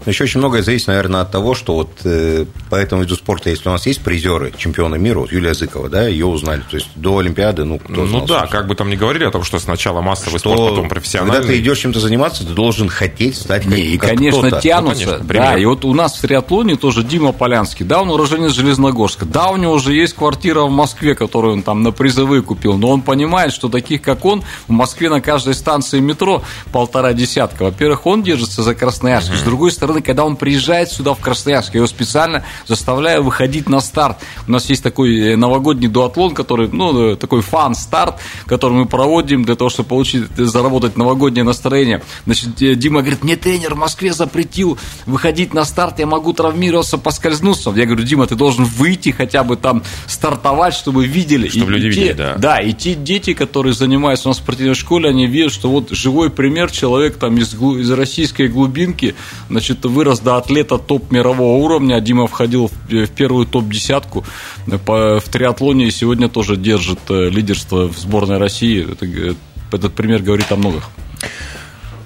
Но 0.08 0.12
еще 0.12 0.24
очень 0.24 0.39
многое 0.39 0.64
зависит, 0.64 0.88
наверное, 0.88 1.20
от 1.20 1.32
того, 1.32 1.53
что 1.53 1.74
вот 1.74 1.89
э, 2.05 2.45
по 2.70 2.76
этому 2.76 3.01
виду 3.01 3.16
спорта, 3.16 3.49
если 3.49 3.68
у 3.68 3.74
нас 3.74 3.86
есть 3.88 4.01
призеры, 4.01 4.53
чемпионы 4.58 4.97
мира, 4.97 5.20
вот 5.20 5.34
Юлия 5.34 5.53
Зыкова, 5.53 5.89
да, 5.89 6.08
ее 6.08 6.26
узнали. 6.26 6.62
То 6.62 6.78
есть 6.78 6.88
до 6.95 7.18
Олимпиады, 7.18 7.66
ну, 7.66 7.78
кто 7.78 8.05
Ну 8.05 8.26
да, 8.26 8.47
как 8.47 8.68
бы 8.68 8.76
там 8.76 8.89
ни 8.89 8.95
говорили 8.95 9.26
о 9.26 9.32
том, 9.32 9.43
что 9.43 9.60
сначала 9.60 9.99
массовый 9.99 10.39
что, 10.39 10.53
спорт, 10.53 10.70
потом 10.70 10.88
профессиональный. 10.88 11.34
Когда 11.36 11.47
ты 11.49 11.60
идешь 11.60 11.80
чем-то 11.80 11.99
заниматься, 11.99 12.47
ты 12.47 12.53
должен 12.53 12.88
хотеть 12.88 13.36
стать 13.36 13.66
Не, 13.66 13.82
и, 13.82 13.97
как 13.97 14.12
конечно, 14.12 14.47
кто-то. 14.47 14.62
тянутся. 14.62 15.05
Ну, 15.05 15.12
конечно, 15.28 15.34
да, 15.34 15.58
и 15.58 15.66
вот 15.66 15.84
у 15.84 15.93
нас 15.93 16.16
в 16.16 16.22
триатлоне 16.22 16.78
тоже 16.78 17.03
Дима 17.03 17.34
Полянский. 17.34 17.86
Да, 17.86 18.01
он 18.01 18.10
уроженец 18.10 18.53
Железногорска. 18.53 19.26
Да, 19.26 19.49
у 19.49 19.58
него 19.58 19.74
уже 19.74 19.93
есть 19.93 20.14
квартира 20.14 20.62
в 20.62 20.72
Москве, 20.72 21.16
которую 21.16 21.55
он 21.55 21.64
там 21.64 21.84
на 21.84 21.91
призовые 21.91 22.43
купил. 22.43 22.78
Но 22.78 22.91
он 22.91 23.01
понимает, 23.01 23.51
что 23.51 23.68
таких, 23.68 24.03
как 24.03 24.24
он, 24.24 24.41
в 24.70 24.72
Москве 24.72 25.10
на 25.10 25.20
каждой 25.20 25.53
станции 25.53 25.99
метро 25.99 26.43
полтора 26.72 27.12
десятка. 27.12 27.64
Во-первых, 27.64 28.05
он 28.05 28.24
держится 28.24 28.64
за 28.64 28.74
Красноярск. 28.74 29.34
С 29.36 29.41
другой 29.41 29.74
стороны, 29.74 29.97
когда 30.02 30.26
он 30.26 30.36
приезжает 30.36 30.91
сюда, 30.91 31.14
в 31.14 31.20
Красноярск. 31.20 31.74
Я 31.74 31.80
его 31.80 31.88
специально 31.88 32.43
заставляю 32.66 33.24
выходить 33.24 33.70
на 33.70 33.80
старт. 33.80 34.18
У 34.48 34.52
нас 34.52 34.70
есть 34.70 34.84
такой 34.84 35.34
э, 35.34 35.36
новогодний 35.36 35.88
дуатлон, 35.88 36.34
который, 36.34 36.70
ну, 36.70 37.14
э, 37.14 37.16
такой 37.16 37.41
фан-старт, 37.41 38.20
который 38.45 38.74
мы 38.74 38.86
проводим 38.86 39.43
для 39.43 39.56
того, 39.56 39.70
чтобы 39.70 39.89
получить, 39.89 40.24
э, 40.38 40.43
заработать 40.43 40.98
новогоднее 40.98 41.43
настроение. 41.43 42.02
Значит, 42.26 42.56
Дима 42.56 43.02
говорит, 43.02 43.24
мне 43.24 43.36
тренер 43.36 43.76
в 43.76 43.78
Москве 43.78 44.14
запретил 44.14 44.78
выходить 45.06 45.54
на 45.54 45.66
старт, 45.66 46.00
я 46.00 46.06
могу 46.06 46.34
травмироваться, 46.34 46.98
поскользнуться. 46.98 47.72
Я 47.76 47.86
говорю, 47.86 48.04
Дима, 48.04 48.28
ты 48.28 48.36
должен 48.36 48.66
выйти 48.66 49.10
хотя 49.10 49.43
бы 49.43 49.56
там 49.56 49.84
стартовать, 50.08 50.74
чтобы 50.74 51.06
видели. 51.06 51.48
Чтобы 51.48 51.72
и, 51.72 51.76
люди 51.76 51.86
и 51.86 51.89
видели, 51.89 52.08
те, 52.08 52.14
да. 52.14 52.36
Да, 52.38 52.60
и 52.60 52.74
те 52.74 52.95
дети, 52.95 53.34
которые 53.34 53.74
занимаются 53.74 54.28
у 54.28 54.32
нас 54.32 54.38
в 54.38 54.43
спортивной 54.43 54.76
школе, 54.76 55.10
они 55.10 55.28
видят, 55.28 55.52
что 55.52 55.70
вот 55.70 55.89
живой 55.91 56.30
пример, 56.30 56.72
человек 56.72 57.18
там 57.18 57.38
из, 57.38 57.54
из 57.54 57.91
российской 57.91 58.48
глубинки, 58.48 59.16
значит, 59.50 59.76
вырос 59.86 60.19
до 60.19 60.38
атлета 60.38 60.78
топ 60.78 61.11
мирового 61.11 61.57
уровня. 61.57 61.99
Дима 62.01 62.28
входил 62.28 62.71
в 62.89 63.07
первую 63.07 63.45
топ-десятку 63.45 64.23
в 64.65 65.23
триатлоне 65.32 65.88
и 65.88 65.91
сегодня 65.91 66.30
тоже 66.30 66.55
держит 66.57 66.99
э, 67.09 67.30
лидерство 67.30 67.88
в 67.88 67.97
сборной 67.97 68.38
России. 68.38 68.88
Э, 69.01 69.34
этот 69.71 69.93
пример 69.93 70.21
говорит 70.21 70.51
о 70.51 70.55
многих. 70.55 70.84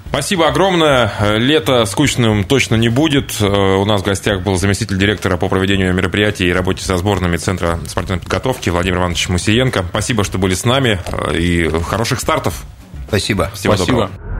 Спасибо 0.08 0.48
огромное. 0.48 1.10
Лето 1.38 1.86
скучным 1.86 2.44
точно 2.44 2.74
не 2.74 2.88
будет. 2.88 3.40
Э, 3.40 3.46
у 3.46 3.84
нас 3.84 4.02
в 4.02 4.04
гостях 4.04 4.42
был 4.42 4.56
заместитель 4.56 4.98
директора 4.98 5.36
по 5.36 5.48
проведению 5.48 5.94
мероприятий 5.94 6.48
и 6.48 6.52
работе 6.52 6.84
со 6.84 6.96
сборными 6.96 7.36
Центра 7.36 7.80
спортивной 7.86 8.20
подготовки 8.20 8.68
Владимир 8.70 8.98
Иванович 8.98 9.28
Мусиенко. 9.28 9.84
Спасибо, 9.88 10.24
что 10.24 10.38
были 10.38 10.54
с 10.54 10.64
нами. 10.64 11.00
И 11.34 11.68
хороших 11.86 12.20
стартов. 12.20 12.62
Спасибо. 13.08 13.50
Всего 13.54 13.74
Спасибо. 13.74 14.08
доброго. 14.08 14.31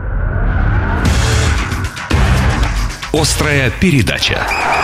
Острая 3.13 3.71
передача. 3.71 4.82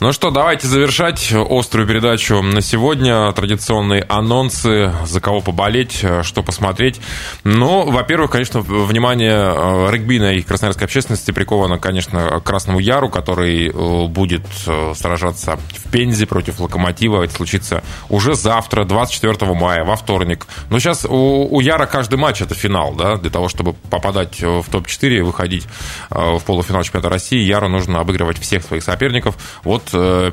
Ну 0.00 0.14
что, 0.14 0.30
давайте 0.30 0.66
завершать 0.66 1.30
острую 1.30 1.86
передачу 1.86 2.40
на 2.40 2.62
сегодня. 2.62 3.30
Традиционные 3.32 4.02
анонсы, 4.08 4.94
за 5.04 5.20
кого 5.20 5.42
поболеть, 5.42 6.02
что 6.22 6.42
посмотреть. 6.42 6.98
Ну, 7.44 7.90
во-первых, 7.90 8.30
конечно, 8.30 8.60
внимание 8.60 9.34
э, 9.34 9.90
регбийной 9.90 10.40
красноярской 10.40 10.86
общественности 10.86 11.32
приковано, 11.32 11.78
конечно, 11.78 12.40
к 12.40 12.44
Красному 12.44 12.78
Яру, 12.78 13.10
который 13.10 13.68
э, 13.68 14.06
будет 14.06 14.46
э, 14.66 14.94
сражаться 14.96 15.58
в 15.58 15.90
Пензе 15.90 16.24
против 16.24 16.60
Локомотива. 16.60 17.22
Это 17.22 17.34
случится 17.34 17.84
уже 18.08 18.34
завтра, 18.34 18.86
24 18.86 19.52
мая, 19.52 19.84
во 19.84 19.96
вторник. 19.96 20.46
Но 20.70 20.78
сейчас 20.78 21.04
у, 21.04 21.46
у 21.54 21.60
Яра 21.60 21.84
каждый 21.84 22.16
матч 22.16 22.40
это 22.40 22.54
финал, 22.54 22.94
да, 22.94 23.18
для 23.18 23.28
того, 23.28 23.50
чтобы 23.50 23.74
попадать 23.74 24.40
в 24.40 24.64
топ-4 24.70 25.18
и 25.18 25.20
выходить 25.20 25.66
в 26.08 26.40
полуфинал 26.46 26.84
чемпионата 26.84 27.10
России, 27.10 27.40
Яру 27.40 27.68
нужно 27.68 28.00
обыгрывать 28.00 28.38
всех 28.38 28.62
своих 28.62 28.82
соперников. 28.82 29.36
Вот 29.62 29.89
Э, 29.89 29.89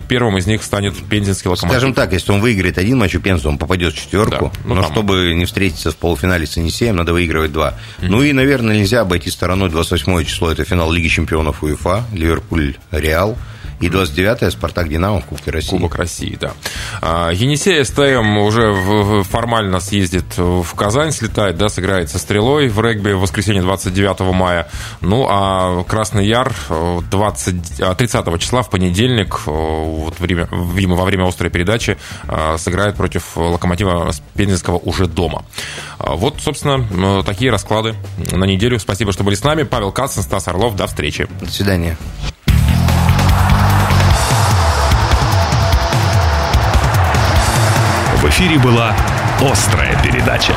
первым 0.08 0.38
из 0.38 0.48
них 0.48 0.64
станет 0.64 0.96
пензенский 0.96 1.50
локомотив. 1.50 1.78
Скажем 1.78 1.94
так, 1.94 2.14
если 2.14 2.32
он 2.32 2.42
выиграет 2.42 2.78
один 2.78 2.98
матч 2.98 3.16
у 3.16 3.20
Пенза, 3.20 3.50
он 3.50 3.58
попадет 3.58 3.94
в 3.94 3.98
четверку. 3.98 4.52
Да, 4.54 4.62
ну, 4.66 4.76
но 4.76 4.82
там... 4.84 4.92
чтобы 4.92 5.34
не 5.34 5.46
встретиться 5.46 5.92
в 5.92 5.98
полуфинале 5.98 6.46
с 6.46 6.58
Енисеем, 6.58 6.96
надо 6.96 7.14
выигрывать 7.14 7.52
два. 7.52 7.76
Mm-hmm. 8.00 8.08
Ну 8.08 8.24
и, 8.24 8.34
наверное, 8.34 8.78
нельзя 8.78 9.02
обойти 9.02 9.30
стороной 9.30 9.70
28 9.70 10.24
число. 10.26 10.52
Это 10.52 10.64
финал 10.66 10.92
Лиги 10.92 11.08
чемпионов 11.08 11.64
УЕФА. 11.64 12.06
Ливерпуль-Реал. 12.14 13.38
И 13.80 13.90
29-е 13.90 14.50
«Спартак 14.52 14.90
Динамо» 14.90 15.22
в 15.22 15.26
Кубке 15.26 15.52
России. 15.52 15.70
Кубок 15.70 15.96
России, 15.96 16.36
да. 16.40 16.54
А, 17.02 17.30
Енисей 17.30 17.86
СТМ 17.86 18.38
уже 18.38 19.24
формально 19.24 19.80
съездит 19.80 20.38
в 20.38 20.68
Казань, 20.76 21.12
слетает, 21.12 21.58
да, 21.58 21.70
сыграет 21.70 22.10
со 22.10 22.18
«Стрелой» 22.18 22.70
в 22.70 22.82
регби 22.82 23.12
в 23.12 23.20
воскресенье 23.20 23.62
29 23.62 24.34
мая. 24.34 24.68
Ну, 25.02 25.28
а 25.30 25.84
Красный 25.84 26.26
Яр 26.26 26.54
20, 26.70 27.98
30 27.98 28.28
а, 28.28 28.38
числа 28.40 28.64
в 28.64 28.70
понедельник, 28.72 29.46
вот 29.46 30.20
время, 30.20 30.48
видимо, 30.74 30.96
во 30.96 31.06
время 31.06 31.28
острой 31.28 31.52
передачи, 31.52 31.98
а, 32.28 32.58
сыграет 32.58 32.96
против 32.96 33.38
«Локомотива» 33.38 34.12
Пензенского 34.34 34.78
уже 34.78 35.06
дома. 35.06 35.46
Вот, 36.00 36.42
собственно, 36.42 37.24
такие 37.24 37.52
расклады 37.52 37.96
на 38.32 38.46
неделю. 38.46 38.80
Спасибо, 38.80 39.12
что 39.12 39.24
были 39.24 39.36
с 39.36 39.44
нами. 39.44 39.64
Павел 39.64 39.92
Кацин, 39.92 40.24
Стас 40.24 40.48
Орлов. 40.48 40.76
До 40.76 40.88
встречи. 40.88 41.28
До 41.42 41.52
свидания. 41.52 41.98
Эфире 48.38 48.60
была 48.60 48.96
«Острая 49.42 50.00
передача». 50.04 50.54